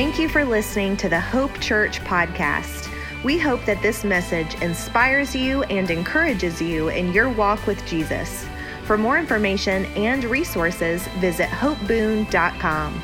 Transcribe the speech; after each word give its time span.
Thank 0.00 0.18
you 0.18 0.30
for 0.30 0.46
listening 0.46 0.96
to 0.96 1.10
the 1.10 1.20
Hope 1.20 1.60
Church 1.60 2.00
podcast. 2.00 2.90
We 3.22 3.38
hope 3.38 3.62
that 3.66 3.82
this 3.82 4.02
message 4.02 4.54
inspires 4.62 5.36
you 5.36 5.62
and 5.64 5.90
encourages 5.90 6.62
you 6.62 6.88
in 6.88 7.12
your 7.12 7.28
walk 7.28 7.66
with 7.66 7.84
Jesus. 7.86 8.46
For 8.84 8.96
more 8.96 9.18
information 9.18 9.84
and 9.96 10.24
resources, 10.24 11.06
visit 11.18 11.50
hopeboon.com. 11.50 13.02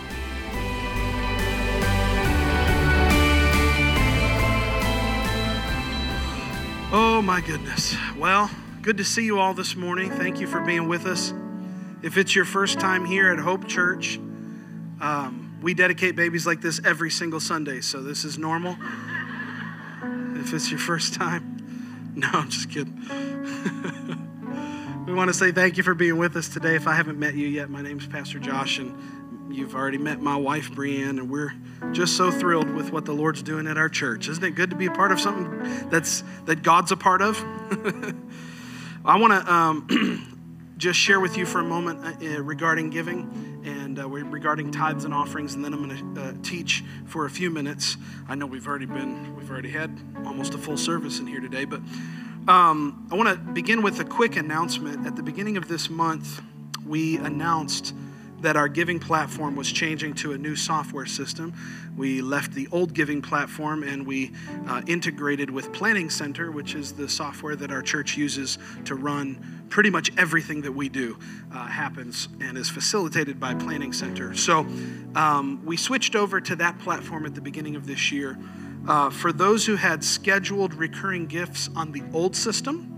Oh 6.91 7.21
my 7.23 7.43
goodness. 7.43 7.95
Well, 8.17 8.51
good 8.81 8.97
to 8.97 9.05
see 9.05 9.27
you 9.27 9.39
all 9.39 9.53
this 9.53 9.77
morning. 9.77 10.11
Thank 10.11 10.41
you 10.41 10.47
for 10.47 10.63
being 10.63 10.89
with 10.89 11.05
us. 11.05 11.35
If 12.03 12.17
it's 12.17 12.35
your 12.35 12.47
first 12.47 12.81
time 12.81 13.05
here 13.05 13.31
at 13.31 13.39
Hope 13.39 13.69
Church, 13.69 14.19
um, 15.03 15.46
we 15.67 15.75
dedicate 15.75 16.15
babies 16.15 16.47
like 16.47 16.61
this 16.61 16.81
every 16.85 17.11
single 17.11 17.41
Sunday, 17.41 17.81
so 17.81 18.01
this 18.01 18.25
is 18.25 18.39
normal. 18.39 18.77
If 20.37 20.55
it's 20.55 20.71
your 20.71 20.79
first 20.79 21.15
time, 21.15 22.13
no, 22.15 22.29
I'm 22.33 22.49
just 22.49 22.71
kidding. 22.71 22.95
we 25.09 25.13
want 25.13 25.27
to 25.27 25.35
say 25.35 25.51
thank 25.51 25.77
you 25.77 25.83
for 25.83 25.95
being 25.95 26.19
with 26.19 26.37
us 26.37 26.49
today. 26.49 26.77
If 26.77 26.87
I 26.87 26.95
haven't 26.95 27.19
met 27.19 27.35
you 27.35 27.49
yet, 27.49 27.69
my 27.69 27.83
name's 27.83 28.07
Pastor 28.07 28.39
Josh, 28.39 28.79
and 28.79 29.53
you've 29.53 29.75
already 29.75 29.99
met 29.99 30.21
my 30.21 30.37
wife, 30.37 30.71
Brienne, 30.71 31.19
and 31.19 31.29
we're 31.29 31.53
just 31.91 32.17
so 32.17 32.31
thrilled 32.31 32.71
with 32.71 32.93
what 32.93 33.05
the 33.05 33.13
Lord's 33.13 33.43
doing 33.43 33.67
at 33.67 33.77
our 33.77 33.89
church. 33.89 34.29
Isn't 34.29 34.45
it 34.45 34.55
good 34.55 34.71
to 34.71 34.77
be 34.77 34.87
a 34.87 34.93
part 34.93 35.11
of 35.11 35.19
something 35.19 35.91
that's 35.91 36.23
that 36.45 36.63
God's 36.63 36.93
a 36.93 36.97
part 36.97 37.23
of? 37.23 37.43
I 39.05 39.19
want 39.19 39.33
to 39.33 39.53
um, 39.53 40.39
just 40.77 41.01
share 41.01 41.19
with 41.19 41.37
you 41.37 41.45
for 41.45 41.59
a 41.59 41.65
moment 41.65 42.23
uh, 42.23 42.41
regarding 42.41 42.91
giving 42.91 43.56
and 43.67 43.99
uh, 43.99 44.09
regarding 44.09 44.71
tithes 44.71 45.05
and 45.05 45.13
offerings, 45.13 45.55
and 45.55 45.65
then 45.65 45.75
I'm 45.75 45.89
going 45.89 46.15
to 46.15 46.23
uh, 46.23 46.33
teach 46.43 46.85
for 47.05 47.27
a 47.27 47.31
few 47.31 47.51
minutes. 47.51 47.97
I 48.29 48.35
know 48.37 48.47
we've 48.47 48.67
already 48.67 48.87
been, 48.87 49.35
we've 49.37 49.51
already 49.51 49.71
had 49.71 49.99
almost 50.25 50.55
a 50.55 50.59
full 50.59 50.77
service 50.77 51.19
in 51.19 51.27
here 51.27 51.41
today, 51.41 51.65
but 51.65 51.81
um, 52.49 53.09
I 53.11 53.17
want 53.17 53.29
to 53.29 53.53
begin 53.53 53.83
with 53.83 53.99
a 53.99 54.05
quick 54.05 54.37
announcement. 54.37 55.07
At 55.07 55.17
the 55.17 55.23
beginning 55.23 55.57
of 55.57 55.67
this 55.67 55.91
month, 55.91 56.41
we 56.87 57.17
announced 57.17 57.93
that 58.41 58.57
our 58.57 58.69
giving 58.69 58.99
platform 58.99 59.57
was 59.57 59.71
changing 59.71 60.15
to 60.15 60.33
a 60.33 60.39
new 60.39 60.57
software 60.57 61.07
system. 61.07 61.55
We 61.97 62.21
left 62.21 62.53
the 62.53 62.69
old 62.71 62.93
giving 62.93 63.23
platform 63.23 63.83
and 63.83 64.07
we 64.07 64.33
uh, 64.67 64.83
integrated 64.87 65.51
with 65.51 65.73
Planning 65.73 66.11
Center, 66.11 66.51
which 66.51 66.75
is 66.75 66.93
the 66.93 67.09
software 67.09 67.57
that 67.57 67.71
our 67.71 67.83
church 67.83 68.17
uses 68.17 68.59
to 68.85 68.95
run 68.95 69.67
pretty 69.71 69.91
much 69.91 70.13
everything 70.17 70.63
that 70.63 70.73
we 70.73 70.89
do 70.89 71.19
uh, 71.53 71.67
happens 71.67 72.29
and 72.41 72.59
is 72.59 72.69
facilitated 72.69 73.41
by 73.41 73.55
Planning 73.55 73.93
Center. 73.93 74.35
So 74.35 74.67
um, 75.15 75.63
we 75.65 75.77
switched 75.77 76.15
over 76.15 76.41
to 76.41 76.57
that 76.57 76.79
platform 76.79 77.27
at 77.27 77.35
the 77.35 77.41
beginning 77.41 77.77
of 77.77 77.87
this 77.87 78.13
year. 78.13 78.39
Uh, 78.87 79.11
for 79.11 79.33
those 79.33 79.67
who 79.67 79.75
had 79.75 80.05
scheduled 80.05 80.73
recurring 80.75 81.27
gifts 81.27 81.69
on 81.75 81.91
the 81.91 82.03
old 82.13 82.37
system, 82.37 82.96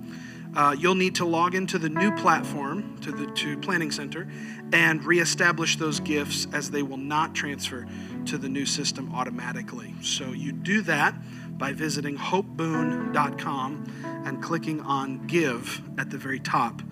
uh, 0.55 0.75
you'll 0.79 0.95
need 0.95 1.15
to 1.17 1.25
log 1.25 1.55
into 1.55 1.79
the 1.79 1.89
new 1.89 2.15
platform, 2.17 2.99
to 3.01 3.13
the 3.13 3.27
to 3.33 3.57
Planning 3.59 3.91
Center, 3.91 4.29
and 4.73 5.05
reestablish 5.05 5.77
those 5.77 6.01
gifts 6.01 6.47
as 6.53 6.71
they 6.71 6.83
will 6.83 6.97
not 6.97 7.35
transfer 7.35 7.87
to 8.27 8.39
the 8.39 8.49
new 8.49 8.67
system 8.67 9.13
automatically. 9.15 9.95
So 10.03 10.33
you 10.33 10.53
do 10.53 10.83
that 10.83 11.15
by 11.59 11.73
visiting 11.73 12.17
hopeboon.com 12.17 13.85
and 14.25 14.43
clicking 14.43 14.81
on 14.81 15.27
Give 15.27 15.83
at 15.99 16.11
the 16.11 16.19
very 16.19 16.39
top 16.41 16.83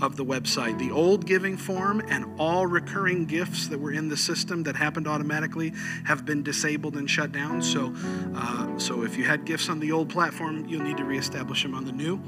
of 0.00 0.16
the 0.16 0.24
website. 0.24 0.78
The 0.78 0.90
old 0.90 1.26
giving 1.26 1.56
form 1.56 2.02
and 2.08 2.24
all 2.38 2.66
recurring 2.66 3.26
gifts 3.26 3.68
that 3.68 3.78
were 3.78 3.92
in 3.92 4.08
the 4.08 4.16
system 4.16 4.64
that 4.64 4.76
happened 4.76 5.06
automatically 5.06 5.72
have 6.04 6.24
been 6.24 6.42
disabled 6.42 6.96
and 6.96 7.08
shut 7.08 7.32
down. 7.32 7.62
So, 7.62 7.94
uh, 8.34 8.78
so 8.78 9.02
if 9.02 9.16
you 9.16 9.24
had 9.24 9.44
gifts 9.44 9.68
on 9.68 9.78
the 9.78 9.92
old 9.92 10.08
platform, 10.08 10.66
you'll 10.66 10.82
need 10.82 10.96
to 10.96 11.04
reestablish 11.04 11.62
them 11.62 11.74
on 11.74 11.84
the 11.84 11.92
new. 11.92 12.20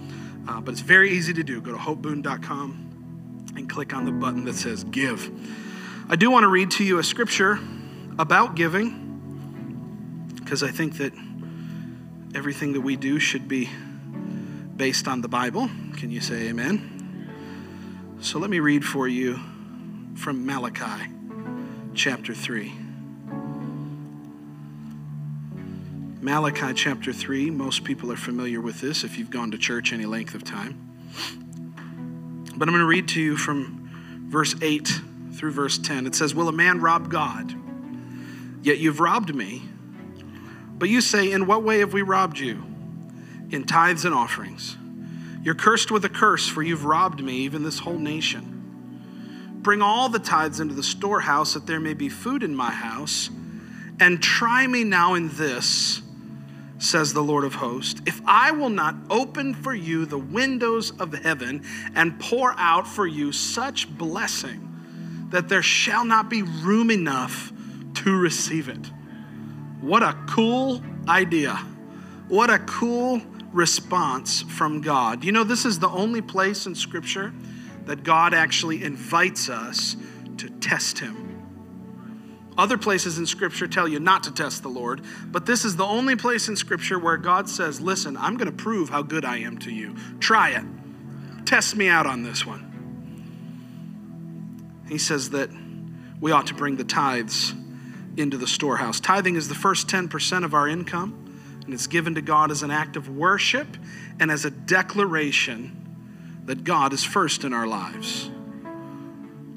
Uh, 0.48 0.60
but 0.60 0.72
it's 0.72 0.80
very 0.80 1.10
easy 1.10 1.32
to 1.32 1.42
do. 1.42 1.60
Go 1.60 1.72
to 1.72 1.78
hopeboon.com 1.78 3.54
and 3.56 3.68
click 3.68 3.94
on 3.94 4.04
the 4.04 4.12
button 4.12 4.44
that 4.44 4.54
says 4.54 4.84
Give. 4.84 5.30
I 6.08 6.16
do 6.16 6.30
want 6.30 6.44
to 6.44 6.48
read 6.48 6.70
to 6.72 6.84
you 6.84 6.98
a 6.98 7.04
scripture 7.04 7.58
about 8.18 8.54
giving 8.54 9.04
because 10.36 10.62
I 10.62 10.70
think 10.70 10.98
that 10.98 11.12
everything 12.34 12.74
that 12.74 12.80
we 12.80 12.96
do 12.96 13.18
should 13.18 13.48
be 13.48 13.68
based 14.76 15.08
on 15.08 15.20
the 15.20 15.28
Bible. 15.28 15.68
Can 15.96 16.10
you 16.10 16.20
say 16.20 16.48
amen? 16.48 16.92
So 18.20 18.38
let 18.38 18.50
me 18.50 18.60
read 18.60 18.84
for 18.84 19.08
you 19.08 19.40
from 20.14 20.46
Malachi 20.46 21.10
chapter 21.94 22.34
3. 22.34 22.85
Malachi 26.26 26.74
chapter 26.74 27.12
3, 27.12 27.50
most 27.50 27.84
people 27.84 28.10
are 28.10 28.16
familiar 28.16 28.60
with 28.60 28.80
this 28.80 29.04
if 29.04 29.16
you've 29.16 29.30
gone 29.30 29.52
to 29.52 29.56
church 29.56 29.92
any 29.92 30.06
length 30.06 30.34
of 30.34 30.42
time. 30.42 30.76
But 32.56 32.66
I'm 32.66 32.74
going 32.74 32.80
to 32.80 32.84
read 32.84 33.06
to 33.10 33.20
you 33.20 33.36
from 33.36 34.26
verse 34.28 34.56
8 34.60 34.90
through 35.34 35.52
verse 35.52 35.78
10. 35.78 36.04
It 36.04 36.16
says, 36.16 36.34
Will 36.34 36.48
a 36.48 36.52
man 36.52 36.80
rob 36.80 37.12
God? 37.12 37.54
Yet 38.60 38.78
you've 38.78 38.98
robbed 38.98 39.36
me. 39.36 39.62
But 40.76 40.88
you 40.88 41.00
say, 41.00 41.30
In 41.30 41.46
what 41.46 41.62
way 41.62 41.78
have 41.78 41.92
we 41.92 42.02
robbed 42.02 42.40
you? 42.40 42.64
In 43.50 43.62
tithes 43.62 44.04
and 44.04 44.12
offerings. 44.12 44.76
You're 45.44 45.54
cursed 45.54 45.92
with 45.92 46.04
a 46.04 46.08
curse, 46.08 46.48
for 46.48 46.60
you've 46.60 46.84
robbed 46.84 47.22
me, 47.22 47.34
even 47.34 47.62
this 47.62 47.78
whole 47.78 48.00
nation. 48.00 49.58
Bring 49.62 49.80
all 49.80 50.08
the 50.08 50.18
tithes 50.18 50.58
into 50.58 50.74
the 50.74 50.82
storehouse, 50.82 51.54
that 51.54 51.68
there 51.68 51.78
may 51.78 51.94
be 51.94 52.08
food 52.08 52.42
in 52.42 52.52
my 52.52 52.72
house. 52.72 53.30
And 54.00 54.20
try 54.20 54.66
me 54.66 54.82
now 54.82 55.14
in 55.14 55.28
this, 55.28 56.02
says 56.78 57.12
the 57.12 57.22
Lord 57.22 57.44
of 57.44 57.54
hosts, 57.54 58.00
if 58.06 58.20
I 58.26 58.50
will 58.50 58.70
not 58.70 58.94
open 59.08 59.54
for 59.54 59.74
you 59.74 60.04
the 60.04 60.18
windows 60.18 60.92
of 61.00 61.12
heaven 61.14 61.64
and 61.94 62.18
pour 62.20 62.54
out 62.58 62.86
for 62.86 63.06
you 63.06 63.32
such 63.32 63.88
blessing 63.96 64.62
that 65.30 65.48
there 65.48 65.62
shall 65.62 66.04
not 66.04 66.28
be 66.28 66.42
room 66.42 66.90
enough 66.90 67.52
to 67.94 68.16
receive 68.16 68.68
it. 68.68 68.90
What 69.80 70.02
a 70.02 70.16
cool 70.28 70.82
idea! 71.08 71.58
What 72.28 72.50
a 72.50 72.58
cool 72.58 73.22
response 73.52 74.42
from 74.42 74.80
God. 74.80 75.24
You 75.24 75.32
know, 75.32 75.44
this 75.44 75.64
is 75.64 75.78
the 75.78 75.88
only 75.88 76.20
place 76.20 76.66
in 76.66 76.74
Scripture 76.74 77.32
that 77.84 78.02
God 78.02 78.34
actually 78.34 78.82
invites 78.82 79.48
us 79.48 79.96
to 80.38 80.50
test 80.50 80.98
Him. 80.98 81.25
Other 82.58 82.78
places 82.78 83.18
in 83.18 83.26
Scripture 83.26 83.66
tell 83.66 83.86
you 83.86 84.00
not 84.00 84.24
to 84.24 84.32
test 84.32 84.62
the 84.62 84.68
Lord, 84.68 85.02
but 85.26 85.44
this 85.46 85.64
is 85.64 85.76
the 85.76 85.84
only 85.84 86.16
place 86.16 86.48
in 86.48 86.56
Scripture 86.56 86.98
where 86.98 87.16
God 87.16 87.48
says, 87.48 87.80
Listen, 87.80 88.16
I'm 88.16 88.36
going 88.36 88.50
to 88.50 88.56
prove 88.56 88.88
how 88.88 89.02
good 89.02 89.24
I 89.24 89.38
am 89.38 89.58
to 89.58 89.70
you. 89.70 89.96
Try 90.20 90.50
it. 90.50 90.64
Test 91.44 91.76
me 91.76 91.88
out 91.88 92.06
on 92.06 92.22
this 92.22 92.46
one. 92.46 92.72
He 94.88 94.98
says 94.98 95.30
that 95.30 95.50
we 96.20 96.32
ought 96.32 96.46
to 96.46 96.54
bring 96.54 96.76
the 96.76 96.84
tithes 96.84 97.52
into 98.16 98.38
the 98.38 98.46
storehouse. 98.46 99.00
Tithing 99.00 99.36
is 99.36 99.48
the 99.48 99.54
first 99.54 99.88
10% 99.88 100.44
of 100.44 100.54
our 100.54 100.66
income 100.66 101.26
and 101.66 101.74
it's 101.74 101.88
given 101.88 102.14
to 102.14 102.22
God 102.22 102.50
as 102.50 102.62
an 102.62 102.70
act 102.70 102.96
of 102.96 103.08
worship 103.08 103.66
and 104.20 104.30
as 104.30 104.44
a 104.44 104.50
declaration 104.50 106.42
that 106.46 106.62
God 106.64 106.92
is 106.92 107.02
first 107.02 107.44
in 107.44 107.52
our 107.52 107.66
lives. 107.66 108.30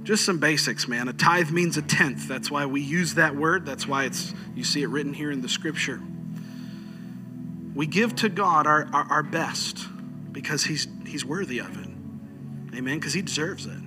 Just 0.04 0.26
some 0.26 0.40
basics, 0.40 0.88
man. 0.88 1.08
A 1.08 1.14
tithe 1.14 1.52
means 1.52 1.78
a 1.78 1.82
tenth. 1.82 2.28
That's 2.28 2.50
why 2.50 2.66
we 2.66 2.82
use 2.82 3.16
that 3.16 3.36
word. 3.36 3.66
That's 3.66 3.88
why 3.88 4.06
it's 4.06 4.34
you 4.56 4.64
see 4.64 4.82
it 4.82 4.88
written 4.88 5.14
here 5.14 5.32
in 5.32 5.42
the 5.42 5.50
scripture. 5.50 6.02
We 7.76 7.86
give 7.86 8.16
to 8.18 8.30
God 8.30 8.66
our, 8.66 8.90
our, 8.94 9.06
our 9.10 9.24
best 9.24 9.86
because 10.32 10.64
he's, 10.64 10.88
he's 11.06 11.24
worthy 11.24 11.60
of 11.60 11.78
it. 11.78 11.90
Amen? 12.76 13.00
Because 13.00 13.14
he 13.14 13.22
deserves 13.22 13.66
it. 13.66 13.80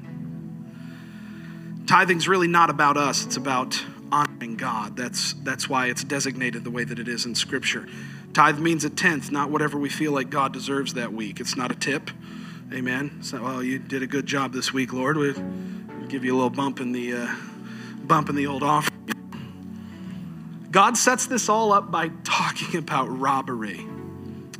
Tithing's 1.86 2.28
really 2.28 2.48
not 2.48 2.70
about 2.70 2.96
us, 2.96 3.26
it's 3.26 3.36
about 3.36 3.82
honoring 4.12 4.56
God. 4.56 4.96
That's, 4.96 5.32
that's 5.42 5.68
why 5.68 5.86
it's 5.86 6.04
designated 6.04 6.64
the 6.64 6.70
way 6.70 6.84
that 6.84 6.98
it 6.98 7.08
is 7.08 7.26
in 7.26 7.34
Scripture. 7.34 7.88
Tithe 8.34 8.58
means 8.58 8.84
a 8.84 8.90
tenth, 8.90 9.32
not 9.32 9.50
whatever 9.50 9.78
we 9.78 9.88
feel 9.88 10.12
like 10.12 10.30
God 10.30 10.52
deserves 10.52 10.94
that 10.94 11.12
week. 11.12 11.40
It's 11.40 11.56
not 11.56 11.70
a 11.70 11.74
tip. 11.74 12.10
Amen. 12.72 13.20
Well, 13.32 13.62
you 13.62 13.78
did 13.78 14.02
a 14.02 14.06
good 14.06 14.26
job 14.26 14.52
this 14.52 14.72
week, 14.72 14.92
Lord. 14.92 15.16
We'll 15.16 15.34
give 16.12 16.26
you 16.26 16.34
a 16.34 16.36
little 16.36 16.50
bump 16.50 16.78
in 16.78 16.92
the 16.92 17.14
uh, 17.14 17.34
bump 18.04 18.28
in 18.28 18.34
the 18.34 18.46
old 18.46 18.62
offering. 18.62 18.92
God 20.70 20.98
sets 20.98 21.24
this 21.26 21.48
all 21.48 21.72
up 21.72 21.90
by 21.90 22.10
talking 22.22 22.78
about 22.78 23.06
robbery. 23.06 23.78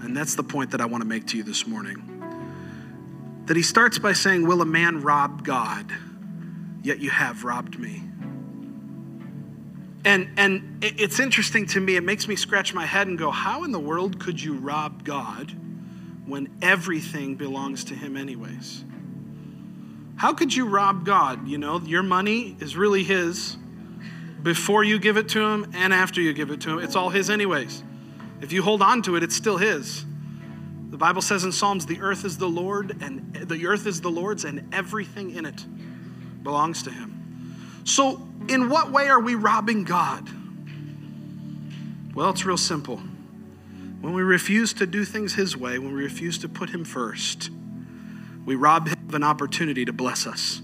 And 0.00 0.16
that's 0.16 0.34
the 0.34 0.43
point 0.43 0.70
that 0.70 0.81
I 0.81 0.87
want 0.87 1.02
to 1.02 1.08
make 1.08 1.26
to 1.28 1.37
you 1.37 1.43
this 1.43 1.66
morning. 1.66 3.43
That 3.44 3.56
he 3.58 3.62
starts 3.62 3.99
by 3.99 4.14
saying, 4.14 4.46
Will 4.46 4.62
a 4.62 4.66
man 4.66 5.02
rob 5.02 5.44
God? 5.44 5.93
Yet 6.82 7.00
you 7.00 7.10
have 7.10 7.44
robbed 7.44 7.78
me. 7.78 8.02
And, 10.06 10.31
and 10.38 10.78
it's 10.82 11.20
interesting 11.20 11.66
to 11.66 11.81
me, 11.81 11.96
it 11.96 12.02
makes 12.02 12.26
me 12.26 12.34
scratch 12.34 12.72
my 12.72 12.87
head 12.87 13.08
and 13.08 13.19
go, 13.19 13.31
how 13.31 13.62
in 13.62 13.72
the 13.72 13.78
world 13.78 14.19
could 14.19 14.43
you 14.43 14.55
rob 14.55 15.05
God 15.05 15.52
when 16.26 16.48
everything 16.60 17.37
belongs 17.37 17.84
to 17.84 17.94
Him, 17.94 18.16
anyways? 18.16 18.84
How 20.16 20.32
could 20.32 20.54
you 20.54 20.68
rob 20.68 21.04
God? 21.04 21.48
You 21.48 21.58
know, 21.58 21.80
your 21.80 22.02
money 22.02 22.56
is 22.60 22.76
really 22.76 23.02
His, 23.02 23.56
before 24.42 24.84
you 24.84 24.98
give 24.98 25.16
it 25.16 25.28
to 25.30 25.40
Him 25.40 25.70
and 25.74 25.92
after 25.92 26.20
you 26.20 26.32
give 26.32 26.50
it 26.50 26.60
to 26.62 26.70
Him. 26.70 26.78
It's 26.78 26.96
all 26.96 27.10
His, 27.10 27.30
anyways. 27.30 27.82
If 28.40 28.52
you 28.52 28.62
hold 28.62 28.82
on 28.82 29.02
to 29.02 29.16
it, 29.16 29.22
it's 29.22 29.36
still 29.36 29.56
His. 29.56 30.04
The 30.90 30.98
Bible 30.98 31.22
says 31.22 31.44
in 31.44 31.52
Psalms, 31.52 31.86
the 31.86 32.00
earth 32.02 32.24
is 32.24 32.36
the 32.36 32.48
Lord 32.48 33.02
and 33.02 33.34
the 33.34 33.66
earth 33.66 33.86
is 33.86 34.02
the 34.02 34.10
Lord's 34.10 34.44
and 34.44 34.74
everything 34.74 35.34
in 35.34 35.46
it 35.46 35.64
belongs 36.42 36.82
to 36.82 36.90
him. 36.90 37.82
So, 37.84 38.28
in 38.48 38.68
what 38.68 38.92
way 38.92 39.08
are 39.08 39.20
we 39.20 39.34
robbing 39.34 39.84
God? 39.84 40.28
Well, 42.14 42.28
it's 42.28 42.44
real 42.44 42.58
simple. 42.58 42.98
When 44.00 44.12
we 44.12 44.22
refuse 44.22 44.74
to 44.74 44.86
do 44.86 45.04
things 45.04 45.34
his 45.34 45.56
way, 45.56 45.78
when 45.78 45.94
we 45.94 46.02
refuse 46.02 46.36
to 46.38 46.48
put 46.48 46.70
him 46.70 46.84
first, 46.84 47.50
we 48.44 48.54
rob 48.54 48.88
him 48.88 49.08
of 49.08 49.14
an 49.14 49.22
opportunity 49.22 49.84
to 49.84 49.92
bless 49.92 50.26
us. 50.26 50.60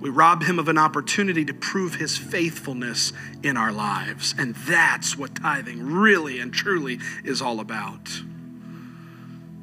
We 0.00 0.10
rob 0.10 0.42
him 0.42 0.58
of 0.58 0.68
an 0.68 0.78
opportunity 0.78 1.44
to 1.44 1.54
prove 1.54 1.94
his 1.94 2.18
faithfulness 2.18 3.12
in 3.42 3.56
our 3.56 3.70
lives. 3.70 4.34
And 4.36 4.54
that's 4.54 5.16
what 5.16 5.36
tithing 5.36 5.82
really 5.82 6.40
and 6.40 6.52
truly 6.52 6.98
is 7.24 7.40
all 7.40 7.60
about. 7.60 8.10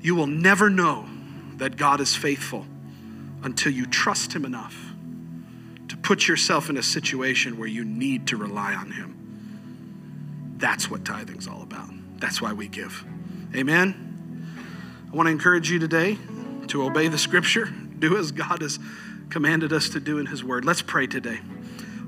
You 0.02 0.16
will 0.16 0.28
never 0.28 0.70
know 0.70 1.08
that 1.58 1.76
God 1.76 2.00
is 2.00 2.16
faithful 2.16 2.66
until 3.44 3.72
you 3.72 3.86
trust 3.86 4.34
Him 4.34 4.46
enough 4.46 4.76
to 5.88 5.98
put 5.98 6.28
yourself 6.28 6.70
in 6.70 6.78
a 6.78 6.84
situation 6.84 7.58
where 7.58 7.68
you 7.68 7.84
need 7.84 8.28
to 8.28 8.38
rely 8.38 8.74
on 8.74 8.92
Him. 8.92 10.56
That's 10.58 10.90
what 10.90 11.06
tithing's 11.06 11.48
all 11.48 11.62
about. 11.62 11.90
That's 12.18 12.42
why 12.42 12.54
we 12.54 12.68
give. 12.68 13.06
Amen. 13.56 14.06
I 15.12 15.16
want 15.16 15.28
to 15.28 15.32
encourage 15.32 15.72
you 15.72 15.80
today 15.80 16.18
to 16.70 16.84
obey 16.84 17.08
the 17.08 17.18
scripture, 17.18 17.66
do 17.66 18.18
as 18.18 18.32
God 18.32 18.62
has 18.62 18.80
commanded 19.30 19.74
us 19.74 19.90
to 19.90 20.00
do 20.00 20.18
in 20.18 20.26
His 20.26 20.44
Word. 20.44 20.66
Let's 20.66 20.82
pray 20.82 21.08
today. 21.08 21.40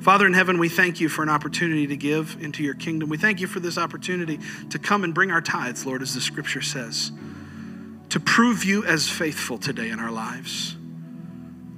Father 0.01 0.25
in 0.25 0.33
heaven, 0.33 0.57
we 0.57 0.69
thank 0.69 0.99
you 0.99 1.09
for 1.09 1.21
an 1.21 1.29
opportunity 1.29 1.85
to 1.85 1.95
give 1.95 2.37
into 2.41 2.63
your 2.63 2.73
kingdom. 2.73 3.09
We 3.09 3.17
thank 3.17 3.39
you 3.39 3.45
for 3.45 3.59
this 3.59 3.77
opportunity 3.77 4.39
to 4.71 4.79
come 4.79 5.03
and 5.03 5.13
bring 5.13 5.29
our 5.29 5.41
tithes, 5.41 5.85
Lord, 5.85 6.01
as 6.01 6.15
the 6.15 6.21
scripture 6.21 6.61
says 6.61 7.11
to 8.09 8.19
prove 8.19 8.65
you 8.65 8.83
as 8.83 9.07
faithful 9.07 9.57
today 9.57 9.89
in 9.89 9.97
our 9.97 10.11
lives. 10.11 10.75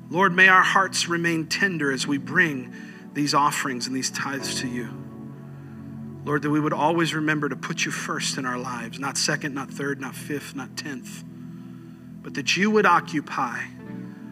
Lord, 0.09 0.33
may 0.35 0.47
our 0.47 0.63
hearts 0.63 1.07
remain 1.07 1.45
tender 1.45 1.91
as 1.91 2.07
we 2.07 2.17
bring 2.17 2.73
these 3.13 3.35
offerings 3.35 3.85
and 3.85 3.95
these 3.95 4.09
tithes 4.09 4.61
to 4.61 4.67
you. 4.67 4.89
Lord, 6.25 6.41
that 6.41 6.49
we 6.49 6.59
would 6.59 6.73
always 6.73 7.13
remember 7.13 7.49
to 7.49 7.55
put 7.55 7.85
you 7.85 7.91
first 7.91 8.39
in 8.39 8.47
our 8.47 8.57
lives, 8.57 8.99
not 8.99 9.15
second, 9.15 9.53
not 9.53 9.69
third, 9.69 10.01
not 10.01 10.15
fifth, 10.15 10.55
not 10.55 10.75
tenth, 10.75 11.23
but 12.23 12.33
that 12.35 12.57
you 12.57 12.71
would 12.71 12.85
occupy 12.85 13.59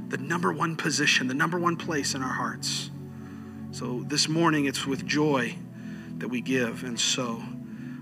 the 0.08 0.18
number 0.18 0.52
one 0.52 0.76
position, 0.76 1.28
the 1.28 1.34
number 1.34 1.60
one 1.60 1.76
place 1.76 2.16
in 2.16 2.22
our 2.22 2.34
hearts. 2.34 2.90
So 3.72 4.04
this 4.08 4.28
morning, 4.28 4.66
it's 4.66 4.86
with 4.86 5.06
joy 5.06 5.56
that 6.18 6.28
we 6.28 6.42
give 6.42 6.84
and 6.84 7.00
sow 7.00 7.42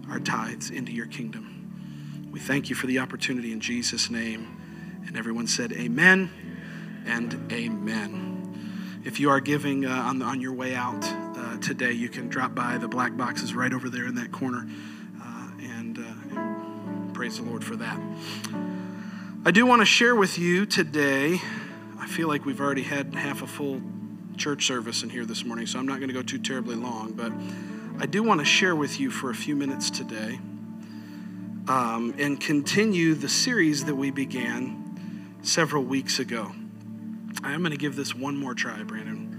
our 0.10 0.20
tithes 0.20 0.70
into 0.72 0.92
your 0.92 1.06
kingdom. 1.06 2.30
We 2.32 2.40
thank 2.40 2.70
you 2.70 2.76
for 2.76 2.88
the 2.88 3.00
opportunity 3.00 3.52
in 3.52 3.60
Jesus' 3.60 4.10
name. 4.10 5.02
And 5.08 5.18
everyone 5.18 5.48
said, 5.48 5.72
Amen 5.74 6.32
and 7.06 7.52
Amen. 7.52 9.02
If 9.06 9.20
you 9.20 9.30
are 9.30 9.40
giving 9.40 9.86
uh, 9.86 9.90
on, 9.90 10.20
the, 10.20 10.26
on 10.26 10.42
your 10.42 10.54
way 10.54 10.76
out 10.76 11.04
uh, 11.04 11.58
today, 11.58 11.92
you 11.92 12.10
can 12.10 12.28
drop 12.30 12.54
by 12.54 12.78
the 12.78 12.88
black 12.88 13.16
boxes 13.16 13.54
right 13.54 13.72
over 13.72 13.90
there 13.90 14.08
in 14.08 14.16
that 14.16 14.32
corner. 14.32 14.68
Uh, 15.22 15.50
and, 15.62 15.98
and 15.98 17.10
uh, 17.10 17.14
praise 17.14 17.38
the 17.38 17.44
Lord 17.44 17.64
for 17.64 17.76
that. 17.76 18.00
I 19.46 19.52
do 19.52 19.66
want 19.66 19.82
to 19.82 19.86
share 19.86 20.16
with 20.16 20.38
you 20.38 20.66
today. 20.66 21.40
I 21.98 22.08
feel 22.08 22.28
like 22.28 22.44
we've 22.44 22.60
already 22.60 22.84
had 22.84 23.16
half 23.16 23.42
a 23.42 23.48
full 23.48 23.82
church 24.36 24.66
service 24.66 25.02
in 25.02 25.10
here 25.10 25.26
this 25.26 25.46
morning, 25.46 25.66
so 25.66 25.80
I'm 25.80 25.88
not 25.88 26.00
going 26.00 26.10
to 26.10 26.14
go 26.14 26.22
too 26.22 26.40
terribly 26.40 26.76
long, 26.76 27.14
but 27.14 27.32
I 28.04 28.06
do 28.06 28.22
want 28.22 28.42
to 28.42 28.46
share 28.46 28.76
with 28.76 29.00
you 29.00 29.10
for 29.10 29.30
a 29.30 29.34
few 29.36 29.56
minutes 29.56 29.90
today 29.92 30.40
um, 31.70 32.14
and 32.18 32.38
continue 32.38 33.14
the 33.14 33.30
series 33.30 33.86
that 33.86 33.96
we 33.96 34.12
began 34.12 35.38
several 35.42 35.86
weeks 35.86 36.20
ago. 36.20 36.52
I'm 37.42 37.62
going 37.62 37.72
to 37.72 37.78
give 37.78 37.96
this 37.96 38.14
one 38.14 38.36
more 38.36 38.54
try, 38.54 38.84
Brandon. 38.84 39.39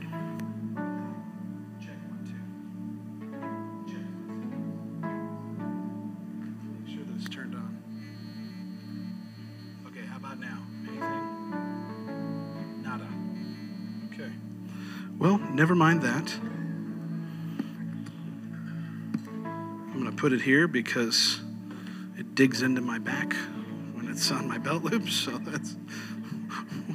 Never 15.60 15.74
mind 15.74 16.00
that. 16.00 16.32
I'm 19.44 19.92
going 19.92 20.06
to 20.06 20.16
put 20.16 20.32
it 20.32 20.40
here 20.40 20.66
because 20.66 21.38
it 22.16 22.34
digs 22.34 22.62
into 22.62 22.80
my 22.80 22.98
back 22.98 23.34
when 23.92 24.08
it's 24.08 24.30
on 24.30 24.48
my 24.48 24.56
belt 24.56 24.84
loop. 24.84 25.10
So 25.10 25.32
that's 25.32 25.76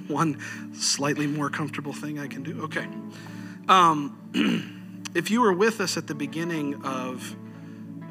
one 0.08 0.42
slightly 0.74 1.28
more 1.28 1.52
comfortable 1.52 1.94
thing 1.94 2.18
I 2.18 2.26
can 2.26 2.42
do. 2.42 2.64
Okay. 2.64 2.88
Um, 3.68 5.04
if 5.14 5.30
you 5.30 5.42
were 5.42 5.54
with 5.54 5.80
us 5.80 5.96
at 5.96 6.08
the 6.08 6.16
beginning 6.16 6.84
of 6.84 7.36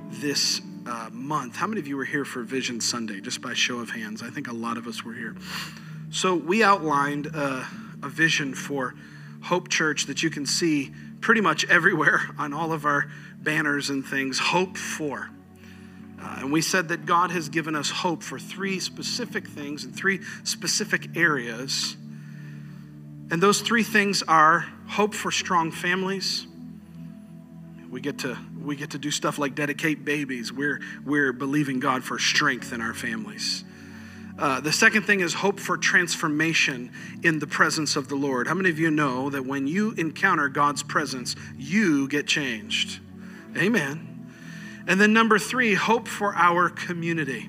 this 0.08 0.60
uh, 0.86 1.10
month, 1.10 1.56
how 1.56 1.66
many 1.66 1.80
of 1.80 1.88
you 1.88 1.96
were 1.96 2.04
here 2.04 2.24
for 2.24 2.44
Vision 2.44 2.80
Sunday? 2.80 3.20
Just 3.20 3.42
by 3.42 3.54
show 3.54 3.80
of 3.80 3.90
hands, 3.90 4.22
I 4.22 4.30
think 4.30 4.46
a 4.46 4.54
lot 4.54 4.76
of 4.76 4.86
us 4.86 5.04
were 5.04 5.14
here. 5.14 5.34
So 6.10 6.36
we 6.36 6.62
outlined 6.62 7.32
uh, 7.34 7.64
a 8.04 8.08
vision 8.08 8.54
for 8.54 8.94
Hope 9.44 9.68
Church 9.68 10.06
that 10.06 10.22
you 10.22 10.30
can 10.30 10.46
see 10.46 10.92
pretty 11.20 11.40
much 11.40 11.64
everywhere 11.68 12.22
on 12.38 12.52
all 12.52 12.72
of 12.72 12.84
our 12.84 13.10
banners 13.38 13.90
and 13.90 14.04
things. 14.04 14.38
Hope 14.38 14.76
for. 14.76 15.30
Uh, 16.20 16.36
and 16.38 16.52
we 16.52 16.62
said 16.62 16.88
that 16.88 17.04
God 17.04 17.30
has 17.30 17.50
given 17.50 17.76
us 17.76 17.90
hope 17.90 18.22
for 18.22 18.38
three 18.38 18.80
specific 18.80 19.46
things 19.46 19.84
in 19.84 19.92
three 19.92 20.20
specific 20.44 21.16
areas. 21.16 21.96
And 23.30 23.42
those 23.42 23.60
three 23.60 23.82
things 23.82 24.22
are 24.22 24.66
hope 24.86 25.14
for 25.14 25.30
strong 25.30 25.70
families. 25.70 26.46
We 27.90 28.00
get 28.00 28.18
to 28.20 28.36
we 28.60 28.76
get 28.76 28.90
to 28.90 28.98
do 28.98 29.10
stuff 29.10 29.38
like 29.38 29.54
dedicate 29.54 30.04
babies. 30.04 30.52
We're 30.52 30.80
we're 31.04 31.32
believing 31.32 31.78
God 31.78 32.02
for 32.02 32.18
strength 32.18 32.72
in 32.72 32.80
our 32.80 32.94
families. 32.94 33.64
Uh, 34.36 34.60
the 34.60 34.72
second 34.72 35.02
thing 35.02 35.20
is 35.20 35.32
hope 35.32 35.60
for 35.60 35.76
transformation 35.76 36.90
in 37.22 37.38
the 37.38 37.46
presence 37.46 37.94
of 37.94 38.08
the 38.08 38.16
Lord. 38.16 38.48
How 38.48 38.54
many 38.54 38.68
of 38.68 38.78
you 38.78 38.90
know 38.90 39.30
that 39.30 39.46
when 39.46 39.68
you 39.68 39.92
encounter 39.92 40.48
God's 40.48 40.82
presence, 40.82 41.36
you 41.56 42.08
get 42.08 42.26
changed? 42.26 43.00
Amen. 43.56 44.10
And 44.86 45.00
then 45.00 45.12
number 45.12 45.38
three, 45.38 45.74
hope 45.74 46.08
for 46.08 46.34
our 46.34 46.68
community. 46.68 47.48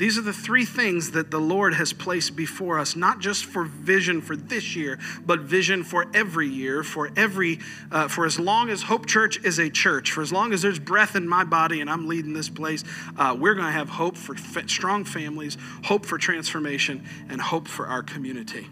These 0.00 0.16
are 0.16 0.22
the 0.22 0.32
three 0.32 0.64
things 0.64 1.10
that 1.10 1.30
the 1.30 1.38
Lord 1.38 1.74
has 1.74 1.92
placed 1.92 2.34
before 2.34 2.78
us, 2.78 2.96
not 2.96 3.18
just 3.18 3.44
for 3.44 3.64
vision 3.64 4.22
for 4.22 4.34
this 4.34 4.74
year, 4.74 4.98
but 5.26 5.40
vision 5.40 5.84
for 5.84 6.06
every 6.14 6.48
year, 6.48 6.82
for 6.82 7.10
every, 7.18 7.58
uh, 7.92 8.08
for 8.08 8.24
as 8.24 8.40
long 8.40 8.70
as 8.70 8.84
Hope 8.84 9.04
Church 9.04 9.44
is 9.44 9.58
a 9.58 9.68
church, 9.68 10.10
for 10.12 10.22
as 10.22 10.32
long 10.32 10.54
as 10.54 10.62
there's 10.62 10.78
breath 10.78 11.16
in 11.16 11.28
my 11.28 11.44
body 11.44 11.82
and 11.82 11.90
I'm 11.90 12.08
leading 12.08 12.32
this 12.32 12.48
place, 12.48 12.82
uh, 13.18 13.36
we're 13.38 13.52
going 13.52 13.66
to 13.66 13.72
have 13.72 13.90
hope 13.90 14.16
for 14.16 14.34
strong 14.66 15.04
families, 15.04 15.58
hope 15.84 16.06
for 16.06 16.16
transformation, 16.16 17.04
and 17.28 17.38
hope 17.38 17.68
for 17.68 17.86
our 17.86 18.02
community. 18.02 18.68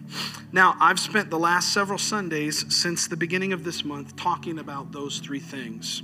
Now, 0.50 0.78
I've 0.80 0.99
spent 0.99 1.28
the 1.28 1.38
last 1.38 1.75
several 1.75 1.99
Sundays 1.99 2.75
since 2.75 3.06
the 3.06 3.18
beginning 3.18 3.52
of 3.52 3.64
this 3.64 3.85
month 3.85 4.16
talking 4.16 4.58
about 4.58 4.92
those 4.92 5.18
three 5.18 5.40
things. 5.40 6.02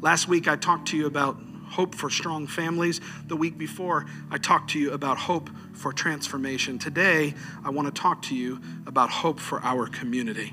Last 0.00 0.26
week, 0.26 0.48
I 0.48 0.56
talked 0.56 0.88
to 0.88 0.96
you 0.96 1.06
about 1.06 1.36
hope 1.74 1.94
for 1.94 2.08
strong 2.08 2.46
families. 2.46 3.00
The 3.26 3.36
week 3.36 3.58
before, 3.58 4.06
I 4.30 4.38
talked 4.38 4.70
to 4.70 4.78
you 4.78 4.92
about 4.92 5.18
hope 5.18 5.50
for 5.72 5.92
transformation. 5.92 6.78
Today, 6.78 7.34
I 7.64 7.70
want 7.70 7.92
to 7.92 8.00
talk 8.00 8.22
to 8.22 8.34
you 8.36 8.60
about 8.86 9.10
hope 9.10 9.40
for 9.40 9.60
our 9.62 9.88
community. 9.88 10.52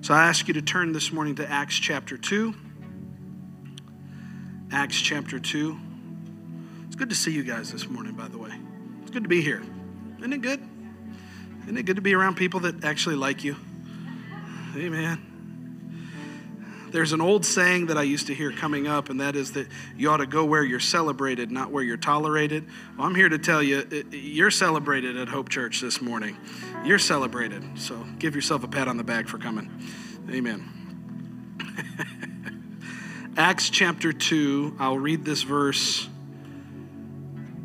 So 0.00 0.14
I 0.14 0.26
ask 0.26 0.46
you 0.46 0.54
to 0.54 0.62
turn 0.62 0.92
this 0.92 1.12
morning 1.12 1.34
to 1.36 1.50
Acts 1.50 1.76
chapter 1.76 2.16
2. 2.16 2.54
Acts 4.70 5.00
chapter 5.00 5.40
2. 5.40 5.76
It's 6.86 6.96
good 6.96 7.08
to 7.08 7.16
see 7.16 7.32
you 7.32 7.42
guys 7.42 7.72
this 7.72 7.88
morning, 7.88 8.14
by 8.14 8.28
the 8.28 8.38
way. 8.38 8.52
It's 9.02 9.10
good 9.10 9.24
to 9.24 9.28
be 9.28 9.42
here. 9.42 9.62
Isn't 10.18 10.32
it 10.32 10.42
good? 10.42 10.62
Isn't 11.64 11.76
it 11.76 11.82
good 11.84 11.96
to 11.96 12.02
be 12.02 12.14
around 12.14 12.36
people 12.36 12.60
that 12.60 12.84
actually 12.84 13.16
like 13.16 13.42
you? 13.42 13.56
Amen. 14.76 15.33
There's 16.94 17.12
an 17.12 17.20
old 17.20 17.44
saying 17.44 17.86
that 17.86 17.98
I 17.98 18.04
used 18.04 18.28
to 18.28 18.34
hear 18.34 18.52
coming 18.52 18.86
up, 18.86 19.10
and 19.10 19.20
that 19.20 19.34
is 19.34 19.54
that 19.54 19.66
you 19.96 20.10
ought 20.10 20.18
to 20.18 20.26
go 20.26 20.44
where 20.44 20.62
you're 20.62 20.78
celebrated, 20.78 21.50
not 21.50 21.72
where 21.72 21.82
you're 21.82 21.96
tolerated. 21.96 22.68
Well, 22.96 23.04
I'm 23.04 23.16
here 23.16 23.28
to 23.28 23.36
tell 23.36 23.60
you, 23.60 23.84
you're 24.12 24.52
celebrated 24.52 25.16
at 25.16 25.26
Hope 25.28 25.48
Church 25.48 25.80
this 25.80 26.00
morning. 26.00 26.36
You're 26.84 27.00
celebrated. 27.00 27.64
So 27.80 27.96
give 28.20 28.36
yourself 28.36 28.62
a 28.62 28.68
pat 28.68 28.86
on 28.86 28.96
the 28.96 29.02
back 29.02 29.26
for 29.26 29.38
coming. 29.38 29.72
Amen. 30.30 30.70
Acts 33.36 33.70
chapter 33.70 34.12
2, 34.12 34.76
I'll 34.78 34.96
read 34.96 35.24
this 35.24 35.42
verse 35.42 36.08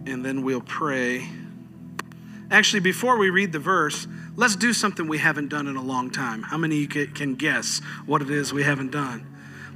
and 0.08 0.26
then 0.26 0.42
we'll 0.42 0.60
pray. 0.60 1.30
Actually, 2.52 2.80
before 2.80 3.18
we 3.18 3.30
read 3.30 3.52
the 3.52 3.60
verse, 3.60 4.08
let's 4.36 4.56
do 4.56 4.74
something 4.74 5.08
we 5.08 5.20
haven't 5.20 5.50
done 5.50 5.68
in 5.68 5.76
a 5.76 5.84
long 5.84 6.10
time. 6.10 6.42
How 6.42 6.58
many 6.58 6.84
of 6.84 6.96
you 6.96 7.08
can 7.08 7.36
guess 7.36 7.80
what 8.06 8.22
it 8.22 8.32
is 8.32 8.52
we 8.52 8.64
haven't 8.64 8.92
done? 8.92 9.26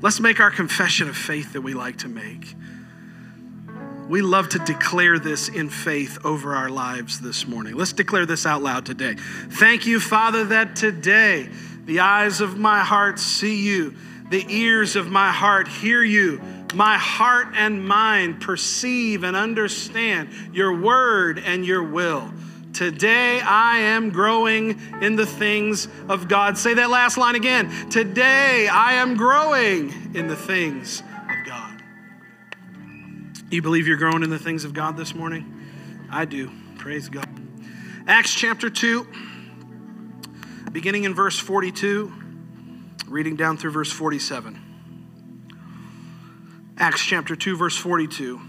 Let's 0.01 0.19
make 0.19 0.39
our 0.39 0.49
confession 0.49 1.07
of 1.07 1.15
faith 1.15 1.53
that 1.53 1.61
we 1.61 1.73
like 1.73 1.97
to 1.99 2.07
make. 2.07 2.55
We 4.09 4.21
love 4.21 4.49
to 4.49 4.59
declare 4.59 5.17
this 5.17 5.47
in 5.49 5.69
faith 5.69 6.17
over 6.25 6.55
our 6.55 6.69
lives 6.69 7.21
this 7.21 7.47
morning. 7.47 7.75
Let's 7.75 7.93
declare 7.93 8.25
this 8.25 8.45
out 8.45 8.61
loud 8.61 8.85
today. 8.85 9.15
Thank 9.15 9.85
you, 9.85 9.99
Father, 9.99 10.43
that 10.45 10.75
today 10.75 11.49
the 11.85 12.01
eyes 12.01 12.41
of 12.41 12.57
my 12.57 12.81
heart 12.81 13.19
see 13.19 13.63
you, 13.63 13.95
the 14.29 14.45
ears 14.49 14.95
of 14.95 15.07
my 15.07 15.31
heart 15.31 15.67
hear 15.67 16.03
you, 16.03 16.41
my 16.73 16.97
heart 16.97 17.49
and 17.53 17.87
mind 17.87 18.41
perceive 18.41 19.23
and 19.23 19.37
understand 19.37 20.29
your 20.53 20.81
word 20.81 21.39
and 21.39 21.65
your 21.65 21.83
will. 21.83 22.33
Today 22.73 23.39
I 23.39 23.77
am 23.77 24.09
growing 24.09 24.79
in 25.01 25.15
the 25.15 25.27
things 25.27 25.87
of 26.09 26.27
God. 26.27 26.57
Say 26.57 26.73
that 26.73 26.89
last 26.89 27.17
line 27.17 27.35
again. 27.35 27.89
Today 27.91 28.67
I 28.67 28.93
am 28.93 29.15
growing 29.15 30.15
in 30.15 30.27
the 30.27 30.35
things 30.35 31.01
of 31.01 31.45
God. 31.45 31.83
You 33.51 33.61
believe 33.61 33.85
you're 33.85 33.97
growing 33.97 34.23
in 34.23 34.31
the 34.31 34.39
things 34.39 34.65
of 34.65 34.73
God 34.73 34.97
this 34.97 35.13
morning? 35.13 35.53
I 36.09 36.25
do. 36.25 36.49
Praise 36.79 37.09
God. 37.09 37.29
Acts 38.07 38.33
chapter 38.33 38.71
2, 38.71 39.07
beginning 40.71 41.03
in 41.03 41.13
verse 41.13 41.37
42, 41.37 42.11
reading 43.07 43.35
down 43.35 43.57
through 43.57 43.71
verse 43.71 43.91
47. 43.91 44.59
Acts 46.79 47.05
chapter 47.05 47.35
2, 47.35 47.55
verse 47.55 47.77
42. 47.77 48.41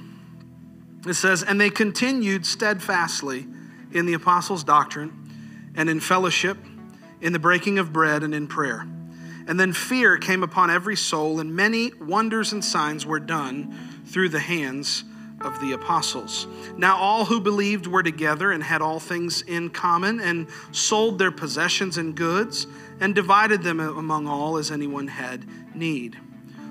It 1.07 1.15
says, 1.15 1.43
And 1.43 1.61
they 1.61 1.69
continued 1.69 2.47
steadfastly 2.47 3.47
in 3.95 4.05
the 4.05 4.13
apostles' 4.13 4.65
doctrine, 4.65 5.73
and 5.75 5.89
in 5.89 6.01
fellowship, 6.01 6.59
in 7.21 7.33
the 7.33 7.39
breaking 7.39 7.79
of 7.79 7.93
bread, 7.93 8.23
and 8.23 8.35
in 8.35 8.47
prayer. 8.47 8.87
And 9.47 9.59
then 9.59 9.73
fear 9.73 10.19
came 10.19 10.43
upon 10.43 10.71
every 10.71 10.97
soul, 10.97 11.41
and 11.41 11.55
many 11.55 11.93
wonders 11.95 12.53
and 12.53 12.65
signs 12.65 13.07
were 13.07 13.21
done 13.21 14.03
through 14.07 14.31
the 14.31 14.41
hands 14.41 15.05
of 15.41 15.61
the 15.61 15.73
apostles. 15.73 16.47
Now 16.77 16.97
all 16.97 17.25
who 17.25 17.41
believed 17.41 17.87
were 17.87 18.03
together 18.03 18.51
and 18.51 18.63
had 18.63 18.83
all 18.83 19.01
things 19.01 19.43
in 19.43 19.71
common, 19.71 20.21
and 20.21 20.49
sold 20.73 21.19
their 21.19 21.31
possessions 21.31 21.99
and 21.99 22.15
goods, 22.15 22.67
and 23.01 23.15
divided 23.15 23.63
them 23.63 23.81
among 23.81 24.27
all 24.27 24.57
as 24.57 24.71
anyone 24.71 25.09
had 25.09 25.45
need. 25.75 26.19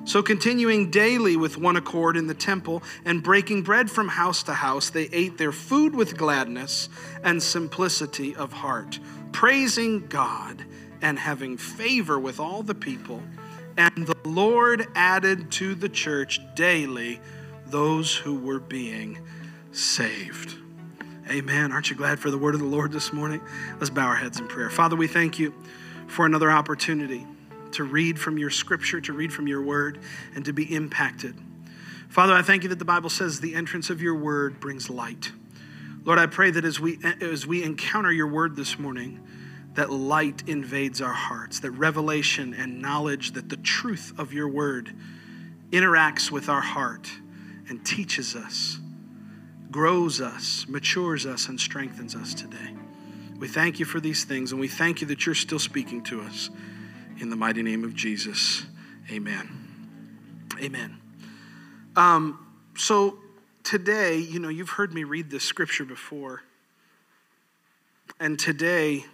So, 0.06 0.22
continuing 0.22 0.92
daily 0.92 1.38
with 1.38 1.58
one 1.58 1.78
accord 1.78 2.18
in 2.18 2.28
the 2.28 2.34
temple 2.34 2.84
and 3.06 3.24
breaking 3.24 3.64
bread 3.64 3.90
from 3.90 4.10
house 4.10 4.44
to 4.44 4.54
house, 4.54 4.90
they 4.90 5.08
ate 5.14 5.38
their 5.38 5.54
food 5.54 5.96
with 5.96 6.18
gladness 6.18 6.90
and 7.24 7.42
simplicity 7.42 8.36
of 8.36 8.52
heart, 8.52 9.00
praising 9.32 10.06
God 10.08 10.66
and 11.02 11.18
having 11.18 11.58
favor 11.58 12.20
with 12.20 12.40
all 12.42 12.64
the 12.64 12.76
people. 12.76 13.24
And 13.78 14.06
the 14.06 14.18
Lord 14.26 14.88
added 14.94 15.50
to 15.54 15.74
the 15.74 15.90
church 15.90 16.42
daily 16.54 17.22
those 17.66 18.14
who 18.14 18.38
were 18.38 18.60
being 18.60 19.20
saved. 19.72 20.58
Amen. 21.30 21.72
Aren't 21.72 21.90
you 21.90 21.96
glad 21.96 22.20
for 22.20 22.30
the 22.30 22.38
word 22.38 22.56
of 22.56 22.60
the 22.60 22.68
Lord 22.68 22.92
this 22.92 23.14
morning? 23.14 23.40
Let's 23.80 23.90
bow 23.90 24.08
our 24.08 24.16
heads 24.16 24.38
in 24.38 24.50
prayer. 24.50 24.70
Father, 24.70 24.98
we 24.98 25.08
thank 25.08 25.40
you 25.40 25.54
for 26.08 26.26
another 26.26 26.52
opportunity 26.52 27.26
to 27.74 27.84
read 27.84 28.20
from 28.20 28.38
your 28.38 28.50
scripture, 28.50 29.02
to 29.02 29.14
read 29.14 29.34
from 29.34 29.48
your 29.48 29.62
word, 29.62 30.00
and 30.36 30.46
to 30.46 30.54
be 30.54 30.74
impacted. 30.74 31.36
Father, 32.10 32.34
I 32.34 32.42
thank 32.42 32.64
you 32.64 32.70
that 32.70 32.80
the 32.80 32.86
Bible 32.86 33.10
says 33.10 33.40
the 33.40 33.56
entrance 33.56 33.90
of 33.90 34.02
your 34.02 34.16
word 34.16 34.60
brings 34.60 34.90
light. 34.90 35.32
Lord, 36.06 36.20
I 36.20 36.28
pray 36.28 36.52
that 36.52 36.66
as 36.66 36.80
we 36.80 37.00
as 37.22 37.48
we 37.48 37.64
encounter 37.64 38.12
your 38.12 38.28
word 38.28 38.56
this 38.56 38.78
morning, 38.78 39.20
that 39.76 39.90
light 39.90 40.44
invades 40.48 41.02
our 41.02 41.14
hearts, 41.14 41.60
that 41.62 41.72
revelation 41.72 42.54
and 42.54 42.82
knowledge 42.82 43.32
that 43.32 43.50
the 43.50 43.58
truth 43.58 44.14
of 44.18 44.34
your 44.34 44.48
word 44.48 44.94
interacts 45.72 46.30
with 46.30 46.50
our 46.50 46.62
heart 46.62 47.10
and 47.68 47.84
teaches 47.86 48.36
us, 48.36 48.80
grows 49.72 50.22
us, 50.22 50.68
matures 50.68 51.26
us, 51.26 51.48
and 51.48 51.60
strengthens 51.60 52.16
us 52.16 52.34
today. 52.34 52.76
We 53.40 53.48
thank 53.48 53.80
you 53.80 53.86
for 53.86 54.00
these 54.00 54.24
things, 54.24 54.52
and 54.52 54.62
we 54.62 54.68
thank 54.68 55.02
you 55.02 55.08
that 55.08 55.26
you're 55.26 55.36
still 55.36 55.60
speaking 55.60 56.04
to 56.04 56.22
us. 56.22 56.50
In 57.20 57.30
the 57.30 57.36
mighty 57.36 57.62
name 57.62 57.84
of 57.84 57.94
Jesus, 57.94 58.64
amen. 59.12 59.48
Amen. 60.60 60.98
Um, 61.96 62.40
so 62.76 63.20
today, 63.64 64.18
you 64.18 64.40
know, 64.40 64.50
you've 64.50 64.72
heard 64.72 64.94
me 64.94 65.04
read 65.04 65.30
this 65.30 65.44
scripture 65.44 65.86
before. 65.86 66.42
And 68.20 68.40
today, 68.40 69.06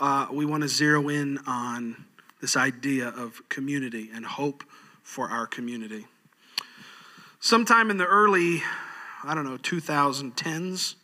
uh, 0.00 0.26
we 0.30 0.44
want 0.44 0.64
to 0.64 0.68
zero 0.68 1.08
in 1.08 1.38
on 1.46 2.04
this 2.42 2.56
idea 2.56 3.08
of 3.08 3.40
community 3.48 4.10
and 4.14 4.26
hope 4.26 4.62
for 5.02 5.30
our 5.30 5.46
community. 5.46 6.06
Sometime 7.40 7.90
in 7.90 7.96
the 7.96 8.06
early, 8.06 8.62
I 9.24 9.34
don't 9.34 9.44
know, 9.44 9.56
2010s, 9.56 10.94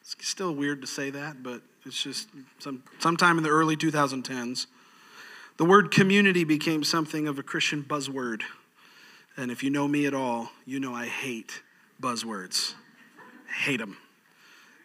it's 0.00 0.16
still 0.20 0.52
weird 0.52 0.80
to 0.80 0.86
say 0.88 1.10
that, 1.10 1.44
but 1.44 1.62
it's 1.86 2.02
just 2.02 2.28
some, 2.58 2.82
sometime 2.98 3.38
in 3.38 3.44
the 3.44 3.50
early 3.50 3.76
2010s, 3.76 4.66
the 5.58 5.64
word 5.64 5.90
community 5.90 6.44
became 6.44 6.84
something 6.84 7.28
of 7.28 7.38
a 7.38 7.42
Christian 7.42 7.82
buzzword. 7.82 8.42
And 9.36 9.50
if 9.50 9.62
you 9.62 9.70
know 9.70 9.86
me 9.86 10.06
at 10.06 10.14
all, 10.14 10.50
you 10.64 10.80
know 10.80 10.94
I 10.94 11.06
hate 11.06 11.62
buzzwords. 12.00 12.74
hate 13.64 13.78
them. 13.78 13.96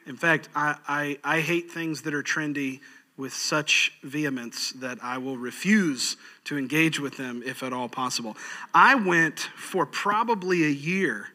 In 0.05 0.17
fact, 0.17 0.49
I, 0.55 0.75
I, 0.87 1.19
I 1.23 1.39
hate 1.41 1.71
things 1.71 2.01
that 2.01 2.13
are 2.13 2.23
trendy 2.23 2.81
with 3.17 3.33
such 3.33 3.93
vehemence 4.03 4.71
that 4.71 4.97
I 5.03 5.19
will 5.19 5.37
refuse 5.37 6.17
to 6.45 6.57
engage 6.57 6.99
with 6.99 7.17
them 7.17 7.43
if 7.45 7.61
at 7.61 7.71
all 7.71 7.87
possible. 7.87 8.35
I 8.73 8.95
went 8.95 9.39
for 9.55 9.85
probably 9.85 10.63
a 10.65 10.69
year 10.69 11.27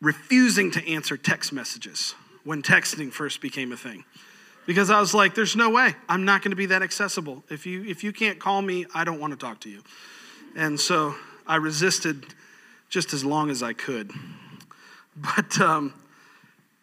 refusing 0.00 0.70
to 0.72 0.86
answer 0.86 1.16
text 1.16 1.52
messages 1.52 2.14
when 2.44 2.62
texting 2.62 3.10
first 3.10 3.40
became 3.40 3.72
a 3.72 3.76
thing 3.76 4.04
because 4.68 4.90
I 4.90 5.00
was 5.00 5.14
like, 5.14 5.34
there's 5.34 5.56
no 5.56 5.70
way. 5.70 5.94
I'm 6.10 6.26
not 6.26 6.42
going 6.42 6.50
to 6.50 6.56
be 6.56 6.66
that 6.66 6.82
accessible. 6.82 7.42
If 7.48 7.64
you, 7.64 7.86
if 7.86 8.04
you 8.04 8.12
can't 8.12 8.38
call 8.38 8.60
me, 8.60 8.84
I 8.94 9.02
don't 9.02 9.18
want 9.18 9.32
to 9.32 9.38
talk 9.38 9.60
to 9.60 9.70
you. 9.70 9.82
And 10.54 10.78
so 10.78 11.14
I 11.46 11.56
resisted 11.56 12.26
just 12.90 13.14
as 13.14 13.24
long 13.24 13.48
as 13.48 13.62
I 13.62 13.72
could. 13.72 14.12
But, 15.16 15.58
um, 15.58 15.94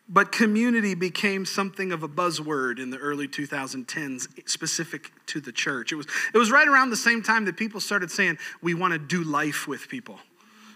but 0.10 0.32
community 0.32 0.96
became 0.96 1.46
something 1.46 1.92
of 1.92 2.02
a 2.02 2.08
buzzword 2.08 2.80
in 2.80 2.90
the 2.90 2.98
early 2.98 3.28
2010s, 3.28 4.50
specific 4.50 5.12
to 5.28 5.40
the 5.40 5.52
church. 5.52 5.92
It 5.92 5.96
was, 5.96 6.08
it 6.34 6.38
was 6.40 6.50
right 6.50 6.68
around 6.68 6.90
the 6.90 6.98
same 6.98 7.22
time 7.22 7.46
that 7.46 7.56
people 7.56 7.80
started 7.80 8.10
saying, 8.10 8.40
we 8.64 8.74
want 8.74 8.94
to 8.94 9.00
do 9.00 9.24
life 9.24 9.68
with 9.68 9.88
people. 9.90 10.20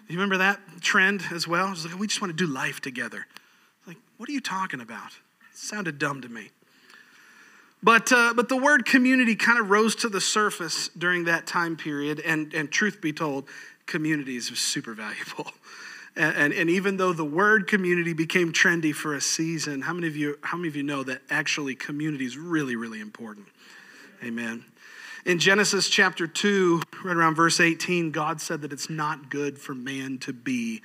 You 0.07 0.15
remember 0.15 0.37
that 0.37 0.59
trend 0.81 1.23
as 1.31 1.47
well? 1.47 1.67
It 1.67 1.71
was 1.71 1.85
like, 1.87 1.99
we 1.99 2.05
just 2.05 2.21
want 2.21 2.37
to 2.37 2.45
do 2.45 2.49
life 2.49 2.81
together. 2.81 3.25
Like, 3.87 3.97
what 4.17 4.29
are 4.29 4.31
you 4.31 4.41
talking 4.41 4.79
about? 4.79 5.09
It 5.51 5.57
sounded 5.57 5.97
dumb 5.97 6.21
to 6.21 6.29
me. 6.29 6.51
But, 7.81 8.11
uh, 8.11 8.33
but 8.35 8.49
the 8.49 8.57
word 8.57 8.85
community 8.85 9.35
kind 9.35 9.59
of 9.59 9.69
rose 9.69 9.95
to 9.97 10.09
the 10.09 10.19
surface 10.19 10.89
during 10.89 11.25
that 11.25 11.47
time 11.47 11.77
period. 11.77 12.19
And, 12.19 12.53
and 12.53 12.69
truth 12.71 12.99
be 13.01 13.13
told, 13.13 13.45
communities 13.85 14.51
are 14.51 14.55
super 14.55 14.93
valuable. 14.93 15.51
And, 16.15 16.35
and, 16.35 16.53
and, 16.53 16.69
even 16.71 16.97
though 16.97 17.13
the 17.13 17.23
word 17.23 17.67
community 17.67 18.13
became 18.13 18.51
trendy 18.51 18.93
for 18.93 19.13
a 19.13 19.21
season, 19.21 19.83
how 19.83 19.93
many 19.93 20.07
of 20.07 20.17
you, 20.17 20.39
how 20.41 20.57
many 20.57 20.67
of 20.67 20.75
you 20.75 20.83
know 20.83 21.03
that 21.03 21.21
actually 21.29 21.75
community 21.75 22.25
is 22.25 22.35
really, 22.35 22.75
really 22.75 22.99
important? 22.99 23.47
Amen. 24.23 24.65
In 25.25 25.37
Genesis 25.37 25.87
chapter 25.87 26.25
2, 26.25 26.81
right 27.05 27.15
around 27.15 27.35
verse 27.35 27.59
18, 27.59 28.11
God 28.11 28.41
said 28.41 28.63
that 28.63 28.73
it's 28.73 28.89
not 28.89 29.29
good 29.29 29.59
for 29.59 29.75
man 29.75 30.17
to 30.19 30.33
be 30.33 30.81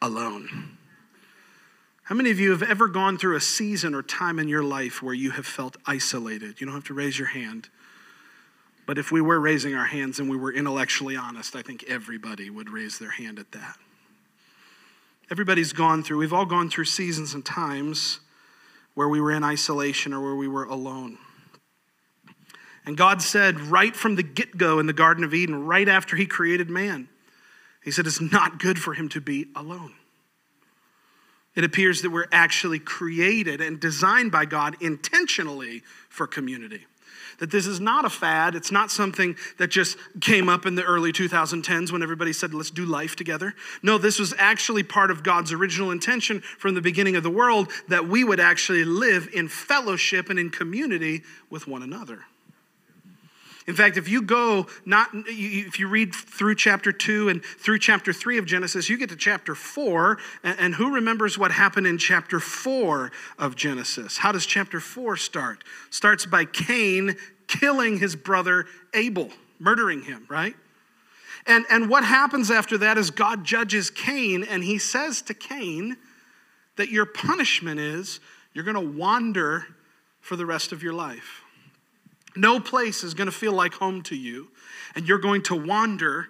alone. 0.00 0.78
How 2.12 2.16
many 2.16 2.30
of 2.30 2.38
you 2.38 2.50
have 2.50 2.62
ever 2.62 2.88
gone 2.88 3.16
through 3.16 3.36
a 3.36 3.40
season 3.40 3.94
or 3.94 4.02
time 4.02 4.38
in 4.38 4.46
your 4.46 4.62
life 4.62 5.02
where 5.02 5.14
you 5.14 5.30
have 5.30 5.46
felt 5.46 5.78
isolated? 5.86 6.60
You 6.60 6.66
don't 6.66 6.74
have 6.74 6.84
to 6.88 6.92
raise 6.92 7.18
your 7.18 7.28
hand. 7.28 7.70
But 8.84 8.98
if 8.98 9.10
we 9.10 9.22
were 9.22 9.40
raising 9.40 9.74
our 9.74 9.86
hands 9.86 10.18
and 10.18 10.28
we 10.28 10.36
were 10.36 10.52
intellectually 10.52 11.16
honest, 11.16 11.56
I 11.56 11.62
think 11.62 11.84
everybody 11.84 12.50
would 12.50 12.68
raise 12.68 12.98
their 12.98 13.12
hand 13.12 13.38
at 13.38 13.50
that. 13.52 13.78
Everybody's 15.30 15.72
gone 15.72 16.02
through, 16.02 16.18
we've 16.18 16.34
all 16.34 16.44
gone 16.44 16.68
through 16.68 16.84
seasons 16.84 17.32
and 17.32 17.46
times 17.46 18.20
where 18.92 19.08
we 19.08 19.18
were 19.18 19.32
in 19.32 19.42
isolation 19.42 20.12
or 20.12 20.20
where 20.20 20.36
we 20.36 20.48
were 20.48 20.64
alone. 20.64 21.16
And 22.84 22.94
God 22.94 23.22
said 23.22 23.58
right 23.58 23.96
from 23.96 24.16
the 24.16 24.22
get 24.22 24.58
go 24.58 24.78
in 24.80 24.84
the 24.84 24.92
Garden 24.92 25.24
of 25.24 25.32
Eden, 25.32 25.64
right 25.64 25.88
after 25.88 26.16
He 26.16 26.26
created 26.26 26.68
man, 26.68 27.08
He 27.82 27.90
said 27.90 28.06
it's 28.06 28.20
not 28.20 28.58
good 28.58 28.78
for 28.78 28.92
him 28.92 29.08
to 29.08 29.20
be 29.22 29.46
alone. 29.56 29.94
It 31.54 31.64
appears 31.64 32.02
that 32.02 32.10
we're 32.10 32.28
actually 32.32 32.78
created 32.78 33.60
and 33.60 33.78
designed 33.78 34.32
by 34.32 34.46
God 34.46 34.76
intentionally 34.80 35.82
for 36.08 36.26
community. 36.26 36.86
That 37.38 37.50
this 37.50 37.66
is 37.66 37.80
not 37.80 38.04
a 38.04 38.10
fad. 38.10 38.54
It's 38.54 38.70
not 38.70 38.90
something 38.90 39.36
that 39.58 39.68
just 39.68 39.98
came 40.20 40.48
up 40.48 40.64
in 40.64 40.76
the 40.76 40.84
early 40.84 41.12
2010s 41.12 41.90
when 41.90 42.02
everybody 42.02 42.32
said, 42.32 42.54
let's 42.54 42.70
do 42.70 42.84
life 42.84 43.16
together. 43.16 43.54
No, 43.82 43.98
this 43.98 44.18
was 44.18 44.32
actually 44.38 44.82
part 44.82 45.10
of 45.10 45.22
God's 45.22 45.52
original 45.52 45.90
intention 45.90 46.40
from 46.40 46.74
the 46.74 46.80
beginning 46.80 47.16
of 47.16 47.22
the 47.22 47.30
world 47.30 47.70
that 47.88 48.06
we 48.06 48.22
would 48.22 48.40
actually 48.40 48.84
live 48.84 49.28
in 49.32 49.48
fellowship 49.48 50.30
and 50.30 50.38
in 50.38 50.50
community 50.50 51.22
with 51.50 51.66
one 51.66 51.82
another. 51.82 52.24
In 53.66 53.74
fact, 53.74 53.96
if 53.96 54.08
you 54.08 54.22
go 54.22 54.66
not 54.84 55.10
if 55.12 55.78
you 55.78 55.86
read 55.86 56.14
through 56.14 56.56
chapter 56.56 56.92
2 56.92 57.28
and 57.28 57.44
through 57.44 57.78
chapter 57.78 58.12
3 58.12 58.38
of 58.38 58.46
Genesis, 58.46 58.88
you 58.88 58.96
get 58.96 59.08
to 59.10 59.16
chapter 59.16 59.54
4 59.54 60.18
and, 60.42 60.74
who 60.74 60.94
remembers 60.94 61.38
what 61.38 61.52
happened 61.52 61.86
in 61.86 61.98
chapter 61.98 62.40
4 62.40 63.12
of 63.38 63.54
Genesis? 63.54 64.18
How 64.18 64.32
does 64.32 64.46
chapter 64.46 64.80
4 64.80 65.16
start? 65.16 65.62
Starts 65.90 66.26
by 66.26 66.44
Cain 66.44 67.16
killing 67.46 67.98
his 67.98 68.16
brother 68.16 68.66
Abel, 68.94 69.30
murdering 69.58 70.02
him, 70.02 70.26
right? 70.28 70.56
And 71.46 71.64
and 71.70 71.88
what 71.88 72.04
happens 72.04 72.50
after 72.50 72.78
that 72.78 72.98
is 72.98 73.10
God 73.10 73.44
judges 73.44 73.90
Cain 73.90 74.44
and 74.44 74.64
he 74.64 74.78
says 74.78 75.22
to 75.22 75.34
Cain 75.34 75.96
that 76.76 76.88
your 76.88 77.06
punishment 77.06 77.78
is 77.78 78.18
you're 78.54 78.64
going 78.64 78.74
to 78.74 78.98
wander 78.98 79.66
for 80.20 80.36
the 80.36 80.46
rest 80.46 80.72
of 80.72 80.82
your 80.82 80.92
life. 80.92 81.41
No 82.34 82.60
place 82.60 83.02
is 83.02 83.14
going 83.14 83.26
to 83.26 83.32
feel 83.32 83.52
like 83.52 83.74
home 83.74 84.02
to 84.04 84.16
you, 84.16 84.48
and 84.94 85.06
you're 85.06 85.18
going 85.18 85.42
to 85.44 85.54
wander 85.54 86.28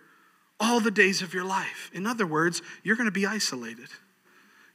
all 0.59 0.81
the 0.81 0.91
days 0.91 1.23
of 1.23 1.35
your 1.35 1.45
life. 1.45 1.91
In 1.93 2.07
other 2.07 2.27
words, 2.27 2.63
you're 2.83 2.97
going 2.97 3.09
to 3.09 3.13
be 3.13 3.27
isolated. 3.27 3.89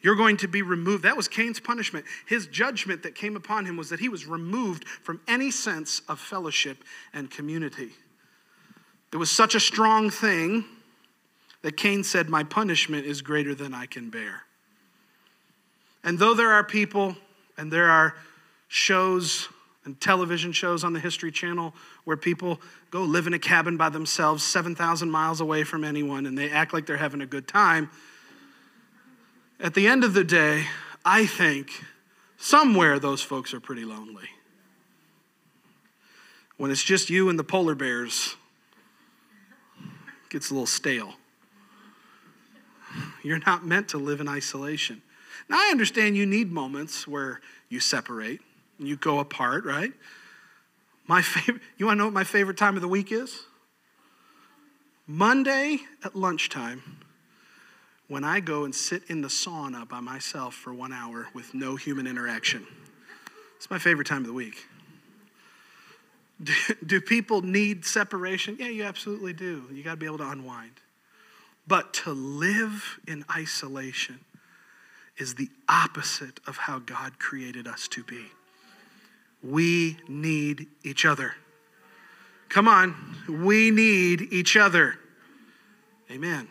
You're 0.01 0.15
going 0.15 0.37
to 0.37 0.47
be 0.47 0.61
removed. 0.61 1.03
That 1.03 1.17
was 1.17 1.27
Cain's 1.27 1.59
punishment. 1.59 2.05
His 2.27 2.47
judgment 2.47 3.03
that 3.03 3.15
came 3.15 3.35
upon 3.35 3.65
him 3.65 3.77
was 3.77 3.89
that 3.89 3.99
he 3.99 4.09
was 4.09 4.25
removed 4.25 4.87
from 4.87 5.21
any 5.27 5.49
sense 5.49 6.01
of 6.07 6.19
fellowship 6.19 6.83
and 7.13 7.31
community. 7.31 7.91
It 9.11 9.17
was 9.17 9.31
such 9.31 9.55
a 9.55 9.59
strong 9.59 10.09
thing 10.09 10.65
that 11.61 11.77
Cain 11.77 12.03
said, 12.03 12.29
My 12.29 12.43
punishment 12.43 13.05
is 13.05 13.21
greater 13.21 13.55
than 13.55 13.73
I 13.73 13.85
can 13.85 14.09
bear. 14.09 14.43
And 16.03 16.19
though 16.19 16.33
there 16.33 16.51
are 16.51 16.63
people 16.63 17.15
and 17.57 17.71
there 17.71 17.89
are 17.89 18.15
shows 18.67 19.49
and 19.87 19.99
television 20.01 20.51
shows 20.51 20.83
on 20.83 20.91
the 20.91 20.99
History 20.99 21.31
Channel 21.31 21.73
where 22.03 22.17
people 22.17 22.59
go 22.91 23.03
live 23.03 23.25
in 23.25 23.33
a 23.33 23.39
cabin 23.39 23.77
by 23.77 23.87
themselves 23.87 24.43
7,000 24.43 25.09
miles 25.09 25.39
away 25.39 25.63
from 25.63 25.85
anyone 25.85 26.25
and 26.25 26.37
they 26.37 26.49
act 26.49 26.73
like 26.73 26.85
they're 26.85 26.97
having 26.97 27.21
a 27.21 27.25
good 27.25 27.47
time. 27.47 27.89
At 29.61 29.75
the 29.75 29.87
end 29.87 30.03
of 30.03 30.13
the 30.13 30.25
day, 30.25 30.65
I 31.05 31.25
think 31.25 31.85
somewhere 32.35 32.99
those 32.99 33.21
folks 33.21 33.53
are 33.53 33.61
pretty 33.61 33.85
lonely. 33.85 34.27
When 36.57 36.69
it's 36.69 36.83
just 36.83 37.09
you 37.09 37.29
and 37.29 37.39
the 37.39 37.45
polar 37.45 37.73
bears, 37.73 38.35
it 39.79 40.29
gets 40.29 40.49
a 40.49 40.53
little 40.53 40.67
stale. 40.67 41.13
You're 43.23 43.39
not 43.45 43.65
meant 43.65 43.87
to 43.89 43.97
live 43.97 44.19
in 44.19 44.27
isolation. 44.27 45.01
Now, 45.47 45.55
I 45.55 45.69
understand 45.71 46.17
you 46.17 46.25
need 46.25 46.51
moments 46.51 47.07
where 47.07 47.39
you 47.69 47.79
separate 47.79 48.41
you 48.79 48.95
go 48.95 49.19
apart, 49.19 49.65
right? 49.65 49.91
My 51.07 51.21
favorite, 51.21 51.61
you 51.77 51.85
want 51.85 51.97
to 51.97 51.99
know 51.99 52.05
what 52.05 52.13
my 52.13 52.23
favorite 52.23 52.57
time 52.57 52.75
of 52.75 52.81
the 52.81 52.87
week 52.87 53.11
is? 53.11 53.43
Monday 55.07 55.79
at 56.03 56.15
lunchtime, 56.15 56.97
when 58.07 58.23
I 58.23 58.39
go 58.39 58.65
and 58.65 58.73
sit 58.73 59.03
in 59.07 59.21
the 59.21 59.27
sauna 59.27 59.87
by 59.87 59.99
myself 59.99 60.53
for 60.53 60.73
one 60.73 60.93
hour 60.93 61.27
with 61.33 61.53
no 61.53 61.75
human 61.75 62.07
interaction. 62.07 62.65
It's 63.57 63.69
my 63.69 63.79
favorite 63.79 64.07
time 64.07 64.21
of 64.21 64.27
the 64.27 64.33
week. 64.33 64.65
Do, 66.41 66.53
do 66.85 67.01
people 67.01 67.41
need 67.41 67.85
separation? 67.85 68.57
Yeah, 68.59 68.67
you 68.67 68.83
absolutely 68.83 69.33
do. 69.33 69.63
You 69.73 69.83
got 69.83 69.91
to 69.91 69.97
be 69.97 70.05
able 70.05 70.19
to 70.19 70.29
unwind. 70.29 70.73
But 71.67 71.93
to 71.95 72.11
live 72.11 72.99
in 73.07 73.25
isolation 73.35 74.19
is 75.17 75.35
the 75.35 75.49
opposite 75.67 76.39
of 76.45 76.57
how 76.57 76.79
God 76.79 77.17
created 77.19 77.67
us 77.67 77.87
to 77.89 78.03
be. 78.03 78.27
We 79.43 79.97
need 80.07 80.67
each 80.83 81.05
other. 81.05 81.35
Come 82.49 82.67
on, 82.67 82.95
we 83.29 83.71
need 83.71 84.21
each 84.31 84.55
other. 84.55 84.95
Amen. 86.09 86.47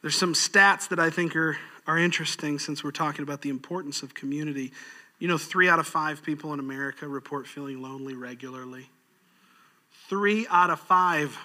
There's 0.00 0.16
some 0.16 0.34
stats 0.34 0.88
that 0.88 0.98
I 0.98 1.10
think 1.10 1.36
are, 1.36 1.58
are 1.86 1.98
interesting 1.98 2.58
since 2.58 2.82
we're 2.82 2.90
talking 2.90 3.22
about 3.22 3.42
the 3.42 3.50
importance 3.50 4.02
of 4.02 4.14
community. 4.14 4.72
You 5.18 5.28
know, 5.28 5.38
three 5.38 5.68
out 5.68 5.78
of 5.78 5.86
five 5.86 6.22
people 6.22 6.52
in 6.54 6.60
America 6.60 7.06
report 7.06 7.46
feeling 7.46 7.82
lonely 7.82 8.14
regularly. 8.14 8.88
Three 10.08 10.46
out 10.48 10.70
of 10.70 10.80
five. 10.80 11.36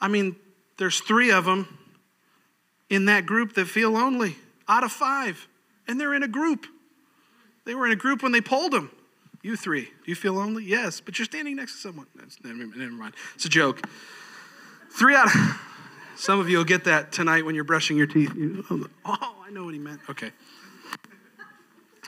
I 0.00 0.08
mean, 0.08 0.36
there's 0.76 1.00
three 1.00 1.30
of 1.32 1.44
them 1.44 1.78
in 2.90 3.06
that 3.06 3.26
group 3.26 3.54
that 3.54 3.66
feel 3.66 3.90
lonely 3.90 4.36
out 4.68 4.84
of 4.84 4.92
five 4.92 5.48
and 5.86 6.00
they're 6.00 6.14
in 6.14 6.22
a 6.22 6.28
group. 6.28 6.66
They 7.64 7.74
were 7.74 7.86
in 7.86 7.92
a 7.92 7.96
group 7.96 8.22
when 8.22 8.32
they 8.32 8.40
pulled 8.40 8.72
them. 8.72 8.90
You 9.42 9.56
three, 9.56 9.90
you 10.06 10.14
feel 10.14 10.34
lonely? 10.34 10.64
Yes, 10.64 11.00
but 11.00 11.18
you're 11.18 11.26
standing 11.26 11.56
next 11.56 11.72
to 11.74 11.78
someone. 11.78 12.06
Never, 12.42 12.66
never 12.78 12.92
mind. 12.92 13.14
It's 13.34 13.44
a 13.44 13.50
joke. 13.50 13.86
Three 14.90 15.14
out 15.14 15.26
of, 15.26 15.60
some 16.16 16.40
of 16.40 16.48
you 16.48 16.56
will 16.56 16.64
get 16.64 16.84
that 16.84 17.12
tonight 17.12 17.44
when 17.44 17.54
you're 17.54 17.64
brushing 17.64 17.96
your 17.96 18.06
teeth. 18.06 18.32
Oh, 18.70 18.86
oh, 19.04 19.36
I 19.46 19.50
know 19.50 19.64
what 19.64 19.74
he 19.74 19.80
meant. 19.80 20.00
Okay. 20.08 20.30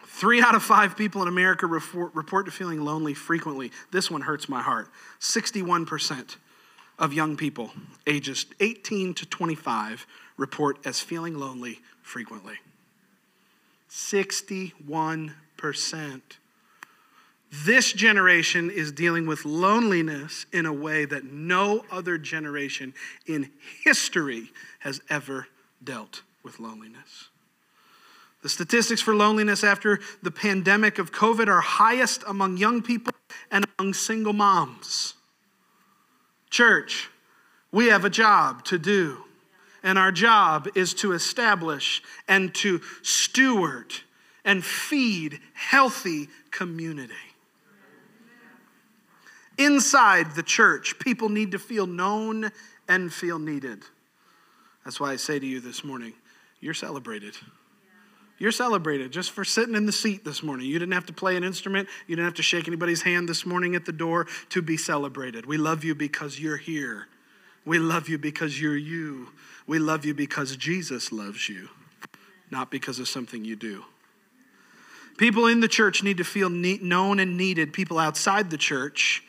Three 0.06 0.40
out 0.40 0.54
of 0.54 0.62
five 0.62 0.96
people 0.96 1.20
in 1.20 1.28
America 1.28 1.66
report, 1.66 2.14
report 2.14 2.46
to 2.46 2.52
feeling 2.52 2.82
lonely 2.82 3.12
frequently. 3.12 3.70
This 3.90 4.10
one 4.10 4.22
hurts 4.22 4.48
my 4.48 4.62
heart. 4.62 4.88
61% 5.20 6.36
of 6.98 7.12
young 7.12 7.36
people 7.36 7.70
ages 8.06 8.46
18 8.60 9.12
to 9.12 9.26
25 9.26 10.06
report 10.38 10.78
as 10.86 11.00
feeling 11.00 11.38
lonely 11.38 11.80
frequently. 12.00 12.54
61%. 13.90 15.32
This 17.64 17.92
generation 17.92 18.70
is 18.70 18.92
dealing 18.92 19.26
with 19.26 19.44
loneliness 19.44 20.46
in 20.52 20.66
a 20.66 20.72
way 20.72 21.04
that 21.04 21.24
no 21.24 21.84
other 21.90 22.18
generation 22.18 22.92
in 23.26 23.50
history 23.84 24.50
has 24.80 25.00
ever 25.08 25.46
dealt 25.82 26.22
with 26.42 26.58
loneliness. 26.58 27.28
The 28.42 28.48
statistics 28.48 29.00
for 29.00 29.14
loneliness 29.14 29.64
after 29.64 30.00
the 30.22 30.30
pandemic 30.30 30.98
of 30.98 31.12
COVID 31.12 31.48
are 31.48 31.60
highest 31.60 32.22
among 32.26 32.58
young 32.58 32.82
people 32.82 33.12
and 33.50 33.66
among 33.78 33.94
single 33.94 34.32
moms. 34.32 35.14
Church, 36.50 37.10
we 37.72 37.86
have 37.86 38.04
a 38.04 38.10
job 38.10 38.64
to 38.66 38.78
do 38.78 39.25
and 39.86 40.00
our 40.00 40.10
job 40.10 40.66
is 40.74 40.92
to 40.94 41.12
establish 41.12 42.02
and 42.26 42.52
to 42.56 42.80
steward 43.02 43.94
and 44.44 44.64
feed 44.64 45.38
healthy 45.54 46.26
community. 46.50 47.14
Inside 49.56 50.34
the 50.34 50.42
church, 50.42 50.98
people 50.98 51.28
need 51.28 51.52
to 51.52 51.60
feel 51.60 51.86
known 51.86 52.50
and 52.88 53.12
feel 53.12 53.38
needed. 53.38 53.84
That's 54.84 54.98
why 54.98 55.12
I 55.12 55.16
say 55.16 55.38
to 55.38 55.46
you 55.46 55.60
this 55.60 55.84
morning, 55.84 56.14
you're 56.60 56.74
celebrated. 56.74 57.34
You're 58.38 58.52
celebrated 58.52 59.12
just 59.12 59.30
for 59.30 59.44
sitting 59.44 59.76
in 59.76 59.86
the 59.86 59.92
seat 59.92 60.24
this 60.24 60.42
morning. 60.42 60.66
You 60.66 60.80
didn't 60.80 60.94
have 60.94 61.06
to 61.06 61.12
play 61.12 61.36
an 61.36 61.44
instrument. 61.44 61.88
You 62.08 62.16
didn't 62.16 62.26
have 62.26 62.34
to 62.34 62.42
shake 62.42 62.66
anybody's 62.66 63.02
hand 63.02 63.28
this 63.28 63.46
morning 63.46 63.76
at 63.76 63.84
the 63.84 63.92
door 63.92 64.26
to 64.48 64.62
be 64.62 64.76
celebrated. 64.76 65.46
We 65.46 65.58
love 65.58 65.84
you 65.84 65.94
because 65.94 66.40
you're 66.40 66.56
here. 66.56 67.06
We 67.66 67.80
love 67.80 68.08
you 68.08 68.16
because 68.16 68.58
you're 68.58 68.76
you. 68.76 69.28
We 69.66 69.80
love 69.80 70.04
you 70.04 70.14
because 70.14 70.56
Jesus 70.56 71.10
loves 71.10 71.48
you, 71.48 71.68
not 72.50 72.70
because 72.70 73.00
of 73.00 73.08
something 73.08 73.44
you 73.44 73.56
do. 73.56 73.84
People 75.18 75.46
in 75.46 75.60
the 75.60 75.68
church 75.68 76.02
need 76.02 76.18
to 76.18 76.24
feel 76.24 76.48
known 76.48 77.18
and 77.18 77.36
needed. 77.36 77.72
People 77.72 77.98
outside 77.98 78.50
the 78.50 78.56
church, 78.56 79.24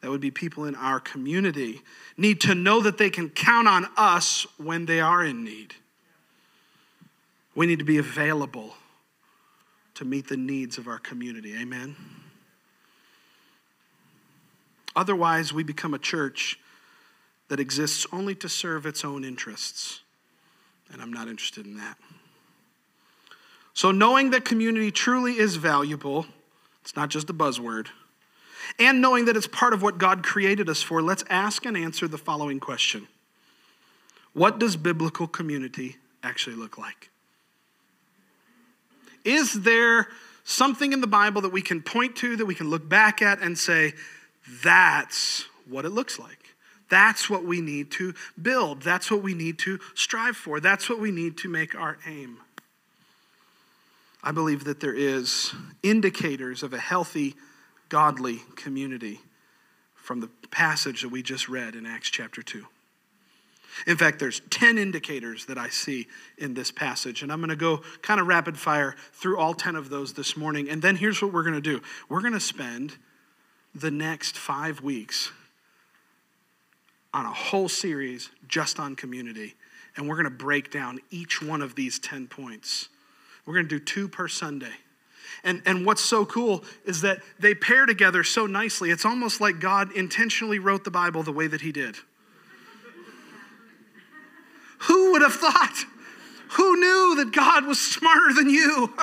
that 0.00 0.10
would 0.10 0.20
be 0.20 0.32
people 0.32 0.64
in 0.64 0.74
our 0.74 0.98
community, 0.98 1.82
need 2.16 2.40
to 2.40 2.54
know 2.54 2.80
that 2.80 2.98
they 2.98 3.10
can 3.10 3.30
count 3.30 3.68
on 3.68 3.86
us 3.96 4.46
when 4.56 4.86
they 4.86 5.00
are 5.00 5.24
in 5.24 5.44
need. 5.44 5.74
We 7.54 7.66
need 7.66 7.78
to 7.78 7.84
be 7.84 7.98
available 7.98 8.74
to 9.94 10.04
meet 10.04 10.28
the 10.28 10.36
needs 10.36 10.76
of 10.76 10.88
our 10.88 10.98
community. 10.98 11.54
Amen. 11.56 11.94
Otherwise, 14.96 15.52
we 15.52 15.62
become 15.62 15.94
a 15.94 15.98
church 15.98 16.58
that 17.48 17.60
exists 17.60 18.06
only 18.12 18.34
to 18.36 18.48
serve 18.48 18.86
its 18.86 19.04
own 19.04 19.24
interests. 19.24 20.00
And 20.92 21.00
I'm 21.00 21.12
not 21.12 21.28
interested 21.28 21.66
in 21.66 21.76
that. 21.78 21.96
So, 23.74 23.90
knowing 23.90 24.30
that 24.30 24.44
community 24.44 24.90
truly 24.90 25.38
is 25.38 25.56
valuable, 25.56 26.26
it's 26.82 26.96
not 26.96 27.10
just 27.10 27.28
a 27.28 27.34
buzzword, 27.34 27.88
and 28.78 29.00
knowing 29.00 29.26
that 29.26 29.36
it's 29.36 29.46
part 29.46 29.74
of 29.74 29.82
what 29.82 29.98
God 29.98 30.22
created 30.22 30.68
us 30.68 30.82
for, 30.82 31.02
let's 31.02 31.24
ask 31.28 31.66
and 31.66 31.76
answer 31.76 32.08
the 32.08 32.18
following 32.18 32.58
question 32.60 33.06
What 34.32 34.58
does 34.58 34.76
biblical 34.76 35.26
community 35.26 35.96
actually 36.22 36.56
look 36.56 36.78
like? 36.78 37.10
Is 39.24 39.62
there 39.62 40.08
something 40.44 40.92
in 40.92 41.00
the 41.00 41.06
Bible 41.08 41.42
that 41.42 41.52
we 41.52 41.60
can 41.60 41.82
point 41.82 42.16
to, 42.16 42.36
that 42.36 42.46
we 42.46 42.54
can 42.54 42.70
look 42.70 42.88
back 42.88 43.20
at 43.20 43.40
and 43.42 43.58
say, 43.58 43.92
that's 44.62 45.46
what 45.68 45.84
it 45.84 45.90
looks 45.90 46.18
like? 46.18 46.45
That's 46.88 47.28
what 47.28 47.44
we 47.44 47.60
need 47.60 47.90
to 47.92 48.14
build. 48.40 48.82
That's 48.82 49.10
what 49.10 49.22
we 49.22 49.34
need 49.34 49.58
to 49.60 49.78
strive 49.94 50.36
for. 50.36 50.60
That's 50.60 50.88
what 50.88 51.00
we 51.00 51.10
need 51.10 51.36
to 51.38 51.48
make 51.48 51.74
our 51.74 51.98
aim. 52.06 52.38
I 54.22 54.32
believe 54.32 54.64
that 54.64 54.80
there 54.80 54.94
is 54.94 55.52
indicators 55.82 56.62
of 56.62 56.72
a 56.72 56.78
healthy 56.78 57.34
godly 57.88 58.40
community 58.56 59.20
from 59.94 60.20
the 60.20 60.28
passage 60.50 61.02
that 61.02 61.10
we 61.10 61.22
just 61.22 61.48
read 61.48 61.74
in 61.74 61.86
Acts 61.86 62.10
chapter 62.10 62.42
2. 62.42 62.66
In 63.86 63.96
fact, 63.96 64.18
there's 64.18 64.40
10 64.50 64.78
indicators 64.78 65.46
that 65.46 65.58
I 65.58 65.68
see 65.68 66.06
in 66.38 66.54
this 66.54 66.70
passage, 66.70 67.22
and 67.22 67.30
I'm 67.30 67.40
going 67.40 67.50
to 67.50 67.56
go 67.56 67.82
kind 68.02 68.20
of 68.20 68.26
rapid 68.26 68.58
fire 68.58 68.96
through 69.12 69.38
all 69.38 69.52
10 69.52 69.76
of 69.76 69.90
those 69.90 70.14
this 70.14 70.36
morning. 70.36 70.70
And 70.70 70.80
then 70.80 70.96
here's 70.96 71.20
what 71.20 71.32
we're 71.32 71.42
going 71.42 71.54
to 71.54 71.60
do 71.60 71.82
we're 72.08 72.22
going 72.22 72.32
to 72.32 72.40
spend 72.40 72.96
the 73.74 73.90
next 73.90 74.38
five 74.38 74.80
weeks 74.80 75.30
on 77.16 77.24
a 77.24 77.32
whole 77.32 77.68
series 77.68 78.30
just 78.46 78.78
on 78.78 78.94
community, 78.94 79.54
and 79.96 80.06
we're 80.06 80.16
going 80.16 80.24
to 80.24 80.30
break 80.30 80.70
down 80.70 81.00
each 81.10 81.40
one 81.40 81.62
of 81.62 81.74
these 81.74 81.98
10 81.98 82.26
points. 82.26 82.90
We're 83.46 83.54
going 83.54 83.66
to 83.66 83.78
do 83.78 83.82
two 83.82 84.06
per 84.06 84.28
Sunday. 84.28 84.74
And, 85.42 85.62
and 85.64 85.86
what's 85.86 86.02
so 86.02 86.26
cool 86.26 86.62
is 86.84 87.00
that 87.00 87.20
they 87.38 87.54
pair 87.54 87.86
together 87.86 88.22
so 88.22 88.44
nicely. 88.44 88.90
It's 88.90 89.06
almost 89.06 89.40
like 89.40 89.60
God 89.60 89.92
intentionally 89.92 90.58
wrote 90.58 90.84
the 90.84 90.90
Bible 90.90 91.22
the 91.22 91.32
way 91.32 91.46
that 91.46 91.62
He 91.62 91.72
did. 91.72 91.96
Who 94.80 95.12
would 95.12 95.22
have 95.22 95.34
thought? 95.34 95.86
Who 96.50 96.78
knew 96.78 97.14
that 97.16 97.32
God 97.32 97.64
was 97.64 97.80
smarter 97.80 98.34
than 98.34 98.50
you? 98.50 98.94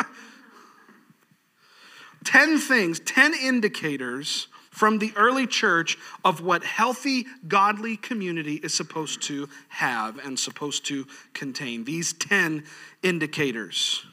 10 2.26 2.60
things, 2.60 3.00
10 3.00 3.34
indicators 3.34 4.50
from 4.74 4.98
the 4.98 5.14
early 5.16 5.46
church 5.46 5.98
of 6.26 6.42
what 6.42 6.64
healthy, 6.64 7.28
godly 7.48 7.96
community 7.96 8.56
is 8.56 8.74
supposed 8.74 9.22
to 9.22 9.48
have 9.70 10.18
and 10.26 10.38
supposed 10.38 10.84
to 10.88 11.06
contain. 11.34 11.84
These 11.84 12.14
10 12.14 12.64
indicators. 13.04 14.04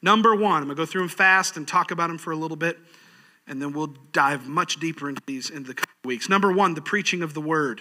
Number 0.00 0.36
one, 0.36 0.62
I'm 0.62 0.68
going 0.68 0.76
to 0.76 0.82
go 0.82 0.86
through 0.86 1.02
them 1.02 1.08
fast 1.08 1.56
and 1.56 1.66
talk 1.66 1.90
about 1.90 2.06
them 2.08 2.18
for 2.18 2.30
a 2.30 2.36
little 2.36 2.56
bit, 2.56 2.78
and 3.48 3.60
then 3.60 3.72
we'll 3.72 3.94
dive 4.12 4.46
much 4.46 4.78
deeper 4.78 5.08
into 5.08 5.22
these 5.26 5.50
in 5.50 5.64
the 5.64 5.74
coming 5.74 5.96
weeks. 6.04 6.28
Number 6.28 6.52
one, 6.52 6.74
the 6.74 6.80
preaching 6.80 7.22
of 7.22 7.34
the 7.34 7.40
word. 7.40 7.80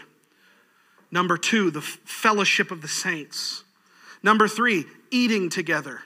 Number 1.12 1.38
two, 1.38 1.70
the 1.70 1.82
fellowship 1.82 2.72
of 2.72 2.82
the 2.82 2.88
saints. 2.88 3.64
Number 4.24 4.48
three, 4.48 4.86
eating 5.12 5.50
together. 5.50 6.02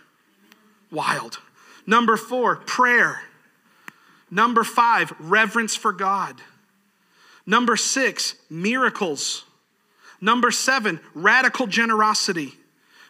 Wild. 0.92 1.40
Number 1.88 2.18
four, 2.18 2.58
prayer. 2.58 3.22
Number 4.36 4.66
five, 4.66 5.14
reverence 5.18 5.78
for 5.78 5.94
God. 5.94 6.42
Number 7.46 7.78
six, 7.78 8.36
miracles. 8.50 9.46
Number 10.20 10.52
seven, 10.52 11.00
radical 11.14 11.68
generosity. 11.68 12.56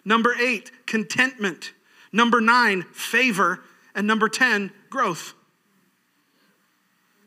Number 0.06 0.36
eight, 0.40 0.70
contentment. 0.86 1.74
Number 2.12 2.40
nine, 2.40 2.84
favor. 2.94 3.62
And 3.96 4.06
number 4.06 4.30
10, 4.30 4.70
growth. 4.92 5.34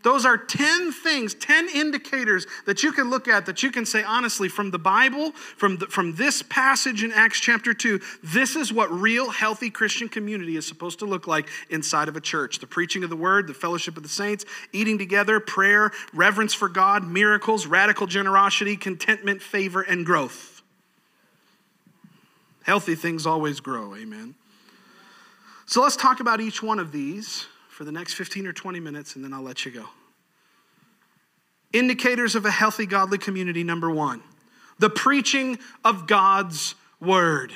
Those 0.08 0.24
are 0.24 0.38
10 0.38 0.90
things, 0.90 1.34
10 1.34 1.68
indicators 1.68 2.46
that 2.64 2.82
you 2.82 2.92
can 2.92 3.10
look 3.10 3.28
at 3.28 3.44
that 3.44 3.62
you 3.62 3.70
can 3.70 3.84
say, 3.84 4.02
honestly, 4.02 4.48
from 4.48 4.70
the 4.70 4.78
Bible, 4.78 5.32
from, 5.32 5.76
the, 5.76 5.86
from 5.86 6.14
this 6.14 6.42
passage 6.42 7.04
in 7.04 7.12
Acts 7.12 7.38
chapter 7.40 7.74
2, 7.74 8.00
this 8.22 8.56
is 8.56 8.72
what 8.72 8.90
real 8.90 9.28
healthy 9.28 9.68
Christian 9.68 10.08
community 10.08 10.56
is 10.56 10.66
supposed 10.66 10.98
to 11.00 11.04
look 11.04 11.26
like 11.26 11.50
inside 11.68 12.08
of 12.08 12.16
a 12.16 12.22
church 12.22 12.58
the 12.58 12.66
preaching 12.66 13.04
of 13.04 13.10
the 13.10 13.16
word, 13.16 13.48
the 13.48 13.52
fellowship 13.52 13.98
of 13.98 14.02
the 14.02 14.08
saints, 14.08 14.46
eating 14.72 14.96
together, 14.96 15.40
prayer, 15.40 15.90
reverence 16.14 16.54
for 16.54 16.70
God, 16.70 17.06
miracles, 17.06 17.66
radical 17.66 18.06
generosity, 18.06 18.78
contentment, 18.78 19.42
favor, 19.42 19.82
and 19.82 20.06
growth. 20.06 20.62
Healthy 22.62 22.94
things 22.94 23.26
always 23.26 23.60
grow, 23.60 23.94
amen. 23.94 24.36
So 25.66 25.82
let's 25.82 25.96
talk 25.96 26.20
about 26.20 26.40
each 26.40 26.62
one 26.62 26.78
of 26.78 26.92
these 26.92 27.46
for 27.78 27.84
the 27.84 27.92
next 27.92 28.14
15 28.14 28.44
or 28.48 28.52
20 28.52 28.80
minutes, 28.80 29.14
and 29.14 29.24
then 29.24 29.32
I'll 29.32 29.40
let 29.40 29.64
you 29.64 29.70
go. 29.70 29.84
Indicators 31.72 32.34
of 32.34 32.44
a 32.44 32.50
healthy, 32.50 32.86
godly 32.86 33.18
community 33.18 33.62
number 33.62 33.88
one, 33.88 34.20
the 34.80 34.90
preaching 34.90 35.60
of 35.84 36.08
God's 36.08 36.74
word. 37.00 37.52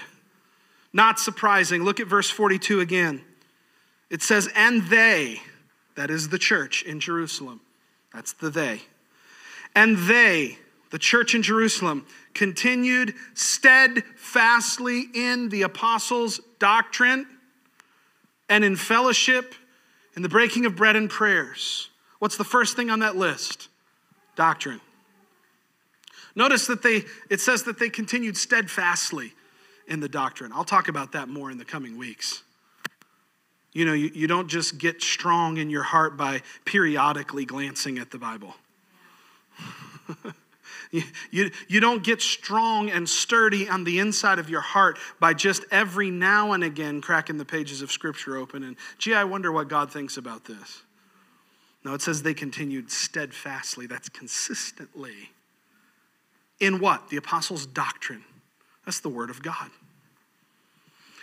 Not 0.92 1.18
surprising. 1.18 1.82
Look 1.82 1.98
at 1.98 2.06
verse 2.06 2.30
42 2.30 2.78
again. 2.78 3.24
It 4.10 4.22
says, 4.22 4.48
And 4.54 4.84
they, 4.84 5.42
that 5.96 6.08
is 6.08 6.28
the 6.28 6.38
church 6.38 6.84
in 6.84 7.00
Jerusalem, 7.00 7.60
that's 8.14 8.32
the 8.32 8.48
they, 8.48 8.82
and 9.74 9.98
they, 9.98 10.56
the 10.90 11.00
church 11.00 11.34
in 11.34 11.42
Jerusalem, 11.42 12.06
continued 12.32 13.14
steadfastly 13.34 15.06
in 15.16 15.48
the 15.48 15.62
apostles' 15.62 16.40
doctrine 16.60 17.26
and 18.48 18.64
in 18.64 18.76
fellowship 18.76 19.56
in 20.16 20.22
the 20.22 20.28
breaking 20.28 20.66
of 20.66 20.76
bread 20.76 20.96
and 20.96 21.08
prayers. 21.08 21.90
What's 22.18 22.36
the 22.36 22.44
first 22.44 22.76
thing 22.76 22.90
on 22.90 23.00
that 23.00 23.16
list? 23.16 23.68
Doctrine. 24.36 24.80
Notice 26.34 26.66
that 26.66 26.82
they, 26.82 27.02
it 27.30 27.40
says 27.40 27.64
that 27.64 27.78
they 27.78 27.90
continued 27.90 28.36
steadfastly 28.36 29.34
in 29.86 30.00
the 30.00 30.08
doctrine. 30.08 30.52
I'll 30.54 30.64
talk 30.64 30.88
about 30.88 31.12
that 31.12 31.28
more 31.28 31.50
in 31.50 31.58
the 31.58 31.64
coming 31.64 31.98
weeks. 31.98 32.42
You 33.72 33.84
know, 33.84 33.92
you, 33.92 34.10
you 34.14 34.26
don't 34.26 34.48
just 34.48 34.78
get 34.78 35.02
strong 35.02 35.56
in 35.56 35.70
your 35.70 35.82
heart 35.82 36.16
by 36.16 36.42
periodically 36.64 37.44
glancing 37.44 37.98
at 37.98 38.10
the 38.10 38.18
Bible. 38.18 38.54
You, 41.30 41.50
you, 41.68 41.80
don't 41.80 42.04
get 42.04 42.20
strong 42.20 42.90
and 42.90 43.08
sturdy 43.08 43.66
on 43.66 43.84
the 43.84 43.98
inside 43.98 44.38
of 44.38 44.50
your 44.50 44.60
heart 44.60 44.98
by 45.18 45.32
just 45.32 45.64
every 45.70 46.10
now 46.10 46.52
and 46.52 46.62
again 46.62 47.00
cracking 47.00 47.38
the 47.38 47.46
pages 47.46 47.80
of 47.80 47.90
Scripture 47.90 48.36
open 48.36 48.62
and, 48.62 48.76
gee, 48.98 49.14
I 49.14 49.24
wonder 49.24 49.50
what 49.50 49.68
God 49.68 49.90
thinks 49.90 50.18
about 50.18 50.44
this. 50.44 50.82
No, 51.82 51.94
it 51.94 52.02
says 52.02 52.22
they 52.22 52.34
continued 52.34 52.90
steadfastly. 52.90 53.86
That's 53.86 54.10
consistently. 54.10 55.30
In 56.60 56.78
what? 56.78 57.08
The 57.08 57.16
apostles' 57.16 57.64
doctrine. 57.64 58.24
That's 58.84 59.00
the 59.00 59.08
Word 59.08 59.30
of 59.30 59.42
God. 59.42 59.70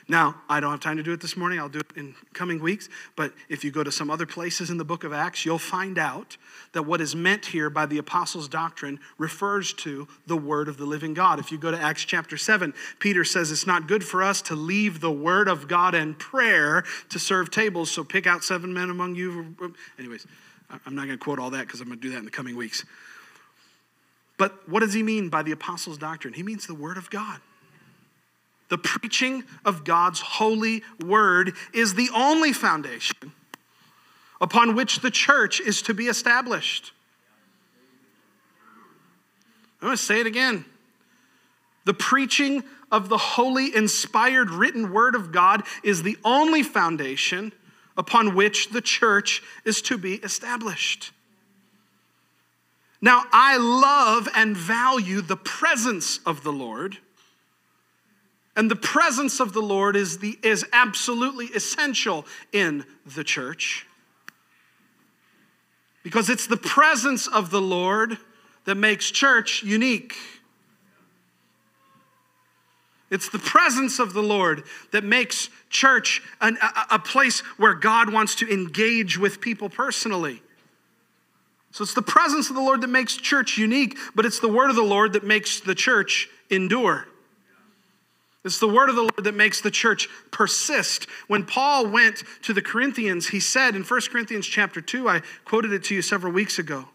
Now, 0.09 0.41
I 0.49 0.59
don't 0.59 0.71
have 0.71 0.79
time 0.79 0.97
to 0.97 1.03
do 1.03 1.13
it 1.13 1.21
this 1.21 1.37
morning. 1.37 1.59
I'll 1.59 1.69
do 1.69 1.81
it 1.81 1.85
in 1.95 2.15
coming 2.33 2.59
weeks. 2.59 2.89
But 3.15 3.31
if 3.47 3.63
you 3.63 3.69
go 3.69 3.83
to 3.83 3.91
some 3.91 4.09
other 4.09 4.25
places 4.25 4.71
in 4.71 4.77
the 4.77 4.83
book 4.83 5.03
of 5.03 5.13
Acts, 5.13 5.45
you'll 5.45 5.59
find 5.59 5.99
out 5.99 6.35
that 6.73 6.81
what 6.81 6.99
is 6.99 7.15
meant 7.15 7.45
here 7.45 7.69
by 7.69 7.85
the 7.85 7.99
apostles' 7.99 8.47
doctrine 8.47 8.99
refers 9.19 9.71
to 9.73 10.07
the 10.25 10.35
word 10.35 10.67
of 10.67 10.77
the 10.77 10.85
living 10.85 11.13
God. 11.13 11.37
If 11.37 11.51
you 11.51 11.59
go 11.59 11.69
to 11.69 11.79
Acts 11.79 12.05
chapter 12.05 12.37
7, 12.37 12.73
Peter 12.97 13.23
says 13.23 13.51
it's 13.51 13.67
not 13.67 13.87
good 13.87 14.03
for 14.03 14.23
us 14.23 14.41
to 14.43 14.55
leave 14.55 14.99
the 14.99 15.11
word 15.11 15.47
of 15.47 15.67
God 15.67 15.93
and 15.93 16.17
prayer 16.17 16.83
to 17.09 17.19
serve 17.19 17.51
tables, 17.51 17.91
so 17.91 18.03
pick 18.03 18.25
out 18.25 18.43
seven 18.43 18.73
men 18.73 18.89
among 18.89 19.13
you. 19.13 19.55
Anyways, 19.99 20.25
I'm 20.87 20.95
not 20.95 21.05
going 21.05 21.19
to 21.19 21.23
quote 21.23 21.37
all 21.37 21.51
that 21.51 21.67
because 21.67 21.81
I'm 21.81 21.87
going 21.87 21.99
to 21.99 22.01
do 22.01 22.11
that 22.13 22.17
in 22.17 22.25
the 22.25 22.31
coming 22.31 22.55
weeks. 22.55 22.83
But 24.39 24.67
what 24.67 24.79
does 24.79 24.95
he 24.95 25.03
mean 25.03 25.29
by 25.29 25.43
the 25.43 25.51
apostles' 25.51 25.99
doctrine? 25.99 26.33
He 26.33 26.41
means 26.41 26.65
the 26.65 26.73
word 26.73 26.97
of 26.97 27.11
God. 27.11 27.41
The 28.69 28.77
preaching 28.77 29.43
of 29.65 29.83
God's 29.83 30.21
holy 30.21 30.83
word 31.03 31.53
is 31.73 31.95
the 31.95 32.09
only 32.15 32.53
foundation 32.53 33.33
upon 34.39 34.75
which 34.75 34.99
the 34.99 35.11
church 35.11 35.59
is 35.59 35.81
to 35.83 35.93
be 35.93 36.05
established. 36.05 36.93
I'm 39.81 39.87
going 39.87 39.97
to 39.97 40.03
say 40.03 40.19
it 40.19 40.27
again. 40.27 40.65
The 41.85 41.93
preaching 41.93 42.63
of 42.91 43.09
the 43.09 43.17
holy, 43.17 43.75
inspired, 43.75 44.49
written 44.49 44.91
word 44.91 45.15
of 45.15 45.31
God 45.31 45.63
is 45.83 46.03
the 46.03 46.17
only 46.23 46.63
foundation 46.63 47.51
upon 47.97 48.35
which 48.35 48.69
the 48.69 48.81
church 48.81 49.41
is 49.65 49.81
to 49.83 49.97
be 49.97 50.15
established. 50.15 51.11
Now, 53.01 53.23
I 53.31 53.57
love 53.57 54.27
and 54.35 54.55
value 54.55 55.21
the 55.21 55.37
presence 55.37 56.19
of 56.25 56.43
the 56.43 56.51
Lord 56.51 56.97
and 58.59 58.69
the 58.69 58.75
presence 58.75 59.39
of 59.39 59.53
the 59.53 59.61
Lord 59.61 59.95
is, 59.95 60.17
the, 60.17 60.37
is 60.43 60.65
absolutely 60.73 61.45
essential 61.45 62.25
in 62.51 62.83
the 63.15 63.23
church. 63.23 63.87
Because 66.03 66.29
it's 66.29 66.45
the 66.45 66.57
presence 66.57 67.25
of 67.25 67.51
the 67.51 67.61
Lord 67.61 68.17
that 68.65 68.75
makes 68.75 69.11
church 69.11 69.63
unique. 69.63 70.13
It's 73.09 73.29
the 73.29 73.39
presence 73.39 73.97
of 73.97 74.11
the 74.11 74.21
Lord 74.21 74.65
that 74.91 75.05
makes 75.05 75.49
church 75.69 76.21
an, 76.41 76.57
a, 76.61 76.95
a 76.95 76.99
place 76.99 77.39
where 77.55 77.73
God 77.73 78.11
wants 78.11 78.35
to 78.35 78.53
engage 78.53 79.17
with 79.17 79.39
people 79.39 79.69
personally. 79.69 80.41
So 81.71 81.83
it's 81.83 81.93
the 81.93 82.01
presence 82.01 82.49
of 82.49 82.57
the 82.57 82.61
Lord 82.61 82.81
that 82.81 82.89
makes 82.89 83.15
church 83.15 83.57
unique, 83.57 83.97
but 84.15 84.25
it's 84.25 84.41
the 84.41 84.49
word 84.49 84.69
of 84.69 84.75
the 84.75 84.83
Lord 84.83 85.13
that 85.13 85.23
makes 85.23 85.61
the 85.61 85.75
church 85.75 86.27
endure. 86.49 87.07
It's 88.49 88.59
the 88.59 88.67
word 88.67 88.89
of 88.89 88.95
the 88.95 89.03
Lord 89.03 89.23
that 89.23 89.35
makes 89.35 89.61
the 89.61 89.69
church 89.69 90.09
persist. 90.31 91.07
When 91.27 91.45
Paul 91.45 91.87
went 91.87 92.23
to 92.41 92.51
the 92.51 92.63
Corinthians, 92.63 93.27
he 93.27 93.39
said 93.39 93.75
in 93.75 93.83
1 93.83 94.01
Corinthians 94.11 94.47
chapter 94.47 94.81
2, 94.81 95.07
I 95.07 95.21
quoted 95.45 95.71
it 95.71 95.83
to 95.83 95.95
you 95.95 96.01
several 96.01 96.33
weeks 96.33 96.57
ago. 96.57 96.85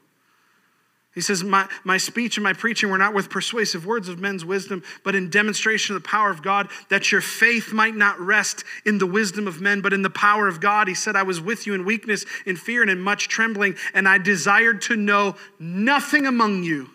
He 1.14 1.20
says, 1.20 1.44
my, 1.44 1.68
my 1.84 1.96
speech 1.96 2.36
and 2.36 2.42
my 2.42 2.54
preaching 2.54 2.90
were 2.90 2.98
not 2.98 3.14
with 3.14 3.30
persuasive 3.30 3.86
words 3.86 4.08
of 4.08 4.18
men's 4.18 4.44
wisdom, 4.44 4.82
but 5.04 5.14
in 5.14 5.30
demonstration 5.30 5.94
of 5.94 6.02
the 6.02 6.08
power 6.08 6.28
of 6.28 6.42
God, 6.42 6.68
that 6.88 7.12
your 7.12 7.20
faith 7.20 7.72
might 7.72 7.94
not 7.94 8.18
rest 8.18 8.64
in 8.84 8.98
the 8.98 9.06
wisdom 9.06 9.46
of 9.46 9.60
men, 9.60 9.80
but 9.80 9.92
in 9.92 10.02
the 10.02 10.10
power 10.10 10.48
of 10.48 10.60
God. 10.60 10.88
He 10.88 10.94
said, 10.94 11.14
I 11.14 11.22
was 11.22 11.40
with 11.40 11.68
you 11.68 11.74
in 11.74 11.84
weakness, 11.84 12.26
in 12.46 12.56
fear, 12.56 12.82
and 12.82 12.90
in 12.90 13.00
much 13.00 13.28
trembling, 13.28 13.76
and 13.94 14.08
I 14.08 14.18
desired 14.18 14.82
to 14.82 14.96
know 14.96 15.36
nothing 15.60 16.26
among 16.26 16.64
you 16.64 16.90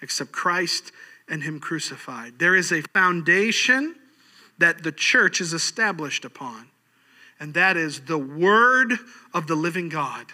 except 0.00 0.30
Christ 0.30 0.92
and 1.28 1.42
Him 1.42 1.58
crucified. 1.58 2.38
There 2.38 2.54
is 2.54 2.70
a 2.70 2.82
foundation 2.94 3.96
that 4.58 4.82
the 4.82 4.92
church 4.92 5.40
is 5.40 5.52
established 5.52 6.24
upon, 6.24 6.66
and 7.40 7.54
that 7.54 7.76
is 7.76 8.00
the 8.02 8.18
Word 8.18 8.94
of 9.32 9.46
the 9.46 9.56
living 9.56 9.88
God 9.88 10.26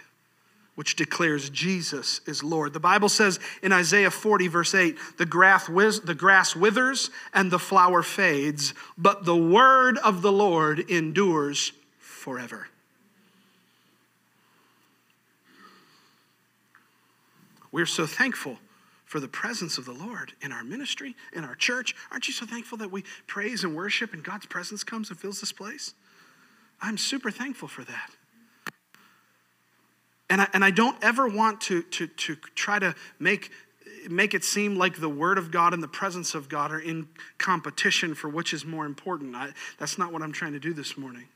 which 0.80 0.96
declares 0.96 1.50
Jesus 1.50 2.22
is 2.26 2.42
Lord. 2.42 2.72
The 2.72 2.80
Bible 2.80 3.10
says 3.10 3.38
in 3.62 3.70
Isaiah 3.70 4.10
40, 4.10 4.48
verse 4.48 4.74
8, 4.74 4.96
the 5.18 5.26
grass, 5.26 5.66
the 5.66 6.16
grass 6.16 6.56
withers 6.56 7.10
and 7.34 7.50
the 7.50 7.58
flower 7.58 8.02
fades, 8.02 8.72
but 8.96 9.26
the 9.26 9.36
word 9.36 9.98
of 9.98 10.22
the 10.22 10.32
Lord 10.32 10.78
endures 10.90 11.72
forever. 11.98 12.68
We're 17.70 17.84
so 17.84 18.06
thankful 18.06 18.58
for 19.10 19.18
the 19.18 19.26
presence 19.26 19.76
of 19.76 19.84
the 19.86 19.92
Lord 19.92 20.34
in 20.40 20.52
our 20.52 20.62
ministry, 20.62 21.16
in 21.32 21.42
our 21.42 21.56
church. 21.56 21.96
Aren't 22.12 22.28
you 22.28 22.32
so 22.32 22.46
thankful 22.46 22.78
that 22.78 22.92
we 22.92 23.02
praise 23.26 23.64
and 23.64 23.74
worship 23.74 24.12
and 24.12 24.22
God's 24.22 24.46
presence 24.46 24.84
comes 24.84 25.10
and 25.10 25.18
fills 25.18 25.40
this 25.40 25.50
place? 25.50 25.94
I'm 26.80 26.96
super 26.96 27.32
thankful 27.32 27.66
for 27.66 27.82
that. 27.82 28.10
And 30.30 30.42
I, 30.42 30.46
and 30.52 30.64
I 30.64 30.70
don't 30.70 30.96
ever 31.02 31.26
want 31.26 31.60
to, 31.62 31.82
to, 31.82 32.06
to 32.06 32.36
try 32.54 32.78
to 32.78 32.94
make, 33.18 33.50
make 34.08 34.32
it 34.32 34.44
seem 34.44 34.76
like 34.76 35.00
the 35.00 35.08
Word 35.08 35.38
of 35.38 35.50
God 35.50 35.74
and 35.74 35.82
the 35.82 35.88
presence 35.88 36.36
of 36.36 36.48
God 36.48 36.70
are 36.70 36.78
in 36.78 37.08
competition 37.36 38.14
for 38.14 38.28
which 38.28 38.54
is 38.54 38.64
more 38.64 38.86
important. 38.86 39.34
I, 39.34 39.48
that's 39.80 39.98
not 39.98 40.12
what 40.12 40.22
I'm 40.22 40.30
trying 40.30 40.52
to 40.52 40.60
do 40.60 40.72
this 40.72 40.96
morning. 40.96 41.26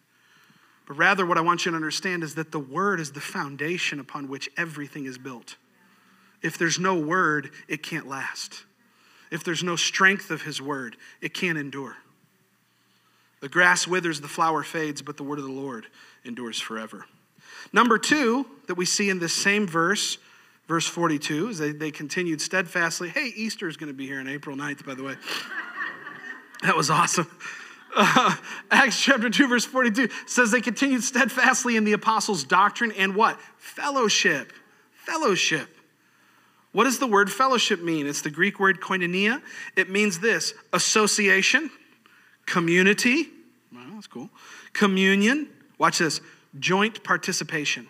But 0.86 0.96
rather, 0.96 1.26
what 1.26 1.38
I 1.38 1.40
want 1.40 1.66
you 1.66 1.72
to 1.72 1.76
understand 1.76 2.22
is 2.22 2.36
that 2.36 2.52
the 2.52 2.60
Word 2.60 3.00
is 3.00 3.10
the 3.10 3.20
foundation 3.20 3.98
upon 3.98 4.28
which 4.28 4.48
everything 4.56 5.06
is 5.06 5.18
built. 5.18 5.56
If 6.44 6.58
there's 6.58 6.78
no 6.78 6.94
Word, 6.94 7.50
it 7.68 7.82
can't 7.82 8.06
last. 8.06 8.64
If 9.30 9.42
there's 9.42 9.64
no 9.64 9.76
strength 9.76 10.30
of 10.30 10.42
His 10.42 10.60
Word, 10.60 10.96
it 11.22 11.32
can't 11.32 11.56
endure. 11.56 11.96
The 13.40 13.48
grass 13.48 13.86
withers, 13.86 14.20
the 14.20 14.28
flower 14.28 14.62
fades, 14.62 15.00
but 15.00 15.16
the 15.16 15.22
Word 15.22 15.38
of 15.38 15.46
the 15.46 15.50
Lord 15.50 15.86
endures 16.22 16.60
forever. 16.60 17.06
Number 17.72 17.96
two, 17.96 18.46
that 18.66 18.74
we 18.74 18.84
see 18.84 19.08
in 19.08 19.18
this 19.18 19.32
same 19.32 19.66
verse, 19.66 20.18
verse 20.68 20.86
42, 20.86 21.48
is 21.48 21.58
they, 21.58 21.72
they 21.72 21.90
continued 21.90 22.42
steadfastly. 22.42 23.08
Hey, 23.08 23.32
Easter 23.34 23.66
is 23.66 23.78
going 23.78 23.90
to 23.90 23.96
be 23.96 24.06
here 24.06 24.20
on 24.20 24.28
April 24.28 24.54
9th, 24.54 24.84
by 24.84 24.94
the 24.94 25.02
way. 25.02 25.14
that 26.62 26.76
was 26.76 26.90
awesome. 26.90 27.26
Uh, 27.96 28.36
Acts 28.70 29.00
chapter 29.00 29.30
2, 29.30 29.48
verse 29.48 29.64
42 29.64 30.10
says 30.26 30.50
they 30.50 30.60
continued 30.60 31.02
steadfastly 31.02 31.76
in 31.76 31.84
the 31.84 31.94
apostles' 31.94 32.44
doctrine 32.44 32.92
and 32.92 33.14
what? 33.14 33.40
Fellowship. 33.56 34.52
Fellowship. 34.92 35.70
What 36.74 36.84
does 36.84 36.98
the 36.98 37.06
word 37.06 37.30
fellowship 37.30 37.80
mean? 37.80 38.08
It's 38.08 38.20
the 38.22 38.30
Greek 38.30 38.58
word 38.58 38.80
koinonia. 38.80 39.40
It 39.76 39.90
means 39.90 40.18
this 40.18 40.54
association, 40.72 41.70
community. 42.46 43.28
Well, 43.72 43.84
that's 43.94 44.08
cool. 44.08 44.28
Communion. 44.72 45.48
Watch 45.78 45.98
this 45.98 46.20
joint 46.58 47.04
participation, 47.04 47.86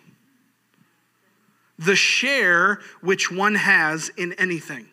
the 1.79 1.95
share 1.95 2.79
which 3.01 3.31
one 3.31 3.55
has 3.55 4.09
in 4.09 4.33
anything. 4.33 4.87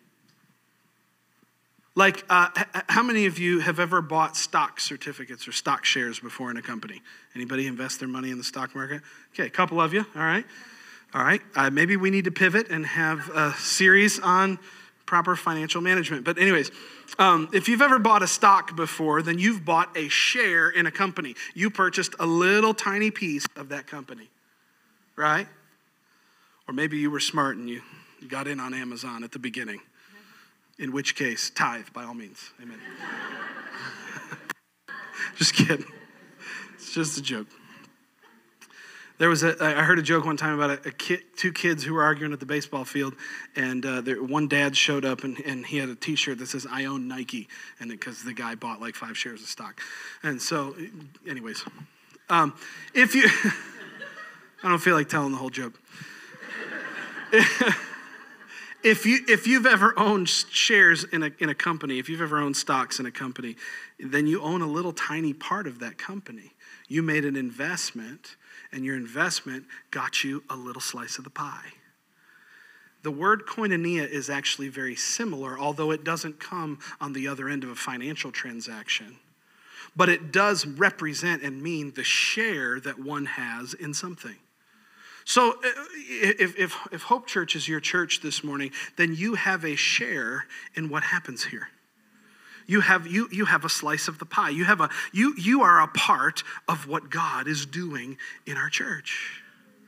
Like, 1.93 2.25
uh, 2.31 2.49
how 2.89 3.03
many 3.03 3.27
of 3.27 3.37
you 3.37 3.59
have 3.59 3.79
ever 3.79 4.01
bought 4.01 4.35
stock 4.35 4.79
certificates 4.79 5.47
or 5.47 5.51
stock 5.51 5.85
shares 5.85 6.19
before 6.19 6.49
in 6.49 6.57
a 6.57 6.63
company? 6.63 7.03
Anybody 7.35 7.67
invest 7.67 7.99
their 7.99 8.09
money 8.09 8.31
in 8.31 8.39
the 8.39 8.43
stock 8.43 8.73
market? 8.73 9.03
Okay, 9.35 9.45
a 9.45 9.51
couple 9.51 9.79
of 9.79 9.93
you, 9.93 10.03
all 10.15 10.23
right. 10.23 10.45
All 11.13 11.23
right, 11.23 11.41
uh, 11.55 11.69
maybe 11.69 11.95
we 11.95 12.09
need 12.09 12.25
to 12.25 12.31
pivot 12.31 12.69
and 12.69 12.85
have 12.85 13.29
a 13.29 13.53
series 13.53 14.19
on 14.19 14.57
proper 15.05 15.35
financial 15.35 15.79
management. 15.79 16.25
But, 16.25 16.39
anyways, 16.39 16.71
um, 17.19 17.49
if 17.53 17.67
you've 17.67 17.83
ever 17.83 17.99
bought 17.99 18.23
a 18.23 18.27
stock 18.27 18.75
before, 18.75 19.21
then 19.21 19.37
you've 19.37 19.63
bought 19.63 19.95
a 19.95 20.09
share 20.09 20.69
in 20.69 20.87
a 20.87 20.91
company. 20.91 21.35
You 21.53 21.69
purchased 21.69 22.15
a 22.19 22.25
little 22.25 22.73
tiny 22.73 23.11
piece 23.11 23.45
of 23.55 23.69
that 23.69 23.85
company, 23.85 24.29
right? 25.15 25.47
Or 26.67 26.73
maybe 26.73 26.97
you 26.97 27.11
were 27.11 27.19
smart 27.19 27.57
and 27.57 27.69
you 27.69 27.81
got 28.27 28.47
in 28.47 28.59
on 28.59 28.73
Amazon 28.73 29.23
at 29.23 29.31
the 29.31 29.39
beginning. 29.39 29.81
In 30.79 30.91
which 30.91 31.15
case, 31.15 31.51
tithe 31.51 31.85
by 31.93 32.03
all 32.03 32.15
means. 32.15 32.49
Amen. 32.59 32.79
just 35.35 35.53
kidding. 35.53 35.85
It's 36.73 36.91
just 36.91 37.19
a 37.19 37.21
joke. 37.21 37.47
There 39.19 39.29
was 39.29 39.43
a, 39.43 39.55
I 39.63 39.83
heard 39.83 39.99
a 39.99 40.01
joke 40.01 40.25
one 40.25 40.37
time 40.37 40.59
about 40.59 40.71
a, 40.71 40.89
a 40.89 40.91
kid, 40.91 41.23
two 41.35 41.51
kids 41.51 41.83
who 41.83 41.93
were 41.93 42.03
arguing 42.03 42.33
at 42.33 42.39
the 42.39 42.47
baseball 42.47 42.83
field, 42.83 43.15
and 43.55 43.85
uh, 43.85 44.01
there, 44.01 44.21
one 44.21 44.47
dad 44.47 44.75
showed 44.75 45.05
up 45.05 45.23
and, 45.23 45.39
and 45.45 45.65
he 45.65 45.77
had 45.77 45.89
a 45.89 45.95
T-shirt 45.95 46.39
that 46.39 46.47
says 46.47 46.65
"I 46.69 46.85
own 46.85 47.07
Nike," 47.07 47.47
and 47.79 47.91
because 47.91 48.23
the 48.23 48.33
guy 48.33 48.55
bought 48.55 48.81
like 48.81 48.95
five 48.95 49.15
shares 49.15 49.41
of 49.41 49.47
stock, 49.47 49.81
and 50.23 50.41
so, 50.41 50.75
anyways, 51.27 51.63
um, 52.29 52.55
if 52.95 53.13
you, 53.13 53.27
I 54.63 54.69
don't 54.69 54.79
feel 54.79 54.95
like 54.95 55.09
telling 55.09 55.31
the 55.31 55.37
whole 55.37 55.51
joke. 55.51 55.79
if 58.83 59.05
you 59.05 59.19
if 59.27 59.45
you've 59.45 59.67
ever 59.67 59.97
owned 59.97 60.27
shares 60.27 61.03
in 61.03 61.21
a 61.21 61.31
in 61.37 61.49
a 61.49 61.55
company, 61.55 61.99
if 61.99 62.09
you've 62.09 62.21
ever 62.21 62.39
owned 62.39 62.57
stocks 62.57 62.99
in 62.99 63.05
a 63.05 63.11
company, 63.11 63.57
then 63.99 64.25
you 64.25 64.41
own 64.41 64.61
a 64.61 64.67
little 64.67 64.91
tiny 64.91 65.33
part 65.33 65.67
of 65.67 65.77
that 65.79 65.99
company. 65.99 66.53
You 66.87 67.03
made 67.03 67.25
an 67.25 67.35
investment 67.35 68.37
and 68.73 68.83
your 68.83 68.95
investment 68.95 69.65
got 69.91 70.23
you 70.23 70.43
a 70.49 70.55
little 70.55 70.81
slice 70.81 71.17
of 71.17 71.23
the 71.23 71.29
pie. 71.29 71.73
The 73.03 73.11
word 73.11 73.45
koinonia 73.45 74.09
is 74.09 74.29
actually 74.29 74.69
very 74.69 74.95
similar, 74.95 75.59
although 75.59 75.91
it 75.91 76.03
doesn't 76.03 76.39
come 76.39 76.79
on 77.01 77.13
the 77.13 77.27
other 77.27 77.49
end 77.49 77.63
of 77.63 77.69
a 77.69 77.75
financial 77.75 78.31
transaction. 78.31 79.17
But 79.95 80.09
it 80.09 80.31
does 80.31 80.65
represent 80.65 81.43
and 81.43 81.61
mean 81.61 81.93
the 81.95 82.03
share 82.03 82.79
that 82.79 82.99
one 82.99 83.25
has 83.25 83.73
in 83.73 83.93
something. 83.93 84.37
So, 85.25 85.51
uh, 85.51 85.69
if, 86.09 86.57
if, 86.57 86.77
if 86.91 87.03
Hope 87.03 87.27
Church 87.27 87.55
is 87.55 87.67
your 87.67 87.79
church 87.79 88.21
this 88.21 88.43
morning, 88.43 88.71
then 88.97 89.15
you 89.15 89.35
have 89.35 89.63
a 89.63 89.75
share 89.75 90.45
in 90.75 90.89
what 90.89 91.03
happens 91.03 91.45
here 91.45 91.69
you 92.67 92.81
have 92.81 93.07
you 93.07 93.27
you 93.31 93.45
have 93.45 93.65
a 93.65 93.69
slice 93.69 94.07
of 94.07 94.19
the 94.19 94.25
pie. 94.25 94.49
You 94.49 94.65
have 94.65 94.81
a 94.81 94.89
you 95.11 95.35
you 95.37 95.61
are 95.63 95.81
a 95.81 95.87
part 95.87 96.43
of 96.67 96.87
what 96.87 97.09
god 97.09 97.47
is 97.47 97.65
doing 97.65 98.17
in 98.45 98.57
our 98.57 98.69
church 98.69 99.43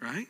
right? 0.06 0.28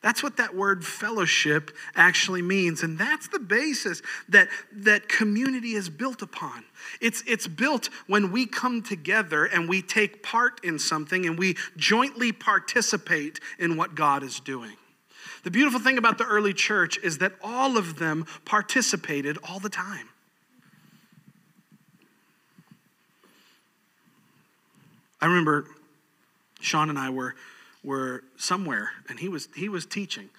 That's 0.00 0.22
what 0.22 0.36
that 0.36 0.54
word 0.54 0.84
fellowship 0.84 1.72
actually 1.96 2.40
means 2.40 2.84
and 2.84 2.96
that's 2.96 3.28
the 3.28 3.40
basis 3.40 4.00
that 4.28 4.48
that 4.72 5.08
community 5.08 5.72
is 5.72 5.88
built 5.88 6.22
upon. 6.22 6.64
It's 7.00 7.22
it's 7.26 7.48
built 7.48 7.90
when 8.06 8.30
we 8.30 8.46
come 8.46 8.82
together 8.82 9.44
and 9.44 9.68
we 9.68 9.82
take 9.82 10.22
part 10.22 10.64
in 10.64 10.78
something 10.78 11.26
and 11.26 11.36
we 11.36 11.56
jointly 11.76 12.30
participate 12.30 13.40
in 13.58 13.76
what 13.76 13.96
god 13.96 14.22
is 14.22 14.38
doing. 14.38 14.76
The 15.42 15.50
beautiful 15.50 15.80
thing 15.80 15.98
about 15.98 16.18
the 16.18 16.24
early 16.24 16.54
church 16.54 16.98
is 17.02 17.18
that 17.18 17.32
all 17.42 17.76
of 17.76 17.98
them 17.98 18.24
participated 18.44 19.36
all 19.48 19.58
the 19.58 19.68
time 19.68 20.08
I 25.20 25.26
remember 25.26 25.66
Sean 26.60 26.90
and 26.90 26.98
I 26.98 27.10
were, 27.10 27.34
were 27.84 28.24
somewhere, 28.36 28.90
and 29.08 29.18
he 29.18 29.28
was, 29.28 29.48
he 29.54 29.68
was 29.68 29.86
teaching. 29.86 30.30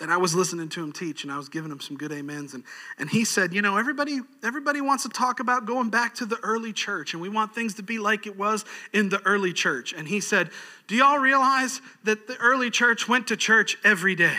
And 0.00 0.10
I 0.10 0.16
was 0.16 0.34
listening 0.34 0.68
to 0.70 0.82
him 0.82 0.90
teach, 0.90 1.22
and 1.22 1.30
I 1.32 1.36
was 1.36 1.48
giving 1.48 1.70
him 1.70 1.78
some 1.78 1.96
good 1.96 2.12
amens. 2.12 2.54
And, 2.54 2.64
and 2.98 3.10
he 3.10 3.24
said, 3.24 3.52
You 3.52 3.60
know, 3.60 3.76
everybody, 3.76 4.20
everybody 4.42 4.80
wants 4.80 5.02
to 5.02 5.10
talk 5.10 5.38
about 5.38 5.66
going 5.66 5.90
back 5.90 6.14
to 6.16 6.26
the 6.26 6.38
early 6.42 6.72
church, 6.72 7.12
and 7.12 7.22
we 7.22 7.28
want 7.28 7.54
things 7.54 7.74
to 7.74 7.82
be 7.82 7.98
like 7.98 8.26
it 8.26 8.36
was 8.36 8.64
in 8.92 9.10
the 9.10 9.20
early 9.26 9.52
church. 9.52 9.92
And 9.92 10.08
he 10.08 10.20
said, 10.20 10.50
Do 10.88 10.96
y'all 10.96 11.18
realize 11.18 11.82
that 12.04 12.26
the 12.26 12.36
early 12.38 12.70
church 12.70 13.06
went 13.06 13.28
to 13.28 13.36
church 13.36 13.76
every 13.84 14.14
day? 14.14 14.38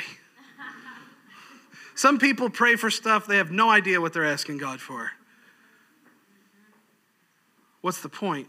Some 1.95 2.17
people 2.17 2.49
pray 2.49 2.75
for 2.75 2.89
stuff 2.89 3.27
they 3.27 3.37
have 3.37 3.51
no 3.51 3.69
idea 3.69 4.01
what 4.01 4.13
they're 4.13 4.25
asking 4.25 4.57
God 4.57 4.81
for. 4.81 5.11
What's 7.81 8.01
the 8.01 8.09
point? 8.09 8.47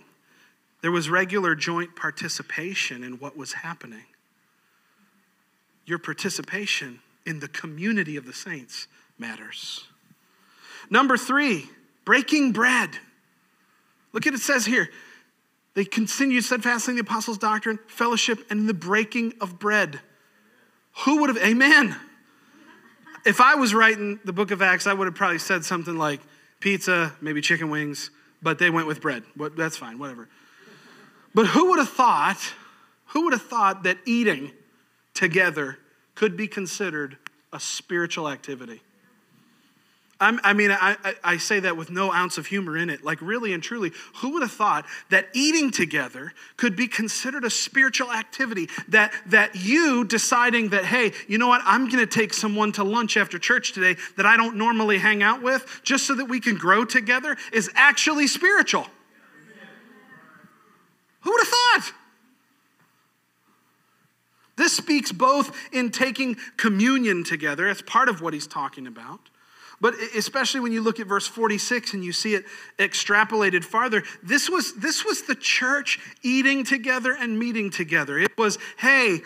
There 0.85 0.93
was 0.93 1.09
regular 1.09 1.55
joint 1.55 1.97
participation 1.97 3.03
in 3.05 3.15
what 3.15 3.39
was 3.39 3.55
happening. 3.55 4.05
Your 5.87 5.97
participation 5.97 7.01
in 7.25 7.41
the 7.41 7.49
community 7.49 8.19
of 8.19 8.27
the 8.27 8.35
saints 8.35 8.87
matters. 9.19 9.87
Number 10.91 11.17
three, 11.17 11.71
breaking 12.05 12.53
bread. 12.53 12.91
Look 14.13 14.27
at 14.27 14.35
it 14.35 14.41
says 14.41 14.67
here. 14.67 14.91
They 15.73 15.87
continued 15.87 16.45
steadfastly 16.45 16.93
in 16.93 16.97
the 16.97 17.01
apostles' 17.01 17.39
doctrine, 17.39 17.79
fellowship, 17.87 18.41
and 18.51 18.61
in 18.61 18.67
the 18.67 18.75
breaking 18.75 19.33
of 19.41 19.59
bread. 19.59 20.01
Who 21.07 21.23
would 21.23 21.31
have, 21.35 21.39
amen. 21.39 21.97
if 23.25 23.41
I 23.41 23.55
was 23.55 23.73
writing 23.73 24.21
the 24.27 24.35
book 24.35 24.51
of 24.51 24.61
Acts, 24.61 24.87
I 24.87 24.93
would 24.93 25.07
have 25.07 25.15
probably 25.15 25.39
said 25.39 25.65
something 25.65 25.97
like 25.97 26.21
pizza, 26.61 27.15
maybe 27.23 27.41
chicken 27.41 27.71
wings, 27.71 28.11
but 28.43 28.59
they 28.59 28.69
went 28.69 28.87
with 28.87 29.01
bread. 29.01 29.23
That's 29.57 29.79
fine, 29.79 29.99
whatever. 29.99 30.29
But 31.35 31.47
who 31.49 31.71
would 31.71 31.79
have 31.79 31.91
thought, 31.91 32.53
who 33.07 33.25
would 33.25 33.33
have 33.33 33.43
thought 33.43 33.83
that 33.83 33.99
eating 34.07 34.53
together 35.15 35.79
could 36.15 36.37
be 36.37 36.47
considered 36.47 37.17
a 37.53 37.59
spiritual 37.59 38.29
activity? 38.29 38.81
I'm, 40.21 40.41
i 40.45 40.53
mean, 40.53 40.71
I, 40.71 40.97
I 41.25 41.37
say 41.39 41.61
that 41.61 41.77
with 41.77 41.91
no 41.91 42.13
ounce 42.13 42.39
of 42.39 42.47
humor 42.47 42.77
in 42.77 42.89
it. 42.89 43.05
Like, 43.05 43.21
really 43.21 43.53
and 43.53 43.63
truly, 43.63 43.93
who 44.17 44.31
would 44.35 44.43
have 44.43 44.53
thought 44.53 44.87
that 45.11 45.27
eating 45.35 45.71
together 45.73 46.33
could 46.57 46.77
be 46.77 46.87
considered 46.87 47.45
a 47.45 47.51
spiritual 47.51 48.13
activity? 48.13 48.69
That, 48.89 49.13
that 49.27 49.57
you 49.57 50.05
deciding 50.05 50.69
that, 50.69 50.85
hey, 50.85 51.13
you 51.27 51.37
know 51.39 51.49
what, 51.49 51.63
I'm 51.65 51.89
going 51.89 51.99
to 51.99 52.07
take 52.07 52.33
someone 52.33 52.71
to 52.73 52.85
lunch 52.85 53.17
after 53.17 53.39
church 53.39 53.73
today 53.73 54.01
that 54.17 54.25
I 54.25 54.37
don't 54.37 54.57
normally 54.57 54.99
hang 54.99 55.23
out 55.23 55.43
with 55.43 55.81
just 55.83 56.07
so 56.07 56.15
that 56.15 56.27
we 56.27 56.39
can 56.39 56.57
grow 56.57 56.85
together 56.85 57.37
is 57.53 57.69
actually 57.75 58.29
spiritual. 58.29 58.87
Who 61.25 61.31
would 61.33 61.41
have 61.41 61.49
thought? 61.49 61.93
This 64.57 64.77
speaks 64.77 65.11
both 65.11 65.57
in 65.73 65.91
taking 65.91 66.37
communion 66.57 67.25
together, 67.25 67.69
it's 67.69 67.83
part 67.83 68.09
of 68.09 68.23
what 68.23 68.35
he's 68.35 68.47
talking 68.47 68.87
about 68.87 69.21
but 69.85 69.95
especially 70.17 70.61
when 70.61 70.73
you 70.73 70.81
look 70.81 71.01
at 71.01 71.07
verse 71.07 71.27
46 71.27 71.93
and 71.93 72.03
you 72.05 72.13
see 72.13 72.35
it 72.35 72.47
extrapolated 72.79 73.65
farther, 73.65 74.03
this 74.23 74.49
was, 74.49 74.73
this 74.77 75.05
was 75.05 75.23
the 75.23 75.35
church 75.35 75.99
eating 76.23 76.65
together 76.65 77.15
and 77.15 77.39
meeting 77.39 77.69
together. 77.69 78.19
It 78.19 78.37
was, 78.39 78.59
hey, 78.79 79.21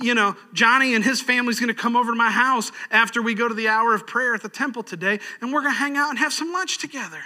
you 0.00 0.14
know, 0.14 0.36
Johnny 0.52 0.94
and 0.94 1.04
his 1.04 1.20
family's 1.20 1.58
to 1.58 1.74
come 1.74 1.96
over 1.96 2.12
to 2.12 2.16
my 2.16 2.30
house 2.30 2.70
after 2.92 3.20
we 3.20 3.34
go 3.34 3.48
to 3.48 3.54
the 3.54 3.66
hour 3.66 3.94
of 3.94 4.06
prayer 4.06 4.32
at 4.32 4.42
the 4.42 4.48
temple 4.48 4.84
today, 4.84 5.18
and 5.40 5.52
we're 5.52 5.62
to 5.62 5.70
hang 5.70 5.96
out 5.96 6.10
and 6.10 6.20
have 6.20 6.32
some 6.32 6.52
lunch 6.52 6.78
together. 6.78 7.22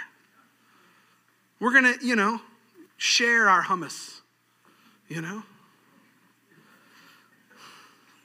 We're 1.59 1.73
to, 1.99 2.05
you 2.05 2.15
know, 2.15 2.41
share 3.01 3.49
our 3.49 3.63
hummus, 3.63 4.21
you 5.09 5.21
know? 5.21 5.41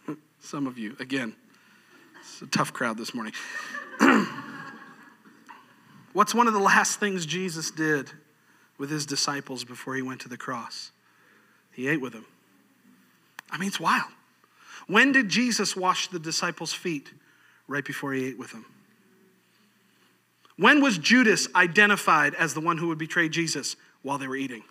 Some 0.41 0.67
of 0.67 0.77
you, 0.77 0.95
again, 1.01 1.35
it's 2.21 2.43
a 2.43 2.47
tough 2.47 2.75
crowd 2.75 2.99
this 2.99 3.15
morning. 3.15 3.33
What's 6.13 6.35
one 6.35 6.47
of 6.47 6.53
the 6.53 6.61
last 6.61 7.01
things 7.01 7.25
Jesus 7.25 7.71
did 7.71 8.11
with 8.77 8.91
his 8.91 9.07
disciples 9.07 9.65
before 9.65 9.95
he 9.95 10.03
went 10.03 10.21
to 10.21 10.29
the 10.29 10.37
cross? 10.37 10.91
He 11.73 11.89
ate 11.89 12.03
with 12.03 12.13
them. 12.13 12.27
I 13.51 13.57
mean, 13.57 13.69
it's 13.69 13.81
wild. 13.81 14.11
When 14.89 15.11
did 15.11 15.31
Jesus 15.31 15.75
wash 15.75 16.09
the 16.09 16.19
disciples' 16.19 16.75
feet? 16.75 17.15
Right 17.67 17.85
before 17.85 18.13
he 18.13 18.27
ate 18.27 18.39
with 18.39 18.53
them. 18.53 18.67
When 20.59 20.83
was 20.83 20.99
Judas 20.99 21.49
identified 21.55 22.35
as 22.35 22.53
the 22.53 22.61
one 22.61 22.77
who 22.77 22.89
would 22.89 22.99
betray 22.99 23.31
Jesus? 23.31 23.75
While 24.07 24.19
they 24.19 24.29
were 24.29 24.37
eating. 24.37 24.63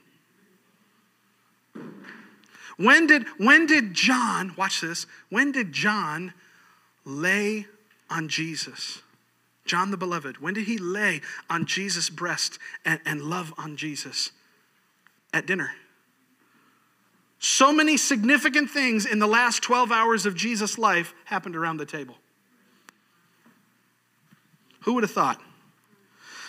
When 2.78 3.06
did, 3.06 3.26
when 3.38 3.66
did 3.66 3.94
John, 3.94 4.54
watch 4.58 4.80
this, 4.80 5.06
when 5.28 5.52
did 5.52 5.74
John 5.74 6.34
lay 7.04 7.68
on 8.10 8.30
Jesus? 8.30 9.02
John 9.66 9.92
the 9.92 9.98
Beloved, 9.98 10.38
when 10.38 10.54
did 10.54 10.68
he 10.68 10.78
lay 10.78 11.20
on 11.50 11.66
Jesus' 11.66 12.10
breast 12.10 12.60
and, 12.86 13.02
and 13.06 13.24
love 13.24 13.54
on 13.58 13.76
Jesus? 13.76 14.32
At 15.34 15.46
dinner. 15.46 15.72
So 17.38 17.74
many 17.74 17.98
significant 17.98 18.70
things 18.70 19.06
in 19.06 19.20
the 19.20 19.28
last 19.28 19.62
12 19.64 19.92
hours 19.92 20.26
of 20.26 20.36
Jesus' 20.36 20.78
life 20.78 21.14
happened 21.26 21.58
around 21.58 21.76
the 21.76 21.86
table. 21.86 22.16
Who 24.84 24.94
would 24.94 25.04
have 25.04 25.12
thought? 25.12 25.42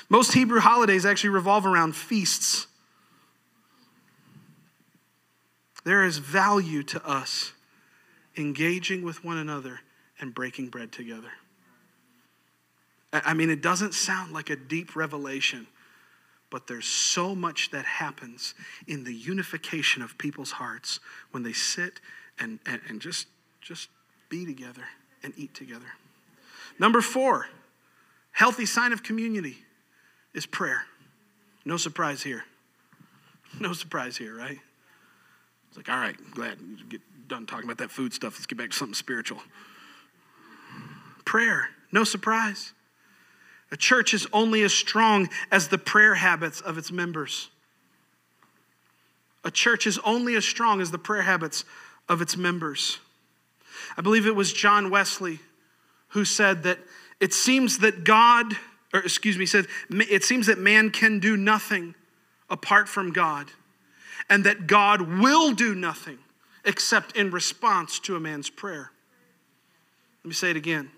Most 0.09 0.35
Hebrew 0.35 0.61
holidays 0.61 1.05
actually 1.05 1.31
revolve 1.31 1.67
around 1.67 1.97
feasts. 1.97 2.69
There 5.87 6.05
is 6.05 6.19
value 6.19 6.83
to 6.83 7.07
us 7.07 7.53
engaging 8.37 9.05
with 9.05 9.25
one 9.25 9.39
another 9.39 9.83
and 10.19 10.35
breaking 10.35 10.67
bread 10.67 10.91
together. 10.91 11.31
I 13.13 13.35
mean, 13.35 13.51
it 13.51 13.63
doesn't 13.63 13.95
sound 13.95 14.33
like 14.33 14.51
a 14.51 14.57
deep 14.57 14.97
revelation, 14.97 15.69
but 16.51 16.67
there's 16.67 16.89
so 16.89 17.37
much 17.37 17.71
that 17.71 17.85
happens 17.85 18.55
in 18.89 19.05
the 19.05 19.15
unification 19.15 20.03
of 20.03 20.19
people's 20.19 20.51
hearts 20.51 20.99
when 21.31 21.45
they 21.45 21.53
sit 21.53 22.01
and, 22.41 22.59
and, 22.67 22.81
and 22.89 23.01
just, 23.01 23.29
just 23.61 23.89
be 24.29 24.45
together 24.45 24.83
and 25.23 25.35
eat 25.37 25.55
together. 25.55 25.87
Number 26.81 27.01
four, 27.01 27.47
healthy 28.33 28.67
sign 28.67 28.93
of 28.93 29.05
community 29.05 29.59
is 30.35 30.47
prayer. 30.47 30.83
No 31.65 31.77
surprise 31.77 32.25
here. 32.25 32.43
No 33.61 33.73
surprise 33.73 34.17
here, 34.17 34.37
right? 34.37 34.59
It's 35.77 35.89
like, 35.89 35.95
all 35.95 36.01
right, 36.01 36.17
glad 36.31 36.59
you 36.79 36.85
get 36.89 37.03
done 37.29 37.45
talking 37.45 37.65
about 37.65 37.79
that 37.79 37.91
food 37.91 38.15
stuff. 38.15 38.35
Let's 38.35 38.47
get 38.47 38.57
back 38.57 38.71
to 38.71 38.77
something 38.77 38.95
spiritual. 38.95 39.43
Prayer, 41.27 41.69
no 41.93 42.03
surprise. 42.03 42.73
A 43.71 43.77
church 43.77 44.15
is 44.15 44.27
only 44.33 44.63
as 44.63 44.73
strong 44.73 45.29
as 45.51 45.69
the 45.69 45.77
prayer 45.77 46.15
habits 46.15 46.63
of 46.63 46.79
its 46.79 46.91
members. 46.91 47.51
A 49.45 49.51
church 49.51 49.87
is 49.87 49.99
only 49.99 50.35
as 50.35 50.47
strong 50.47 50.81
as 50.81 50.93
the 50.93 50.99
prayer 50.99 51.23
habits 51.23 51.65
of 52.09 52.23
its 52.23 52.39
members. 52.39 52.99
I 53.99 54.03
believe 54.03 54.27
it 54.27 54.35
was 54.35 54.53
John 54.53 54.89
Wesley 54.89 55.41
who 56.09 56.25
said 56.25 56.63
that 56.63 56.79
it 57.21 57.35
seems 57.35 57.81
that 57.81 58.03
God, 58.05 58.57
or 58.95 59.01
excuse 59.01 59.37
me, 59.37 59.45
said, 59.45 59.67
it 59.91 60.25
seems 60.25 60.47
that 60.47 60.59
man 60.59 60.89
can 60.89 61.19
do 61.19 61.37
nothing 61.37 61.95
apart 62.49 62.89
from 62.89 63.13
God, 63.13 63.51
and 64.29 64.45
that 64.45 64.67
God 64.67 65.21
will 65.21 65.53
do 65.53 65.75
nothing 65.75 66.19
except 66.65 67.17
in 67.17 67.31
response 67.31 67.99
to 68.01 68.17
a 68.17 68.21
man's 68.21 68.51
prayer. 68.51 68.91
Let 70.25 70.29
me 70.29 70.35
say 70.35 70.51
it 70.51 70.57
again. 70.57 70.91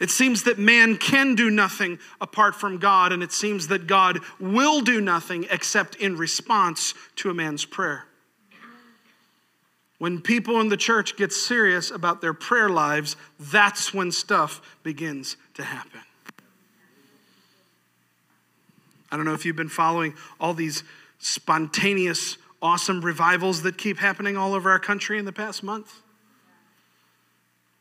It 0.00 0.10
seems 0.10 0.44
that 0.44 0.58
man 0.58 0.96
can 0.96 1.34
do 1.34 1.50
nothing 1.50 1.98
apart 2.20 2.54
from 2.54 2.78
God, 2.78 3.12
and 3.12 3.22
it 3.22 3.32
seems 3.32 3.68
that 3.68 3.86
God 3.86 4.20
will 4.38 4.80
do 4.80 5.00
nothing 5.00 5.46
except 5.50 5.96
in 5.96 6.16
response 6.16 6.94
to 7.16 7.30
a 7.30 7.34
man's 7.34 7.64
prayer. 7.64 8.04
When 9.98 10.20
people 10.20 10.60
in 10.60 10.68
the 10.68 10.76
church 10.76 11.16
get 11.16 11.32
serious 11.32 11.90
about 11.90 12.20
their 12.20 12.32
prayer 12.32 12.68
lives, 12.68 13.16
that's 13.40 13.92
when 13.92 14.12
stuff 14.12 14.60
begins 14.84 15.36
to 15.54 15.64
happen. 15.64 16.00
I 19.10 19.16
don't 19.16 19.24
know 19.24 19.34
if 19.34 19.44
you've 19.44 19.56
been 19.56 19.68
following 19.68 20.14
all 20.38 20.54
these 20.54 20.84
spontaneous, 21.18 22.38
awesome 22.62 23.00
revivals 23.04 23.62
that 23.62 23.78
keep 23.78 23.98
happening 23.98 24.36
all 24.36 24.54
over 24.54 24.70
our 24.70 24.78
country 24.78 25.18
in 25.18 25.24
the 25.24 25.32
past 25.32 25.62
month 25.62 26.02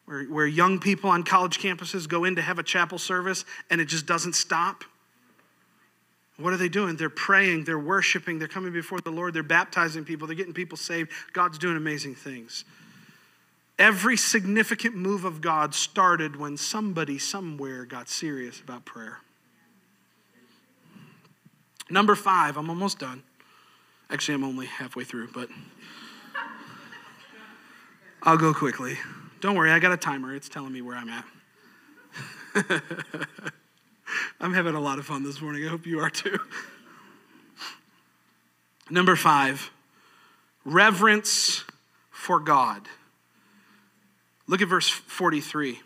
where, 0.08 0.24
where 0.24 0.48
young 0.48 0.80
people 0.80 1.10
on 1.10 1.24
college 1.24 1.60
campuses 1.60 2.08
go 2.08 2.24
in 2.24 2.36
to 2.38 2.42
have 2.42 2.58
a 2.58 2.64
chapel 2.64 2.98
service 2.98 3.46
and 3.70 3.80
it 3.80 3.86
just 3.86 4.06
doesn't 4.06 4.34
stop. 4.34 4.84
What 6.38 6.54
are 6.54 6.58
they 6.58 6.70
doing? 6.70 6.96
They're 6.96 7.10
praying, 7.10 7.66
they're 7.66 7.80
worshiping, 7.80 8.40
they're 8.40 8.48
coming 8.48 8.72
before 8.72 9.02
the 9.02 9.12
Lord, 9.12 9.34
they're 9.34 9.44
baptizing 9.44 10.06
people, 10.06 10.26
they're 10.28 10.36
getting 10.36 10.54
people 10.54 10.78
saved. 10.78 11.12
God's 11.34 11.58
doing 11.58 11.76
amazing 11.76 12.16
things. 12.16 12.64
Every 13.78 14.18
significant 14.18 14.96
move 14.96 15.26
of 15.26 15.42
God 15.42 15.76
started 15.76 16.36
when 16.36 16.58
somebody 16.58 17.20
somewhere 17.20 17.86
got 17.86 18.08
serious 18.08 18.62
about 18.62 18.86
prayer. 18.86 19.20
Number 21.90 22.16
five, 22.16 22.58
I'm 22.58 22.70
almost 22.70 23.00
done. 23.00 23.24
Actually, 24.10 24.36
I'm 24.36 24.44
only 24.44 24.66
halfway 24.66 25.04
through, 25.04 25.30
but 25.34 25.50
I'll 28.24 28.38
go 28.38 28.54
quickly. 28.54 28.98
Don't 29.42 29.56
worry, 29.56 29.72
I 29.72 29.80
got 29.80 29.92
a 29.92 29.98
timer. 29.98 30.34
It's 30.34 30.50
telling 30.50 30.72
me 30.72 30.82
where 30.82 30.96
I'm 30.96 31.10
at. 31.10 31.26
I'm 34.40 34.54
having 34.54 34.76
a 34.76 34.80
lot 34.80 35.00
of 35.00 35.06
fun 35.06 35.24
this 35.24 35.42
morning. 35.42 35.66
I 35.66 35.70
hope 35.70 35.86
you 35.86 36.00
are 36.00 36.10
too. 36.10 36.40
Number 38.90 39.16
five, 39.16 39.72
reverence 40.64 41.66
for 42.10 42.40
God. 42.40 42.88
Look 44.48 44.62
at 44.62 44.70
verse 44.70 44.88
43. 44.88 45.72
It 45.72 45.78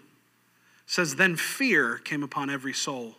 says, 0.85 1.15
Then 1.15 1.35
fear 1.35 1.97
came 1.97 2.21
upon 2.21 2.49
every 2.49 2.73
soul, 2.73 3.15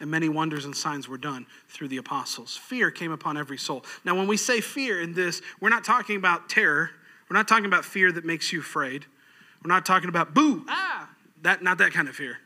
and 0.00 0.10
many 0.10 0.28
wonders 0.28 0.64
and 0.64 0.76
signs 0.76 1.08
were 1.08 1.18
done 1.18 1.46
through 1.68 1.88
the 1.88 1.96
apostles. 1.96 2.56
Fear 2.56 2.90
came 2.90 3.12
upon 3.12 3.36
every 3.36 3.58
soul. 3.58 3.84
Now, 4.04 4.14
when 4.14 4.26
we 4.26 4.36
say 4.36 4.60
fear 4.60 5.00
in 5.00 5.14
this, 5.14 5.40
we're 5.60 5.68
not 5.68 5.84
talking 5.84 6.16
about 6.16 6.48
terror. 6.48 6.90
We're 7.28 7.36
not 7.36 7.48
talking 7.48 7.66
about 7.66 7.84
fear 7.84 8.12
that 8.12 8.24
makes 8.24 8.52
you 8.52 8.60
afraid. 8.60 9.06
We're 9.64 9.72
not 9.72 9.86
talking 9.86 10.08
about 10.08 10.34
boo, 10.34 10.64
ah, 10.68 11.08
that, 11.42 11.62
not 11.62 11.78
that 11.78 11.92
kind 11.92 12.08
of 12.08 12.14
fear. 12.14 12.38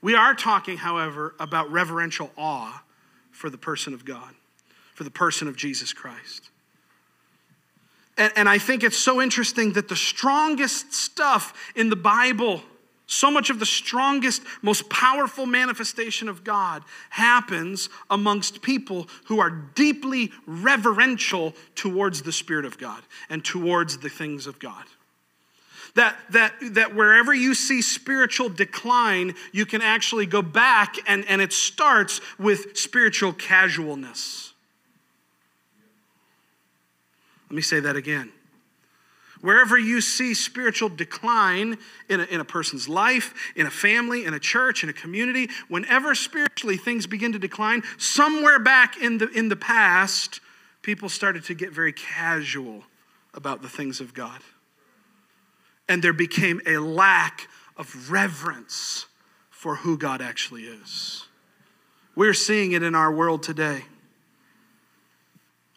We 0.00 0.16
are 0.16 0.34
talking, 0.34 0.78
however, 0.78 1.34
about 1.38 1.70
reverential 1.70 2.30
awe 2.36 2.82
for 3.30 3.48
the 3.48 3.58
person 3.58 3.94
of 3.94 4.04
God, 4.04 4.34
for 4.94 5.04
the 5.04 5.10
person 5.10 5.46
of 5.46 5.56
Jesus 5.56 5.92
Christ. 5.92 6.50
And, 8.18 8.32
and 8.36 8.48
I 8.48 8.58
think 8.58 8.82
it's 8.82 8.96
so 8.96 9.22
interesting 9.22 9.72
that 9.74 9.88
the 9.88 9.96
strongest 9.96 10.92
stuff 10.92 11.72
in 11.74 11.88
the 11.88 11.96
Bible, 11.96 12.62
So 13.12 13.30
much 13.30 13.50
of 13.50 13.58
the 13.58 13.66
strongest, 13.66 14.42
most 14.62 14.88
powerful 14.88 15.44
manifestation 15.44 16.30
of 16.30 16.44
God 16.44 16.82
happens 17.10 17.90
amongst 18.08 18.62
people 18.62 19.06
who 19.24 19.38
are 19.38 19.50
deeply 19.50 20.32
reverential 20.46 21.54
towards 21.74 22.22
the 22.22 22.32
Spirit 22.32 22.64
of 22.64 22.78
God 22.78 23.02
and 23.28 23.44
towards 23.44 23.98
the 23.98 24.08
things 24.08 24.46
of 24.46 24.58
God. 24.58 24.86
That, 25.94 26.16
that, 26.30 26.54
that 26.70 26.94
wherever 26.94 27.34
you 27.34 27.54
see 27.54 27.82
spiritual 27.82 28.48
decline, 28.48 29.34
you 29.52 29.66
can 29.66 29.82
actually 29.82 30.24
go 30.24 30.40
back 30.40 30.96
and, 31.06 31.26
and 31.28 31.42
it 31.42 31.52
starts 31.52 32.22
with 32.38 32.78
spiritual 32.78 33.34
casualness. 33.34 34.54
Let 37.50 37.56
me 37.56 37.62
say 37.62 37.80
that 37.80 37.94
again. 37.94 38.32
Wherever 39.42 39.76
you 39.76 40.00
see 40.00 40.34
spiritual 40.34 40.88
decline 40.88 41.76
in 42.08 42.20
a, 42.20 42.24
in 42.24 42.40
a 42.40 42.44
person's 42.44 42.88
life, 42.88 43.52
in 43.56 43.66
a 43.66 43.70
family, 43.70 44.24
in 44.24 44.34
a 44.34 44.38
church, 44.38 44.84
in 44.84 44.88
a 44.88 44.92
community, 44.92 45.50
whenever 45.68 46.14
spiritually 46.14 46.76
things 46.76 47.08
begin 47.08 47.32
to 47.32 47.40
decline, 47.40 47.82
somewhere 47.98 48.60
back 48.60 48.96
in 48.96 49.18
the, 49.18 49.28
in 49.30 49.48
the 49.48 49.56
past, 49.56 50.40
people 50.80 51.08
started 51.08 51.44
to 51.44 51.54
get 51.54 51.72
very 51.72 51.92
casual 51.92 52.84
about 53.34 53.62
the 53.62 53.68
things 53.68 54.00
of 54.00 54.14
God. 54.14 54.40
And 55.88 56.02
there 56.02 56.12
became 56.12 56.60
a 56.64 56.78
lack 56.78 57.48
of 57.76 58.12
reverence 58.12 59.06
for 59.50 59.76
who 59.76 59.98
God 59.98 60.22
actually 60.22 60.62
is. 60.62 61.26
We're 62.14 62.34
seeing 62.34 62.72
it 62.72 62.84
in 62.84 62.94
our 62.94 63.12
world 63.12 63.42
today. 63.42 63.82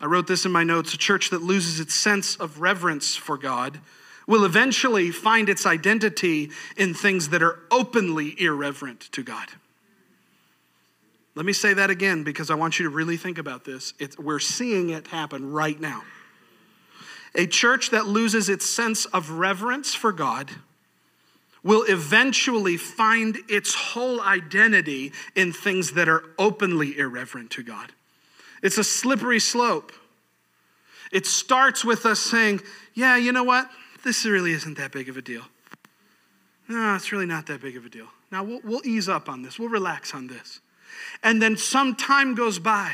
I 0.06 0.08
wrote 0.08 0.28
this 0.28 0.46
in 0.46 0.52
my 0.52 0.64
notes 0.64 0.94
a 0.94 1.00
church 1.00 1.32
that 1.32 1.42
loses 1.42 1.80
its 1.80 1.96
sense 1.96 2.36
of 2.36 2.60
reverence 2.60 3.16
for 3.16 3.40
God 3.40 3.80
will 4.28 4.46
eventually 4.46 5.10
find 5.10 5.50
its 5.50 5.66
identity 5.66 6.52
in 6.78 6.94
things 6.94 7.30
that 7.30 7.42
are 7.42 7.58
openly 7.72 8.40
irreverent 8.40 9.00
to 9.14 9.24
God. 9.24 9.48
Let 11.34 11.48
me 11.48 11.54
say 11.54 11.74
that 11.74 11.90
again 11.90 12.24
because 12.24 12.52
I 12.52 12.54
want 12.54 12.78
you 12.78 12.84
to 12.84 12.92
really 12.92 13.18
think 13.18 13.40
about 13.40 13.66
this. 13.66 13.96
It's, 13.98 14.16
we're 14.20 14.38
seeing 14.38 14.92
it 14.92 15.08
happen 15.08 15.52
right 15.52 15.80
now. 15.80 16.04
A 17.34 17.48
church 17.48 17.90
that 17.90 18.06
loses 18.06 18.48
its 18.48 18.70
sense 18.70 19.06
of 19.08 19.32
reverence 19.32 19.96
for 19.96 20.12
God 20.12 20.52
will 21.64 21.84
eventually 21.90 22.78
find 22.78 23.40
its 23.50 23.74
whole 23.74 24.22
identity 24.22 25.14
in 25.34 25.52
things 25.52 25.94
that 25.94 26.08
are 26.08 26.26
openly 26.38 26.96
irreverent 26.96 27.50
to 27.50 27.64
God. 27.64 27.92
It's 28.66 28.80
a 28.80 28.84
slippery 28.84 29.40
slope. 29.40 29.92
It 31.12 31.28
starts 31.28 31.86
with 31.86 32.04
us 32.08 32.20
saying, 32.20 32.62
Yeah, 32.96 33.16
you 33.16 33.32
know 33.32 33.44
what? 33.44 33.70
This 34.04 34.26
really 34.26 34.54
isn't 34.54 34.76
that 34.80 34.92
big 34.92 35.08
of 35.08 35.18
a 35.18 35.22
deal. 35.22 35.44
No, 36.68 36.96
it's 36.96 37.12
really 37.12 37.28
not 37.28 37.46
that 37.46 37.62
big 37.62 37.78
of 37.78 37.86
a 37.86 37.90
deal. 37.90 38.08
Now 38.32 38.44
we'll, 38.44 38.62
we'll 38.64 38.82
ease 38.84 39.08
up 39.08 39.30
on 39.30 39.44
this, 39.44 39.60
we'll 39.60 39.70
relax 39.70 40.16
on 40.16 40.26
this. 40.26 40.62
And 41.22 41.40
then 41.40 41.58
some 41.58 41.96
time 41.96 42.34
goes 42.34 42.58
by 42.58 42.94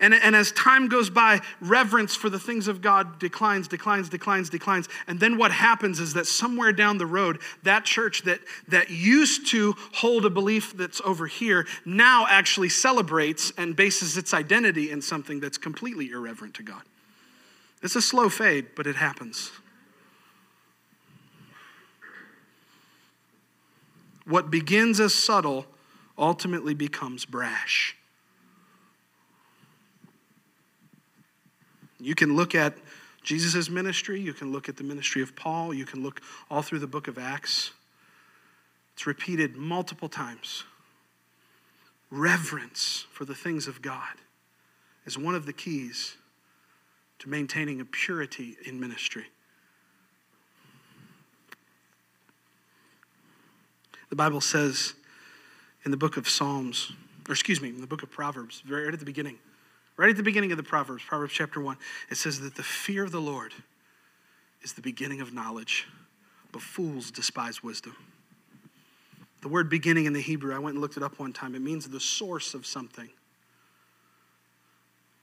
and, 0.00 0.14
and 0.14 0.34
as 0.34 0.50
time 0.52 0.88
goes 0.88 1.10
by, 1.10 1.40
reverence 1.60 2.16
for 2.16 2.30
the 2.30 2.38
things 2.38 2.68
of 2.68 2.80
God 2.80 3.18
declines, 3.18 3.68
declines, 3.68 4.08
declines, 4.08 4.48
declines. 4.48 4.88
And 5.06 5.20
then 5.20 5.36
what 5.36 5.52
happens 5.52 6.00
is 6.00 6.14
that 6.14 6.26
somewhere 6.26 6.72
down 6.72 6.96
the 6.96 7.06
road, 7.06 7.40
that 7.64 7.84
church 7.84 8.22
that, 8.22 8.40
that 8.68 8.88
used 8.88 9.48
to 9.48 9.74
hold 9.92 10.24
a 10.24 10.30
belief 10.30 10.74
that's 10.76 11.02
over 11.04 11.26
here 11.26 11.66
now 11.84 12.26
actually 12.28 12.70
celebrates 12.70 13.52
and 13.58 13.76
bases 13.76 14.16
its 14.16 14.32
identity 14.32 14.90
in 14.90 15.02
something 15.02 15.38
that's 15.38 15.58
completely 15.58 16.10
irreverent 16.10 16.54
to 16.54 16.62
God. 16.62 16.82
It's 17.82 17.96
a 17.96 18.02
slow 18.02 18.30
fade, 18.30 18.68
but 18.74 18.86
it 18.86 18.96
happens. 18.96 19.50
What 24.24 24.50
begins 24.50 24.98
as 25.00 25.12
subtle 25.12 25.66
ultimately 26.16 26.72
becomes 26.74 27.24
brash. 27.24 27.96
You 32.00 32.14
can 32.14 32.34
look 32.34 32.54
at 32.54 32.74
Jesus' 33.22 33.68
ministry, 33.68 34.20
you 34.20 34.32
can 34.32 34.50
look 34.50 34.68
at 34.68 34.76
the 34.76 34.84
ministry 34.84 35.22
of 35.22 35.36
Paul, 35.36 35.74
you 35.74 35.84
can 35.84 36.02
look 36.02 36.20
all 36.50 36.62
through 36.62 36.78
the 36.78 36.86
book 36.86 37.06
of 37.06 37.18
Acts. 37.18 37.72
It's 38.94 39.06
repeated 39.06 39.56
multiple 39.56 40.08
times. 40.08 40.64
Reverence 42.10 43.06
for 43.12 43.24
the 43.24 43.34
things 43.34 43.68
of 43.68 43.82
God 43.82 44.14
is 45.04 45.18
one 45.18 45.34
of 45.34 45.46
the 45.46 45.52
keys 45.52 46.16
to 47.18 47.28
maintaining 47.28 47.80
a 47.80 47.84
purity 47.84 48.56
in 48.64 48.80
ministry. 48.80 49.26
The 54.08 54.16
Bible 54.16 54.40
says 54.40 54.94
in 55.84 55.90
the 55.90 55.96
book 55.96 56.16
of 56.16 56.28
Psalms, 56.28 56.92
or 57.28 57.32
excuse 57.32 57.60
me, 57.60 57.68
in 57.68 57.80
the 57.80 57.86
book 57.86 58.02
of 58.02 58.10
Proverbs, 58.10 58.62
right 58.68 58.92
at 58.92 58.98
the 58.98 59.04
beginning, 59.04 59.38
Right 60.00 60.08
at 60.08 60.16
the 60.16 60.22
beginning 60.22 60.50
of 60.50 60.56
the 60.56 60.62
Proverbs, 60.62 61.02
Proverbs 61.06 61.34
chapter 61.34 61.60
1, 61.60 61.76
it 62.10 62.16
says 62.16 62.40
that 62.40 62.54
the 62.54 62.62
fear 62.62 63.04
of 63.04 63.12
the 63.12 63.20
Lord 63.20 63.52
is 64.62 64.72
the 64.72 64.80
beginning 64.80 65.20
of 65.20 65.34
knowledge, 65.34 65.86
but 66.52 66.62
fools 66.62 67.10
despise 67.10 67.62
wisdom. 67.62 67.94
The 69.42 69.48
word 69.48 69.68
beginning 69.68 70.06
in 70.06 70.14
the 70.14 70.22
Hebrew, 70.22 70.54
I 70.54 70.58
went 70.58 70.72
and 70.72 70.80
looked 70.80 70.96
it 70.96 71.02
up 71.02 71.18
one 71.18 71.34
time. 71.34 71.54
It 71.54 71.60
means 71.60 71.86
the 71.86 72.00
source 72.00 72.54
of 72.54 72.64
something. 72.64 73.10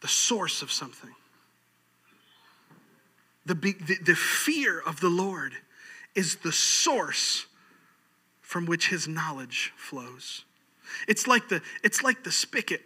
The 0.02 0.08
source 0.08 0.62
of 0.62 0.72
something. 0.72 1.16
The, 3.48 3.56
the, 3.56 3.98
the 4.06 4.16
fear 4.16 4.80
of 4.80 5.00
the 5.00 5.10
Lord 5.10 5.54
is 6.14 6.36
the 6.36 6.52
source 6.52 7.48
from 8.42 8.68
which 8.68 8.90
his 8.90 9.08
knowledge 9.08 9.74
flows. 9.76 10.46
It's 11.08 11.26
like 11.26 11.50
the, 11.50 11.64
it's 11.84 12.04
like 12.04 12.24
the 12.24 12.32
spigot 12.32 12.82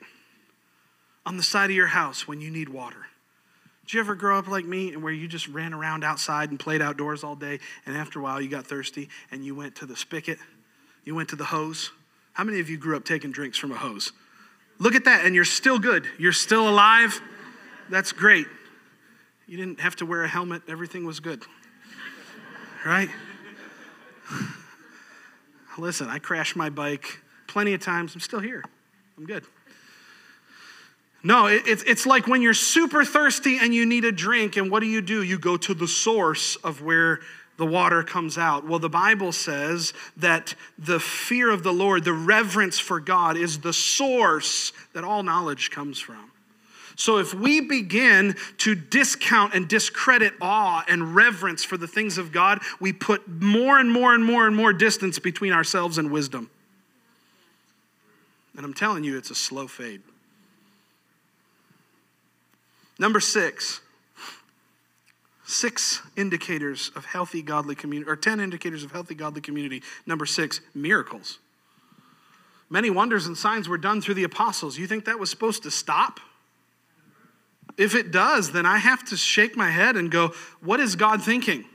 on 1.25 1.37
the 1.37 1.43
side 1.43 1.69
of 1.69 1.75
your 1.75 1.87
house 1.87 2.27
when 2.27 2.41
you 2.41 2.49
need 2.49 2.69
water. 2.69 3.05
Did 3.85 3.93
you 3.93 3.99
ever 3.99 4.15
grow 4.15 4.39
up 4.39 4.47
like 4.47 4.65
me 4.65 4.93
and 4.93 5.03
where 5.03 5.13
you 5.13 5.27
just 5.27 5.47
ran 5.47 5.73
around 5.73 6.03
outside 6.03 6.49
and 6.49 6.59
played 6.59 6.81
outdoors 6.81 7.23
all 7.23 7.35
day 7.35 7.59
and 7.85 7.95
after 7.95 8.19
a 8.19 8.21
while 8.21 8.39
you 8.39 8.49
got 8.49 8.65
thirsty 8.65 9.09
and 9.31 9.43
you 9.43 9.55
went 9.55 9.75
to 9.75 9.85
the 9.85 9.95
spigot? 9.95 10.39
You 11.03 11.15
went 11.15 11.29
to 11.29 11.35
the 11.35 11.45
hose? 11.45 11.91
How 12.33 12.43
many 12.43 12.59
of 12.59 12.69
you 12.69 12.77
grew 12.77 12.95
up 12.95 13.03
taking 13.03 13.31
drinks 13.31 13.57
from 13.57 13.71
a 13.71 13.75
hose? 13.75 14.11
Look 14.79 14.95
at 14.95 15.05
that 15.05 15.25
and 15.25 15.35
you're 15.35 15.45
still 15.45 15.79
good. 15.79 16.07
You're 16.17 16.31
still 16.31 16.69
alive. 16.69 17.19
That's 17.89 18.11
great. 18.11 18.47
You 19.47 19.57
didn't 19.57 19.81
have 19.81 19.97
to 19.97 20.05
wear 20.05 20.23
a 20.23 20.27
helmet. 20.27 20.61
Everything 20.69 21.05
was 21.05 21.19
good. 21.19 21.43
Right? 22.85 23.09
Listen, 25.77 26.07
I 26.07 26.19
crashed 26.19 26.55
my 26.55 26.69
bike 26.69 27.19
plenty 27.47 27.73
of 27.73 27.81
times. 27.81 28.15
I'm 28.15 28.21
still 28.21 28.39
here. 28.39 28.63
I'm 29.17 29.25
good. 29.25 29.43
No, 31.23 31.45
it's, 31.45 31.83
it's 31.83 32.05
like 32.05 32.27
when 32.27 32.41
you're 32.41 32.53
super 32.53 33.05
thirsty 33.05 33.59
and 33.61 33.73
you 33.73 33.85
need 33.85 34.05
a 34.05 34.11
drink, 34.11 34.57
and 34.57 34.71
what 34.71 34.79
do 34.79 34.87
you 34.87 35.01
do? 35.01 35.21
You 35.21 35.37
go 35.37 35.55
to 35.57 35.73
the 35.73 35.87
source 35.87 36.55
of 36.57 36.81
where 36.81 37.19
the 37.57 37.65
water 37.65 38.01
comes 38.01 38.39
out. 38.39 38.65
Well, 38.65 38.79
the 38.79 38.89
Bible 38.89 39.31
says 39.31 39.93
that 40.17 40.55
the 40.79 40.99
fear 40.99 41.51
of 41.51 41.61
the 41.61 41.71
Lord, 41.71 42.03
the 42.03 42.13
reverence 42.13 42.79
for 42.79 42.99
God, 42.99 43.37
is 43.37 43.59
the 43.59 43.73
source 43.73 44.73
that 44.93 45.03
all 45.03 45.21
knowledge 45.21 45.69
comes 45.69 45.99
from. 45.99 46.31
So 46.95 47.17
if 47.17 47.35
we 47.35 47.61
begin 47.61 48.35
to 48.59 48.73
discount 48.73 49.53
and 49.53 49.67
discredit 49.67 50.33
awe 50.41 50.83
and 50.87 51.15
reverence 51.15 51.63
for 51.63 51.77
the 51.77 51.87
things 51.87 52.17
of 52.17 52.31
God, 52.31 52.61
we 52.79 52.93
put 52.93 53.27
more 53.27 53.79
and 53.79 53.91
more 53.91 54.13
and 54.15 54.23
more 54.25 54.47
and 54.47 54.55
more 54.55 54.73
distance 54.73 55.19
between 55.19 55.53
ourselves 55.53 55.97
and 55.97 56.11
wisdom. 56.11 56.49
And 58.57 58.65
I'm 58.65 58.73
telling 58.73 59.03
you, 59.03 59.17
it's 59.17 59.29
a 59.29 59.35
slow 59.35 59.67
fade. 59.67 60.01
Number 63.01 63.19
six, 63.19 63.81
six 65.43 66.03
indicators 66.15 66.91
of 66.95 67.03
healthy 67.03 67.41
godly 67.41 67.73
community, 67.73 68.07
or 68.07 68.15
10 68.15 68.39
indicators 68.39 68.83
of 68.83 68.91
healthy 68.91 69.15
godly 69.15 69.41
community. 69.41 69.81
Number 70.05 70.27
six, 70.27 70.61
miracles. 70.75 71.39
Many 72.69 72.91
wonders 72.91 73.25
and 73.25 73.35
signs 73.35 73.67
were 73.67 73.79
done 73.79 74.01
through 74.01 74.13
the 74.13 74.23
apostles. 74.23 74.77
You 74.77 74.85
think 74.85 75.05
that 75.05 75.17
was 75.17 75.31
supposed 75.31 75.63
to 75.63 75.71
stop? 75.71 76.19
If 77.75 77.95
it 77.95 78.11
does, 78.11 78.51
then 78.51 78.67
I 78.67 78.77
have 78.77 79.03
to 79.05 79.17
shake 79.17 79.57
my 79.57 79.71
head 79.71 79.95
and 79.95 80.11
go, 80.11 80.35
what 80.59 80.79
is 80.79 80.95
God 80.95 81.23
thinking? 81.23 81.65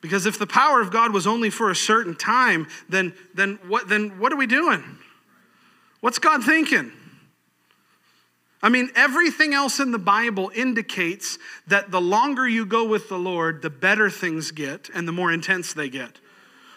Because 0.00 0.26
if 0.26 0.38
the 0.38 0.46
power 0.46 0.80
of 0.80 0.92
God 0.92 1.12
was 1.12 1.26
only 1.26 1.50
for 1.50 1.72
a 1.72 1.76
certain 1.76 2.14
time, 2.14 2.68
then, 2.88 3.14
then, 3.34 3.58
what, 3.66 3.88
then 3.88 4.20
what 4.20 4.32
are 4.32 4.36
we 4.36 4.46
doing? 4.46 4.84
What's 6.02 6.20
God 6.20 6.44
thinking? 6.44 6.92
I 8.62 8.68
mean, 8.68 8.90
everything 8.94 9.54
else 9.54 9.80
in 9.80 9.90
the 9.90 9.98
Bible 9.98 10.50
indicates 10.54 11.38
that 11.66 11.90
the 11.90 12.00
longer 12.00 12.46
you 12.46 12.66
go 12.66 12.86
with 12.86 13.08
the 13.08 13.18
Lord, 13.18 13.62
the 13.62 13.70
better 13.70 14.10
things 14.10 14.50
get 14.50 14.90
and 14.94 15.08
the 15.08 15.12
more 15.12 15.32
intense 15.32 15.72
they 15.72 15.88
get. 15.88 16.18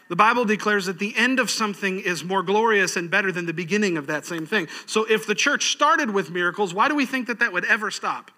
The 0.10 0.16
Bible 0.16 0.46
declares 0.46 0.86
that 0.86 1.00
the 1.00 1.14
end 1.18 1.40
of 1.40 1.50
something 1.50 2.00
is 2.00 2.24
more 2.24 2.44
glorious 2.44 2.96
and 2.96 3.10
better 3.10 3.32
than 3.32 3.46
the 3.46 3.54
beginning 3.54 3.98
of 3.98 4.08
that 4.08 4.26
same 4.26 4.46
thing. 4.46 4.68
So 4.86 5.06
if 5.06 5.26
the 5.26 5.36
church 5.36 5.72
started 5.72 6.12
with 6.12 6.30
miracles, 6.30 6.74
why 6.74 6.88
do 6.88 6.96
we 6.96 7.06
think 7.06 7.28
that 7.28 7.40
that 7.40 7.52
would 7.52 7.66
ever 7.66 7.92
stop? 7.92 8.32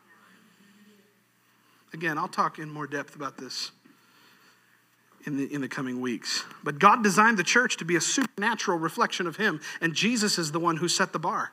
Again, 1.94 2.18
I'll 2.18 2.28
talk 2.28 2.60
in 2.60 2.70
more 2.70 2.88
depth 2.88 3.16
about 3.16 3.38
this 3.38 3.72
in 5.26 5.38
the, 5.38 5.54
in 5.54 5.62
the 5.62 5.68
coming 5.68 6.02
weeks. 6.02 6.44
But 6.64 6.80
God 6.80 7.04
designed 7.04 7.38
the 7.38 7.44
church 7.44 7.78
to 7.78 7.86
be 7.86 7.96
a 7.96 8.02
supernatural 8.02 8.78
reflection 8.78 9.28
of 9.28 9.38
Him, 9.38 9.60
and 9.82 9.94
Jesus 9.94 10.38
is 10.38 10.52
the 10.52 10.60
one 10.60 10.78
who 10.78 10.88
set 10.88 11.14
the 11.14 11.20
bar. 11.20 11.52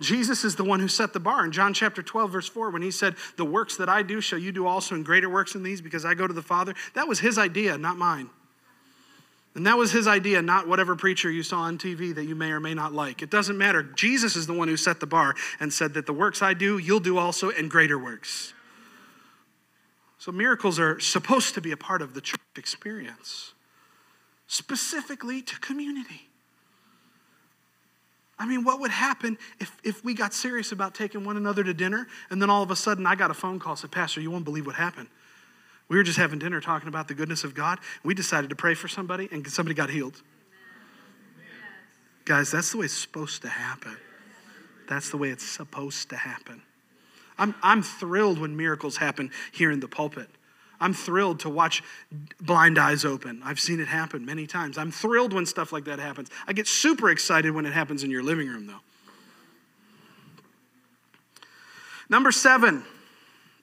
Jesus 0.00 0.44
is 0.44 0.56
the 0.56 0.64
one 0.64 0.80
who 0.80 0.88
set 0.88 1.12
the 1.12 1.20
bar. 1.20 1.44
In 1.44 1.52
John 1.52 1.74
chapter 1.74 2.02
12, 2.02 2.32
verse 2.32 2.48
4, 2.48 2.70
when 2.70 2.82
he 2.82 2.90
said, 2.90 3.16
The 3.36 3.44
works 3.44 3.76
that 3.76 3.88
I 3.88 4.02
do 4.02 4.20
shall 4.20 4.38
you 4.38 4.50
do 4.50 4.66
also, 4.66 4.94
and 4.94 5.04
greater 5.04 5.28
works 5.28 5.52
than 5.52 5.62
these, 5.62 5.82
because 5.82 6.04
I 6.04 6.14
go 6.14 6.26
to 6.26 6.32
the 6.32 6.42
Father, 6.42 6.74
that 6.94 7.06
was 7.06 7.20
his 7.20 7.36
idea, 7.36 7.76
not 7.76 7.98
mine. 7.98 8.30
And 9.54 9.66
that 9.66 9.76
was 9.76 9.92
his 9.92 10.06
idea, 10.06 10.40
not 10.40 10.68
whatever 10.68 10.96
preacher 10.96 11.30
you 11.30 11.42
saw 11.42 11.60
on 11.60 11.76
TV 11.76 12.14
that 12.14 12.24
you 12.24 12.34
may 12.34 12.52
or 12.52 12.60
may 12.60 12.72
not 12.72 12.92
like. 12.92 13.20
It 13.20 13.30
doesn't 13.30 13.58
matter. 13.58 13.82
Jesus 13.82 14.36
is 14.36 14.46
the 14.46 14.54
one 14.54 14.68
who 14.68 14.76
set 14.76 15.00
the 15.00 15.06
bar 15.06 15.34
and 15.58 15.72
said 15.72 15.94
that 15.94 16.06
the 16.06 16.12
works 16.12 16.40
I 16.40 16.54
do, 16.54 16.78
you'll 16.78 17.00
do 17.00 17.18
also, 17.18 17.50
and 17.50 17.70
greater 17.70 17.98
works. 17.98 18.54
So 20.18 20.32
miracles 20.32 20.78
are 20.78 21.00
supposed 21.00 21.54
to 21.54 21.60
be 21.60 21.72
a 21.72 21.76
part 21.76 22.00
of 22.00 22.14
the 22.14 22.20
church 22.20 22.40
experience, 22.56 23.52
specifically 24.46 25.42
to 25.42 25.58
community. 25.58 26.29
I 28.40 28.46
mean, 28.46 28.64
what 28.64 28.80
would 28.80 28.90
happen 28.90 29.36
if, 29.60 29.70
if 29.84 30.02
we 30.02 30.14
got 30.14 30.32
serious 30.32 30.72
about 30.72 30.94
taking 30.94 31.24
one 31.24 31.36
another 31.36 31.62
to 31.62 31.74
dinner 31.74 32.06
and 32.30 32.40
then 32.40 32.48
all 32.48 32.62
of 32.62 32.70
a 32.70 32.76
sudden 32.76 33.06
I 33.06 33.14
got 33.14 33.30
a 33.30 33.34
phone 33.34 33.58
call 33.58 33.76
said, 33.76 33.92
Pastor, 33.92 34.22
you 34.22 34.30
won't 34.30 34.46
believe 34.46 34.64
what 34.64 34.76
happened. 34.76 35.08
We 35.88 35.98
were 35.98 36.02
just 36.02 36.16
having 36.16 36.38
dinner 36.38 36.58
talking 36.58 36.88
about 36.88 37.06
the 37.06 37.14
goodness 37.14 37.44
of 37.44 37.54
God. 37.54 37.80
We 38.02 38.14
decided 38.14 38.48
to 38.48 38.56
pray 38.56 38.72
for 38.72 38.88
somebody 38.88 39.28
and 39.30 39.46
somebody 39.46 39.74
got 39.74 39.90
healed. 39.90 40.22
Amen. 41.36 41.46
Guys, 42.24 42.50
that's 42.50 42.72
the 42.72 42.78
way 42.78 42.86
it's 42.86 42.94
supposed 42.94 43.42
to 43.42 43.48
happen. 43.48 43.98
That's 44.88 45.10
the 45.10 45.18
way 45.18 45.28
it's 45.28 45.44
supposed 45.44 46.08
to 46.08 46.16
happen. 46.16 46.62
I'm, 47.36 47.54
I'm 47.62 47.82
thrilled 47.82 48.38
when 48.38 48.56
miracles 48.56 48.96
happen 48.96 49.32
here 49.52 49.70
in 49.70 49.80
the 49.80 49.88
pulpit. 49.88 50.30
I'm 50.80 50.94
thrilled 50.94 51.40
to 51.40 51.50
watch 51.50 51.82
blind 52.40 52.78
eyes 52.78 53.04
open. 53.04 53.42
I've 53.44 53.60
seen 53.60 53.80
it 53.80 53.88
happen 53.88 54.24
many 54.24 54.46
times. 54.46 54.78
I'm 54.78 54.90
thrilled 54.90 55.32
when 55.32 55.44
stuff 55.44 55.72
like 55.72 55.84
that 55.84 55.98
happens. 55.98 56.30
I 56.46 56.54
get 56.54 56.66
super 56.66 57.10
excited 57.10 57.50
when 57.50 57.66
it 57.66 57.72
happens 57.72 58.02
in 58.02 58.10
your 58.10 58.22
living 58.22 58.48
room, 58.48 58.66
though. 58.66 58.80
Number 62.08 62.32
seven, 62.32 62.82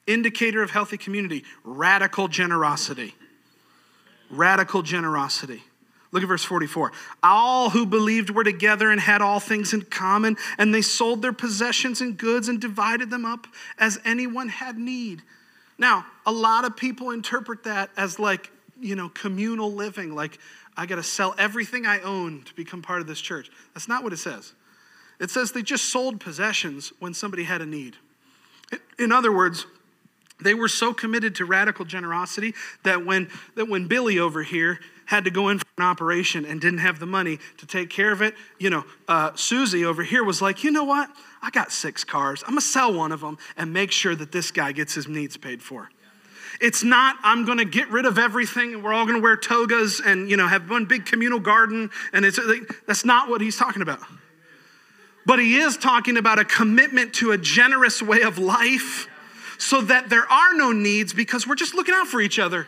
indicator 0.05 0.61
of 0.61 0.71
healthy 0.71 0.97
community 0.97 1.43
radical 1.63 2.27
generosity. 2.27 3.15
Radical 4.29 4.81
generosity. 4.83 5.63
Look 6.11 6.23
at 6.23 6.29
verse 6.29 6.43
44. 6.43 6.91
All 7.23 7.69
who 7.69 7.85
believed 7.85 8.29
were 8.29 8.43
together 8.43 8.91
and 8.91 9.01
had 9.01 9.21
all 9.21 9.39
things 9.39 9.73
in 9.73 9.81
common, 9.81 10.37
and 10.57 10.73
they 10.73 10.81
sold 10.81 11.21
their 11.21 11.33
possessions 11.33 11.99
and 11.99 12.17
goods 12.17 12.47
and 12.47 12.61
divided 12.61 13.09
them 13.09 13.25
up 13.25 13.47
as 13.77 13.99
anyone 14.05 14.47
had 14.47 14.77
need. 14.77 15.21
Now, 15.77 16.05
a 16.25 16.31
lot 16.31 16.65
of 16.65 16.75
people 16.75 17.11
interpret 17.11 17.63
that 17.63 17.89
as 17.97 18.19
like, 18.19 18.51
you 18.79 18.95
know, 18.95 19.09
communal 19.09 19.71
living, 19.71 20.15
like 20.15 20.39
I 20.75 20.85
got 20.85 20.95
to 20.95 21.03
sell 21.03 21.35
everything 21.37 21.85
I 21.85 21.99
own 22.01 22.43
to 22.43 22.53
become 22.55 22.81
part 22.81 23.01
of 23.01 23.07
this 23.07 23.21
church. 23.21 23.49
That's 23.73 23.87
not 23.87 24.03
what 24.03 24.13
it 24.13 24.17
says. 24.17 24.53
It 25.19 25.31
says 25.31 25.51
they 25.51 25.63
just 25.63 25.85
sold 25.85 26.19
possessions 26.19 26.93
when 26.99 27.13
somebody 27.13 27.43
had 27.43 27.61
a 27.61 27.65
need. 27.65 27.95
In 28.99 29.11
other 29.11 29.31
words, 29.31 29.65
they 30.39 30.53
were 30.53 30.67
so 30.67 30.93
committed 30.93 31.35
to 31.35 31.45
radical 31.45 31.85
generosity 31.85 32.53
that 32.83 33.05
when, 33.05 33.29
that 33.55 33.67
when 33.67 33.87
Billy 33.87 34.19
over 34.19 34.43
here 34.43 34.79
had 35.05 35.23
to 35.23 35.31
go 35.31 35.49
in 35.49 35.57
for 35.57 35.65
an 35.77 35.83
operation 35.83 36.45
and 36.45 36.61
didn't 36.61 36.79
have 36.79 36.99
the 36.99 37.05
money 37.05 37.39
to 37.57 37.65
take 37.65 37.89
care 37.89 38.11
of 38.11 38.21
it, 38.21 38.35
you 38.59 38.69
know, 38.69 38.85
uh, 39.07 39.31
Susie 39.35 39.85
over 39.85 40.03
here 40.03 40.23
was 40.23 40.41
like, 40.41 40.63
you 40.63 40.69
know 40.69 40.83
what? 40.83 41.09
I 41.41 41.49
got 41.49 41.71
six 41.71 42.03
cars. 42.03 42.43
I'm 42.43 42.51
going 42.51 42.61
to 42.61 42.65
sell 42.65 42.93
one 42.93 43.11
of 43.11 43.21
them 43.21 43.37
and 43.55 43.71
make 43.71 43.91
sure 43.91 44.15
that 44.15 44.31
this 44.31 44.51
guy 44.51 44.71
gets 44.71 44.93
his 44.93 45.07
needs 45.07 45.37
paid 45.37 45.61
for. 45.61 45.89
It's 46.59 46.83
not, 46.83 47.17
I'm 47.23 47.45
going 47.45 47.59
to 47.59 47.65
get 47.65 47.89
rid 47.89 48.05
of 48.05 48.17
everything 48.17 48.73
and 48.73 48.83
we're 48.83 48.93
all 48.93 49.05
going 49.05 49.17
to 49.17 49.21
wear 49.21 49.37
togas 49.37 50.01
and, 50.03 50.29
you 50.29 50.37
know, 50.37 50.47
have 50.47 50.69
one 50.69 50.85
big 50.85 51.05
communal 51.05 51.39
garden. 51.39 51.91
And 52.13 52.25
it's, 52.25 52.39
that's 52.87 53.05
not 53.05 53.29
what 53.29 53.41
he's 53.41 53.57
talking 53.57 53.81
about. 53.81 53.99
But 55.25 55.39
he 55.39 55.57
is 55.57 55.77
talking 55.77 56.17
about 56.17 56.39
a 56.39 56.45
commitment 56.45 57.13
to 57.15 57.31
a 57.31 57.37
generous 57.37 58.01
way 58.01 58.21
of 58.21 58.37
life 58.37 59.07
so 59.57 59.81
that 59.81 60.09
there 60.09 60.25
are 60.31 60.53
no 60.53 60.71
needs 60.71 61.13
because 61.13 61.45
we're 61.45 61.55
just 61.55 61.75
looking 61.75 61.93
out 61.93 62.07
for 62.07 62.21
each 62.21 62.39
other. 62.39 62.67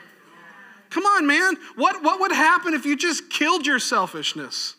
Come 0.90 1.06
on, 1.06 1.26
man. 1.26 1.56
What, 1.76 2.04
what 2.04 2.20
would 2.20 2.32
happen 2.32 2.74
if 2.74 2.86
you 2.86 2.98
just 2.98 3.30
killed 3.30 3.66
your 3.66 3.80
selfishness? 3.80 4.76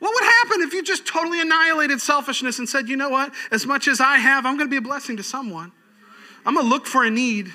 What 0.00 0.12
would 0.14 0.24
happen 0.24 0.62
if 0.62 0.72
you 0.72 0.82
just 0.82 1.06
totally 1.06 1.40
annihilated 1.40 2.00
selfishness 2.00 2.58
and 2.58 2.68
said, 2.68 2.88
you 2.88 2.96
know 2.96 3.10
what? 3.10 3.32
As 3.52 3.66
much 3.66 3.86
as 3.86 4.00
I 4.00 4.16
have, 4.16 4.44
I'm 4.46 4.56
going 4.56 4.66
to 4.66 4.70
be 4.70 4.78
a 4.78 4.82
blessing 4.82 5.16
to 5.18 5.22
someone. 5.22 5.72
I'm 6.44 6.54
going 6.54 6.66
to 6.66 6.70
look 6.70 6.86
for 6.86 7.04
a 7.04 7.10
need, 7.10 7.52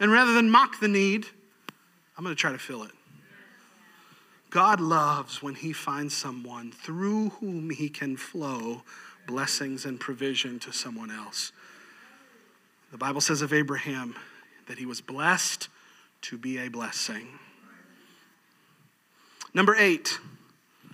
and 0.00 0.10
rather 0.10 0.32
than 0.32 0.50
mock 0.50 0.80
the 0.80 0.88
need, 0.88 1.26
I'm 2.16 2.24
going 2.24 2.34
to 2.34 2.40
try 2.40 2.52
to 2.52 2.58
fill 2.58 2.82
it. 2.84 2.90
God 4.48 4.80
loves 4.80 5.42
when 5.42 5.56
he 5.56 5.72
finds 5.72 6.16
someone 6.16 6.72
through 6.72 7.30
whom 7.40 7.70
he 7.70 7.88
can 7.88 8.16
flow 8.16 8.82
blessings 9.26 9.84
and 9.84 10.00
provision 10.00 10.58
to 10.60 10.72
someone 10.72 11.10
else. 11.10 11.52
The 12.92 12.98
Bible 12.98 13.20
says 13.20 13.42
of 13.42 13.52
Abraham 13.52 14.14
that 14.68 14.78
he 14.78 14.86
was 14.86 15.00
blessed 15.00 15.68
to 16.22 16.38
be 16.38 16.58
a 16.58 16.68
blessing. 16.68 17.26
Number 19.52 19.74
eight, 19.76 20.18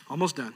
almost 0.09 0.37
done. 0.37 0.55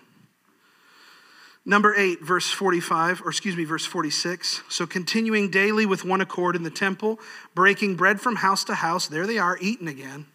Number 1.67 1.95
8, 1.95 2.21
verse 2.23 2.51
45, 2.51 3.23
or 3.23 3.31
excuse 3.31 3.57
me, 3.57 3.65
verse 3.65 3.87
46. 3.87 4.63
So 4.69 4.87
continuing 4.87 5.51
daily 5.51 5.87
with 5.87 6.05
one 6.05 6.21
accord 6.21 6.57
in 6.57 6.63
the 6.63 6.71
temple, 6.71 7.19
breaking 7.55 7.97
bread 7.97 8.21
from 8.21 8.37
house 8.37 8.65
to 8.65 8.75
house. 8.75 9.09
There 9.09 9.27
they 9.27 9.39
are, 9.39 9.57
eating 9.61 9.89
again. 9.89 10.27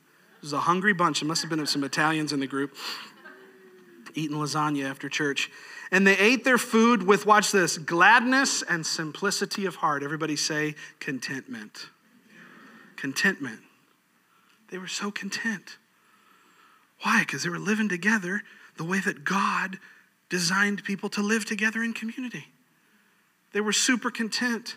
This 0.42 0.48
is 0.48 0.54
a 0.54 0.60
hungry 0.62 0.94
bunch. 0.94 1.20
There 1.20 1.28
must 1.28 1.42
have 1.42 1.50
been 1.50 1.66
some 1.68 1.84
Italians 1.84 2.34
in 2.34 2.40
the 2.40 2.48
group 2.48 2.76
eating 4.16 4.38
lasagna 4.38 4.90
after 4.90 5.10
church. 5.10 5.50
And 5.92 6.06
they 6.06 6.18
ate 6.18 6.44
their 6.44 6.58
food 6.58 7.04
with, 7.04 7.26
watch 7.26 7.52
this, 7.52 7.78
gladness 7.78 8.62
and 8.62 8.86
simplicity 8.86 9.66
of 9.66 9.76
heart. 9.76 10.04
Everybody 10.04 10.36
say 10.36 10.76
contentment. 11.00 11.88
Contentment. 12.96 13.60
They 14.70 14.78
were 14.78 14.88
so 14.88 15.10
content. 15.10 15.78
Why? 17.02 17.22
Because 17.22 17.44
they 17.44 17.50
were 17.50 17.60
living 17.60 17.90
together 17.90 18.44
the 18.78 18.84
way 18.84 19.00
that 19.00 19.24
God 19.24 19.80
designed 20.30 20.84
people 20.84 21.10
to 21.10 21.22
live 21.22 21.46
together 21.46 21.84
in 21.84 21.94
community. 21.94 22.48
They 23.52 23.62
were 23.62 23.74
super 23.74 24.12
content. 24.12 24.76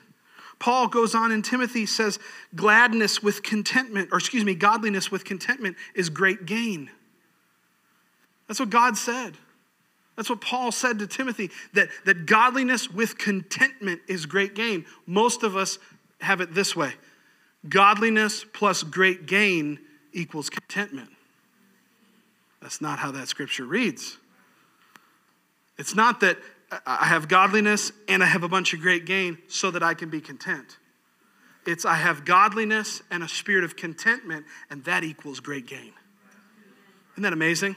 Paul 0.59 0.89
goes 0.89 1.15
on 1.15 1.33
in 1.33 1.43
Timothy 1.43 1.87
says, 1.87 2.19
gladness 2.55 3.23
with 3.23 3.43
contentment, 3.43 4.11
or 4.13 4.19
excuse 4.19 4.45
me, 4.45 4.55
godliness 4.55 5.11
with 5.11 5.25
contentment 5.25 5.77
is 5.95 6.09
great 6.09 6.47
gain. 6.47 6.91
That's 8.49 8.61
what 8.61 8.71
God 8.71 8.97
said. 8.97 9.35
That's 10.17 10.29
what 10.29 10.41
Paul 10.41 10.73
said 10.73 10.99
to 10.99 11.07
Timothy 11.07 11.51
that, 11.73 11.89
that 12.05 12.27
godliness 12.27 12.91
with 12.91 13.19
contentment 13.19 14.03
is 14.09 14.27
great 14.27 14.55
gain. 14.55 14.85
Most 15.07 15.43
of 15.43 15.57
us 15.57 15.79
have 16.21 16.41
it 16.41 16.55
this 16.55 16.77
way 16.77 16.93
godliness 17.69 18.45
plus 18.53 18.83
great 18.83 19.27
gain 19.27 19.79
equals 20.13 20.51
contentment. 20.51 21.11
That's 22.61 22.81
not 22.81 22.99
how 22.99 23.11
that 23.13 23.29
scripture 23.29 23.65
reads. 23.65 24.19
It's 25.83 25.97
not 25.97 26.21
that 26.21 26.39
I 26.87 27.07
have 27.07 27.27
godliness 27.27 27.91
and 28.07 28.23
I 28.23 28.27
have 28.27 28.45
a 28.45 28.49
bunch 28.49 28.73
of 28.73 28.81
great 28.81 29.05
gain 29.05 29.39
so 29.49 29.73
that 29.73 29.83
I 29.83 29.95
can 29.95 30.11
be 30.11 30.21
content. 30.21 30.79
It's 31.67 31.85
I 31.85 31.97
have 31.97 32.25
godliness 32.25 33.03
and 33.11 33.25
a 33.25 33.27
spirit 33.27 33.65
of 33.65 33.75
contentment, 33.75 34.47
and 34.71 34.85
that 34.85 35.03
equals 35.03 35.41
great 35.41 35.67
gain. 35.67 35.93
Isn't 37.15 37.25
that 37.25 37.33
amazing? 37.33 37.75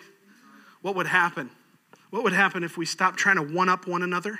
What 0.83 0.93
would 0.97 1.07
happen? 1.07 1.49
What 2.11 2.23
would 2.23 2.33
happen 2.33 2.63
if 2.63 2.77
we 2.77 2.85
stopped 2.85 3.17
trying 3.17 3.37
to 3.37 3.41
one 3.41 3.69
up 3.69 3.87
one 3.87 4.03
another? 4.03 4.39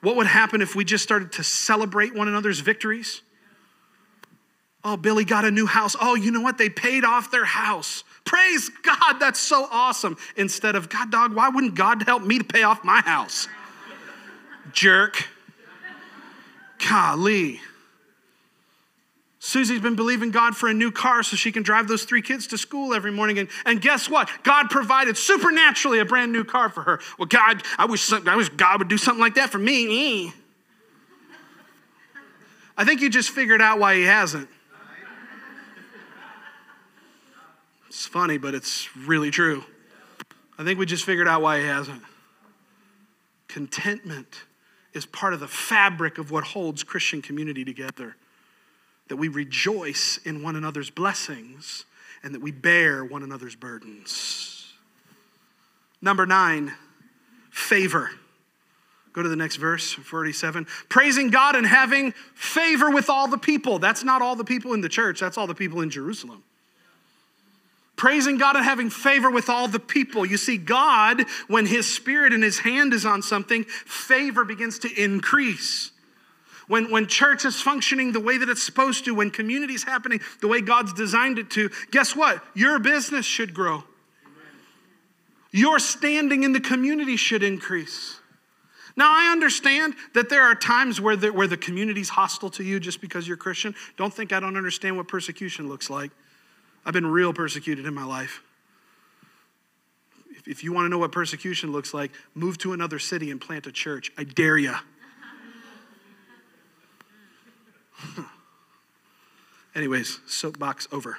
What 0.00 0.16
would 0.16 0.26
happen 0.26 0.62
if 0.62 0.74
we 0.74 0.82
just 0.82 1.04
started 1.04 1.32
to 1.32 1.44
celebrate 1.44 2.14
one 2.14 2.26
another's 2.26 2.60
victories? 2.60 3.20
Oh, 4.82 4.96
Billy 4.96 5.24
got 5.24 5.44
a 5.44 5.50
new 5.50 5.66
house. 5.66 5.94
Oh, 6.00 6.14
you 6.14 6.30
know 6.30 6.40
what? 6.40 6.56
They 6.56 6.70
paid 6.70 7.04
off 7.04 7.30
their 7.30 7.44
house. 7.44 8.02
Praise 8.24 8.70
God, 8.82 9.14
that's 9.18 9.38
so 9.38 9.68
awesome. 9.70 10.16
Instead 10.36 10.74
of, 10.74 10.88
God, 10.88 11.10
dog, 11.10 11.34
why 11.34 11.48
wouldn't 11.48 11.74
God 11.74 12.02
help 12.04 12.22
me 12.22 12.38
to 12.38 12.44
pay 12.44 12.62
off 12.62 12.82
my 12.84 13.00
house? 13.00 13.46
Jerk. 14.72 15.28
Golly. 16.88 17.60
Susie's 19.38 19.80
been 19.80 19.96
believing 19.96 20.30
God 20.30 20.54
for 20.54 20.68
a 20.68 20.74
new 20.74 20.90
car 20.90 21.22
so 21.22 21.34
she 21.34 21.50
can 21.50 21.62
drive 21.62 21.88
those 21.88 22.04
three 22.04 22.22
kids 22.22 22.46
to 22.48 22.58
school 22.58 22.94
every 22.94 23.10
morning. 23.10 23.38
And, 23.38 23.48
and 23.64 23.80
guess 23.80 24.08
what? 24.08 24.30
God 24.42 24.68
provided 24.70 25.16
supernaturally 25.16 25.98
a 25.98 26.04
brand 26.04 26.30
new 26.30 26.44
car 26.44 26.68
for 26.68 26.82
her. 26.82 27.00
Well, 27.18 27.26
God, 27.26 27.62
I 27.78 27.86
wish, 27.86 28.12
I 28.12 28.36
wish 28.36 28.50
God 28.50 28.80
would 28.80 28.88
do 28.88 28.98
something 28.98 29.20
like 29.20 29.34
that 29.34 29.50
for 29.50 29.58
me. 29.58 30.32
I 32.76 32.84
think 32.84 33.00
you 33.00 33.10
just 33.10 33.30
figured 33.30 33.60
out 33.60 33.78
why 33.78 33.96
he 33.96 34.04
hasn't. 34.04 34.48
It's 38.00 38.06
funny, 38.06 38.38
but 38.38 38.54
it's 38.54 38.88
really 38.96 39.30
true. 39.30 39.62
I 40.58 40.64
think 40.64 40.78
we 40.78 40.86
just 40.86 41.04
figured 41.04 41.28
out 41.28 41.42
why 41.42 41.60
he 41.60 41.66
hasn't. 41.66 42.02
Contentment 43.46 44.44
is 44.94 45.04
part 45.04 45.34
of 45.34 45.40
the 45.40 45.46
fabric 45.46 46.16
of 46.16 46.30
what 46.30 46.42
holds 46.44 46.82
Christian 46.82 47.20
community 47.20 47.62
together. 47.62 48.16
That 49.08 49.16
we 49.16 49.28
rejoice 49.28 50.18
in 50.24 50.42
one 50.42 50.56
another's 50.56 50.88
blessings 50.88 51.84
and 52.22 52.34
that 52.34 52.40
we 52.40 52.50
bear 52.52 53.04
one 53.04 53.22
another's 53.22 53.54
burdens. 53.54 54.72
Number 56.00 56.24
nine, 56.24 56.72
favor. 57.50 58.12
Go 59.12 59.22
to 59.22 59.28
the 59.28 59.36
next 59.36 59.56
verse, 59.56 59.92
47. 59.92 60.66
Praising 60.88 61.28
God 61.28 61.54
and 61.54 61.66
having 61.66 62.12
favor 62.34 62.90
with 62.90 63.10
all 63.10 63.28
the 63.28 63.36
people. 63.36 63.78
That's 63.78 64.02
not 64.02 64.22
all 64.22 64.36
the 64.36 64.44
people 64.44 64.72
in 64.72 64.80
the 64.80 64.88
church, 64.88 65.20
that's 65.20 65.36
all 65.36 65.46
the 65.46 65.54
people 65.54 65.82
in 65.82 65.90
Jerusalem. 65.90 66.44
Praising 68.00 68.38
God 68.38 68.56
and 68.56 68.64
having 68.64 68.88
favor 68.88 69.30
with 69.30 69.50
all 69.50 69.68
the 69.68 69.78
people. 69.78 70.24
You 70.24 70.38
see, 70.38 70.56
God, 70.56 71.26
when 71.48 71.66
His 71.66 71.86
Spirit 71.86 72.32
and 72.32 72.42
His 72.42 72.60
hand 72.60 72.94
is 72.94 73.04
on 73.04 73.20
something, 73.20 73.64
favor 73.64 74.42
begins 74.42 74.78
to 74.78 74.88
increase. 74.96 75.90
When, 76.66 76.90
when 76.90 77.08
church 77.08 77.44
is 77.44 77.60
functioning 77.60 78.12
the 78.12 78.20
way 78.20 78.38
that 78.38 78.48
it's 78.48 78.62
supposed 78.62 79.04
to, 79.04 79.14
when 79.14 79.30
community 79.30 79.74
is 79.74 79.84
happening 79.84 80.22
the 80.40 80.48
way 80.48 80.62
God's 80.62 80.94
designed 80.94 81.38
it 81.38 81.50
to, 81.50 81.68
guess 81.90 82.16
what? 82.16 82.42
Your 82.54 82.78
business 82.78 83.26
should 83.26 83.52
grow. 83.52 83.84
Your 85.52 85.78
standing 85.78 86.42
in 86.42 86.54
the 86.54 86.60
community 86.60 87.18
should 87.18 87.42
increase. 87.42 88.18
Now, 88.96 89.10
I 89.12 89.30
understand 89.30 89.92
that 90.14 90.30
there 90.30 90.44
are 90.44 90.54
times 90.54 91.02
where 91.02 91.16
the, 91.16 91.34
where 91.34 91.46
the 91.46 91.58
community's 91.58 92.08
hostile 92.08 92.48
to 92.52 92.64
you 92.64 92.80
just 92.80 93.02
because 93.02 93.28
you're 93.28 93.36
Christian. 93.36 93.74
Don't 93.98 94.14
think 94.14 94.32
I 94.32 94.40
don't 94.40 94.56
understand 94.56 94.96
what 94.96 95.06
persecution 95.06 95.68
looks 95.68 95.90
like. 95.90 96.12
I've 96.84 96.92
been 96.92 97.06
real 97.06 97.32
persecuted 97.32 97.86
in 97.86 97.94
my 97.94 98.04
life. 98.04 98.42
If, 100.30 100.48
if 100.48 100.64
you 100.64 100.72
want 100.72 100.86
to 100.86 100.88
know 100.88 100.98
what 100.98 101.12
persecution 101.12 101.72
looks 101.72 101.92
like, 101.92 102.10
move 102.34 102.58
to 102.58 102.72
another 102.72 102.98
city 102.98 103.30
and 103.30 103.40
plant 103.40 103.66
a 103.66 103.72
church. 103.72 104.10
I 104.16 104.24
dare 104.24 104.58
you. 104.58 104.74
Anyways, 109.74 110.20
soapbox 110.26 110.88
over. 110.90 111.18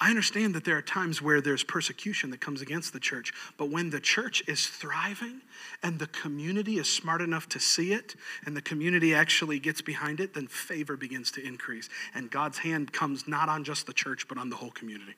I 0.00 0.10
understand 0.10 0.54
that 0.54 0.64
there 0.64 0.76
are 0.76 0.82
times 0.82 1.20
where 1.20 1.40
there's 1.40 1.64
persecution 1.64 2.30
that 2.30 2.40
comes 2.40 2.62
against 2.62 2.92
the 2.92 3.00
church, 3.00 3.32
but 3.56 3.68
when 3.70 3.90
the 3.90 3.98
church 3.98 4.44
is 4.46 4.66
thriving 4.66 5.40
and 5.82 5.98
the 5.98 6.06
community 6.06 6.78
is 6.78 6.88
smart 6.88 7.20
enough 7.20 7.48
to 7.48 7.58
see 7.58 7.92
it 7.92 8.14
and 8.46 8.56
the 8.56 8.62
community 8.62 9.12
actually 9.12 9.58
gets 9.58 9.82
behind 9.82 10.20
it, 10.20 10.34
then 10.34 10.46
favor 10.46 10.96
begins 10.96 11.32
to 11.32 11.44
increase. 11.44 11.88
And 12.14 12.30
God's 12.30 12.58
hand 12.58 12.92
comes 12.92 13.26
not 13.26 13.48
on 13.48 13.64
just 13.64 13.86
the 13.86 13.92
church, 13.92 14.28
but 14.28 14.38
on 14.38 14.50
the 14.50 14.56
whole 14.56 14.70
community. 14.70 15.14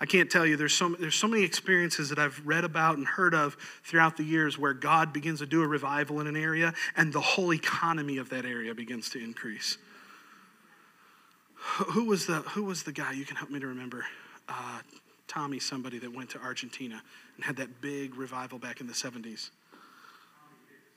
I 0.00 0.06
can't 0.06 0.30
tell 0.30 0.46
you, 0.46 0.56
there's 0.56 0.74
so, 0.74 0.90
there's 0.90 1.16
so 1.16 1.26
many 1.26 1.42
experiences 1.42 2.10
that 2.10 2.20
I've 2.20 2.40
read 2.46 2.62
about 2.62 2.98
and 2.98 3.06
heard 3.06 3.34
of 3.34 3.56
throughout 3.82 4.16
the 4.16 4.22
years 4.22 4.56
where 4.56 4.72
God 4.72 5.12
begins 5.12 5.40
to 5.40 5.46
do 5.46 5.62
a 5.62 5.66
revival 5.66 6.20
in 6.20 6.28
an 6.28 6.36
area 6.36 6.72
and 6.96 7.12
the 7.12 7.20
whole 7.20 7.52
economy 7.52 8.18
of 8.18 8.30
that 8.30 8.44
area 8.44 8.72
begins 8.72 9.10
to 9.10 9.18
increase. 9.18 9.78
Who 11.76 12.04
was 12.04 12.26
the, 12.26 12.36
who 12.36 12.64
was 12.64 12.82
the 12.82 12.92
guy? 12.92 13.12
You 13.12 13.24
can 13.24 13.36
help 13.36 13.50
me 13.50 13.60
to 13.60 13.66
remember. 13.66 14.04
Uh, 14.48 14.80
Tommy, 15.28 15.60
somebody 15.60 15.98
that 15.98 16.12
went 16.12 16.30
to 16.30 16.40
Argentina 16.40 17.02
and 17.36 17.44
had 17.44 17.56
that 17.56 17.80
big 17.80 18.16
revival 18.16 18.58
back 18.58 18.80
in 18.80 18.86
the 18.86 18.94
70s. 18.94 19.50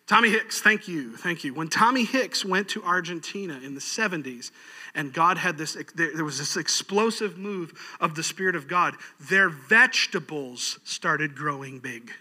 Tommy 0.07 0.29
Hicks, 0.29 0.61
thank 0.61 0.87
you, 0.87 1.15
thank 1.15 1.43
you. 1.43 1.53
When 1.53 1.69
Tommy 1.69 2.03
Hicks 2.03 2.43
went 2.43 2.67
to 2.69 2.83
Argentina 2.83 3.59
in 3.63 3.75
the 3.75 3.81
70s, 3.81 4.51
and 4.93 5.13
God 5.13 5.37
had 5.37 5.57
this, 5.57 5.77
there 5.95 6.25
was 6.25 6.37
this 6.37 6.57
explosive 6.57 7.37
move 7.37 7.73
of 8.01 8.15
the 8.15 8.23
Spirit 8.23 8.55
of 8.55 8.67
God, 8.67 8.95
their 9.19 9.47
vegetables 9.49 10.79
started 10.83 11.35
growing 11.35 11.79
big. 11.79 12.11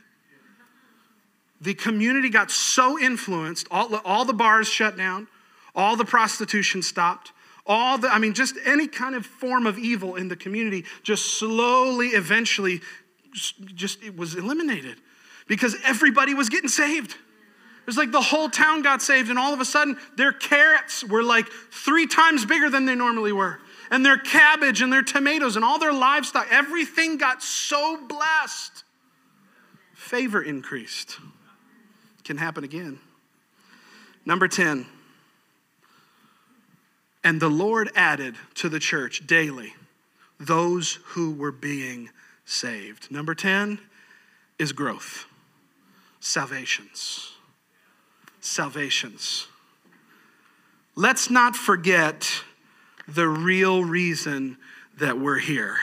The 1.61 1.75
community 1.75 2.31
got 2.31 2.51
so 2.51 2.99
influenced, 2.99 3.67
all, 3.71 3.95
all 4.05 4.25
the 4.25 4.33
bars 4.33 4.69
shut 4.69 4.97
down, 4.97 5.27
all 5.75 5.97
the 5.97 6.05
prostitution 6.05 6.83
stopped, 6.83 7.33
all 7.71 7.99
the, 7.99 8.13
I 8.13 8.19
mean, 8.19 8.35
just 8.35 8.57
any 8.65 8.89
kind 8.89 9.15
of 9.15 9.25
form 9.25 9.65
of 9.65 9.79
evil 9.79 10.17
in 10.17 10.27
the 10.27 10.35
community 10.35 10.85
just 11.05 11.39
slowly, 11.39 12.09
eventually, 12.09 12.81
just 13.33 14.03
it 14.03 14.17
was 14.17 14.35
eliminated 14.35 14.97
because 15.47 15.77
everybody 15.85 16.35
was 16.35 16.49
getting 16.49 16.69
saved. 16.69 17.13
It 17.13 17.87
was 17.87 17.97
like 17.97 18.11
the 18.11 18.21
whole 18.21 18.49
town 18.51 18.83
got 18.83 19.03
saved, 19.03 19.31
and 19.31 19.39
all 19.39 19.55
of 19.55 19.61
a 19.61 19.65
sudden, 19.65 19.97
their 20.17 20.33
carrots 20.33 21.05
were 21.05 21.23
like 21.23 21.47
three 21.71 22.09
times 22.09 22.45
bigger 22.45 22.69
than 22.69 22.87
they 22.87 22.97
normally 22.97 23.33
were. 23.33 23.61
And 23.93 24.05
their 24.05 24.19
cabbage 24.19 24.83
and 24.83 24.93
their 24.93 25.03
tomatoes 25.03 25.55
and 25.55 25.65
all 25.65 25.79
their 25.79 25.93
livestock, 25.93 26.49
everything 26.51 27.19
got 27.19 27.41
so 27.41 28.05
blessed. 28.09 28.83
Favor 29.95 30.43
increased. 30.43 31.21
Can 32.25 32.37
happen 32.37 32.65
again. 32.65 32.99
Number 34.27 34.49
10. 34.49 34.87
And 37.23 37.41
the 37.41 37.51
Lord 37.51 37.91
added 37.95 38.37
to 38.55 38.69
the 38.69 38.81
church 38.81 39.27
daily 39.27 39.75
those 40.39 40.99
who 41.09 41.33
were 41.33 41.53
being 41.53 42.11
saved. 42.45 43.11
Number 43.11 43.35
10 43.35 43.79
is 44.59 44.73
growth, 44.73 45.27
salvations. 46.19 47.33
Salvations. 48.41 49.49
Let's 50.95 51.29
not 51.29 51.57
forget 51.57 52.43
the 53.07 53.29
real 53.29 53.85
reason 53.85 54.57
that 54.99 55.19
we're 55.19 55.39
here. 55.39 55.77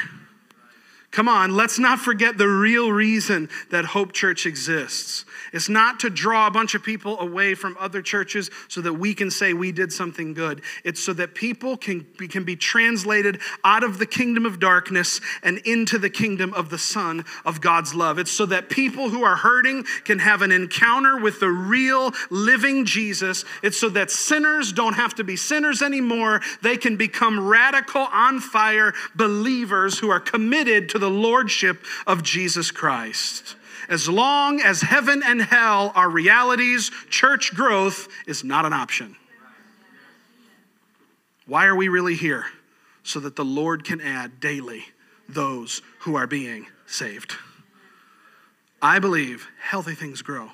Come 1.11 1.27
on, 1.27 1.55
let's 1.55 1.79
not 1.79 1.99
forget 1.99 2.37
the 2.37 2.47
real 2.47 2.91
reason 2.91 3.49
that 3.71 3.85
Hope 3.85 4.11
Church 4.11 4.45
exists. 4.45 5.25
It's 5.53 5.69
not 5.69 6.01
to 6.01 6.09
draw 6.09 6.47
a 6.47 6.51
bunch 6.51 6.75
of 6.75 6.83
people 6.83 7.19
away 7.19 7.55
from 7.55 7.77
other 7.79 8.01
churches 8.01 8.51
so 8.67 8.81
that 8.81 8.93
we 8.93 9.13
can 9.13 9.31
say 9.31 9.53
we 9.53 9.71
did 9.71 9.91
something 9.91 10.33
good. 10.33 10.61
It's 10.83 11.01
so 11.01 11.13
that 11.13 11.33
people 11.33 11.77
can 11.77 12.05
be, 12.17 12.27
can 12.27 12.43
be 12.43 12.55
translated 12.55 13.39
out 13.63 13.83
of 13.83 13.97
the 13.97 14.05
kingdom 14.05 14.45
of 14.45 14.59
darkness 14.59 15.21
and 15.41 15.59
into 15.59 15.97
the 15.97 16.09
kingdom 16.09 16.53
of 16.53 16.69
the 16.69 16.77
Son 16.77 17.25
of 17.45 17.61
God's 17.61 17.95
love. 17.95 18.19
It's 18.19 18.31
so 18.31 18.45
that 18.47 18.69
people 18.69 19.09
who 19.09 19.23
are 19.23 19.37
hurting 19.37 19.85
can 20.03 20.19
have 20.19 20.41
an 20.41 20.51
encounter 20.51 21.17
with 21.17 21.39
the 21.39 21.49
real 21.49 22.11
living 22.29 22.85
Jesus. 22.85 23.45
It's 23.63 23.77
so 23.77 23.89
that 23.89 24.11
sinners 24.11 24.73
don't 24.73 24.93
have 24.93 25.15
to 25.15 25.23
be 25.23 25.37
sinners 25.37 25.81
anymore. 25.81 26.41
They 26.61 26.77
can 26.77 26.97
become 26.97 27.39
radical, 27.39 28.07
on 28.11 28.39
fire 28.39 28.93
believers 29.15 29.99
who 29.99 30.09
are 30.09 30.19
committed 30.19 30.89
to 30.89 30.96
the 30.97 31.09
lordship 31.09 31.83
of 32.05 32.23
Jesus 32.23 32.71
Christ. 32.71 33.55
As 33.89 34.09
long 34.09 34.59
as 34.59 34.81
heaven 34.81 35.21
and 35.25 35.41
hell 35.41 35.91
are 35.95 36.09
realities, 36.09 36.91
church 37.09 37.53
growth 37.53 38.07
is 38.25 38.43
not 38.43 38.65
an 38.65 38.73
option. 38.73 39.15
Why 41.45 41.65
are 41.65 41.75
we 41.75 41.87
really 41.87 42.15
here? 42.15 42.45
So 43.03 43.21
that 43.21 43.37
the 43.37 43.45
Lord 43.45 43.85
can 43.85 44.01
add 44.01 44.39
daily 44.39 44.83
those 45.29 45.81
who 45.99 46.15
are 46.15 46.27
being 46.27 46.67
saved. 46.85 47.35
I 48.81 48.99
believe 48.99 49.47
healthy 49.61 49.95
things 49.95 50.21
grow. 50.21 50.51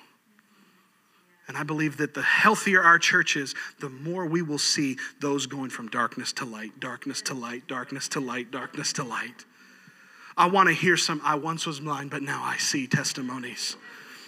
And 1.48 1.58
I 1.58 1.64
believe 1.64 1.98
that 1.98 2.14
the 2.14 2.22
healthier 2.22 2.82
our 2.82 2.98
church 2.98 3.36
is, 3.36 3.54
the 3.80 3.90
more 3.90 4.26
we 4.26 4.42
will 4.42 4.58
see 4.58 4.98
those 5.20 5.46
going 5.46 5.70
from 5.70 5.90
darkness 5.90 6.32
to 6.34 6.46
light, 6.46 6.80
darkness 6.80 7.22
to 7.24 7.34
light, 7.34 7.68
darkness 7.68 8.08
to 8.10 8.22
light, 8.22 8.50
darkness 8.50 8.94
to 8.94 9.04
light. 9.04 9.44
I 10.36 10.48
want 10.48 10.70
to 10.70 10.74
hear 10.74 10.98
some, 10.98 11.22
I 11.24 11.36
once 11.36 11.66
was 11.66 11.80
blind, 11.80 12.10
but 12.10 12.22
now 12.22 12.42
I 12.44 12.58
see 12.58 12.88
testimonies. 12.88 13.76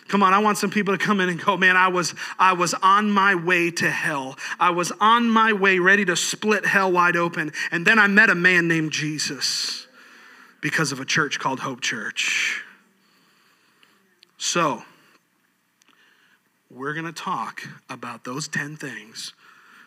Come 0.08 0.22
on, 0.22 0.34
I 0.34 0.39
want 0.39 0.60
some 0.60 0.70
people 0.70 0.95
to 0.95 1.03
come 1.03 1.20
in 1.20 1.30
and 1.30 1.43
go, 1.43 1.58
man, 1.58 1.76
I 1.76 1.88
was 1.88 2.14
I 2.38 2.53
was 2.53 2.76
on 2.76 3.10
my 3.10 3.34
way 3.34 3.72
to 3.72 3.89
hell. 3.89 4.38
I 4.60 4.70
was 4.70 4.91
on 4.99 5.30
my 5.30 5.51
way 5.51 5.80
ready 5.80 6.06
to 6.06 6.16
split 6.16 6.66
hell 6.66 6.91
wide 6.91 7.16
open. 7.16 7.51
And 7.72 7.88
then 7.88 7.97
I 7.97 8.08
met 8.08 8.30
a 8.30 8.36
man 8.36 8.68
named 8.68 8.91
Jesus 8.91 9.88
because 10.62 10.91
of 10.91 10.99
a 10.99 11.06
church 11.06 11.39
called 11.39 11.60
Hope 11.62 11.82
Church. 11.82 12.64
So, 14.38 14.84
we're 16.70 16.93
going 16.93 17.06
to 17.06 17.12
talk 17.12 17.64
about 17.89 18.26
those 18.26 18.47
10 18.47 18.76
things 18.76 19.34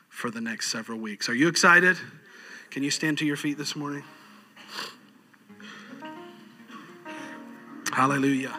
for 0.08 0.30
the 0.30 0.40
next 0.40 0.72
several 0.72 0.98
weeks. 0.98 1.28
Are 1.28 1.34
you 1.34 1.48
excited? 1.48 1.96
Can 2.70 2.82
you 2.82 2.90
stand 2.90 3.18
to 3.18 3.26
your 3.26 3.36
feet 3.36 3.58
this 3.58 3.76
morning? 3.76 4.04
Hallelujah. 7.98 8.56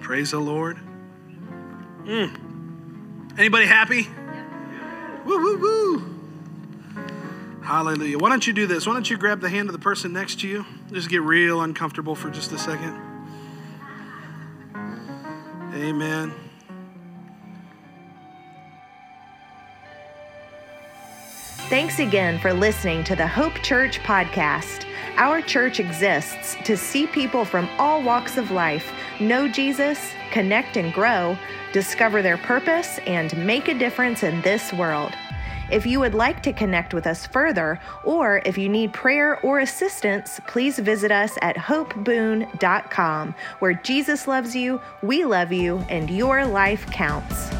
Praise 0.00 0.30
the 0.30 0.38
Lord. 0.38 0.78
Mm. 2.04 3.36
Anybody 3.36 3.66
happy? 3.66 4.06
Woo, 5.24 5.42
woo, 5.42 5.58
woo. 5.58 6.20
Hallelujah. 7.64 8.16
Why 8.16 8.28
don't 8.28 8.46
you 8.46 8.52
do 8.52 8.68
this? 8.68 8.86
Why 8.86 8.92
don't 8.92 9.10
you 9.10 9.16
grab 9.16 9.40
the 9.40 9.48
hand 9.48 9.68
of 9.68 9.72
the 9.72 9.80
person 9.80 10.12
next 10.12 10.38
to 10.42 10.46
you? 10.46 10.64
Just 10.92 11.10
get 11.10 11.22
real 11.22 11.62
uncomfortable 11.62 12.14
for 12.14 12.30
just 12.30 12.52
a 12.52 12.58
second. 12.58 12.96
Amen. 15.74 16.32
Thanks 21.68 21.98
again 21.98 22.38
for 22.38 22.52
listening 22.52 23.02
to 23.02 23.16
the 23.16 23.26
Hope 23.26 23.54
Church 23.62 23.98
podcast. 24.04 24.86
Our 25.20 25.42
church 25.42 25.80
exists 25.80 26.56
to 26.64 26.78
see 26.78 27.06
people 27.06 27.44
from 27.44 27.68
all 27.78 28.02
walks 28.02 28.38
of 28.38 28.52
life 28.52 28.90
know 29.20 29.48
Jesus, 29.48 30.00
connect 30.30 30.78
and 30.78 30.94
grow, 30.94 31.36
discover 31.74 32.22
their 32.22 32.38
purpose, 32.38 32.98
and 33.06 33.36
make 33.46 33.68
a 33.68 33.78
difference 33.78 34.22
in 34.22 34.40
this 34.40 34.72
world. 34.72 35.12
If 35.70 35.84
you 35.84 36.00
would 36.00 36.14
like 36.14 36.42
to 36.44 36.54
connect 36.54 36.94
with 36.94 37.06
us 37.06 37.26
further, 37.26 37.78
or 38.02 38.40
if 38.46 38.56
you 38.56 38.70
need 38.70 38.94
prayer 38.94 39.38
or 39.40 39.58
assistance, 39.58 40.40
please 40.46 40.78
visit 40.78 41.12
us 41.12 41.36
at 41.42 41.54
hopeboone.com, 41.54 43.34
where 43.58 43.74
Jesus 43.74 44.26
loves 44.26 44.56
you, 44.56 44.80
we 45.02 45.26
love 45.26 45.52
you, 45.52 45.84
and 45.90 46.08
your 46.08 46.46
life 46.46 46.86
counts. 46.86 47.50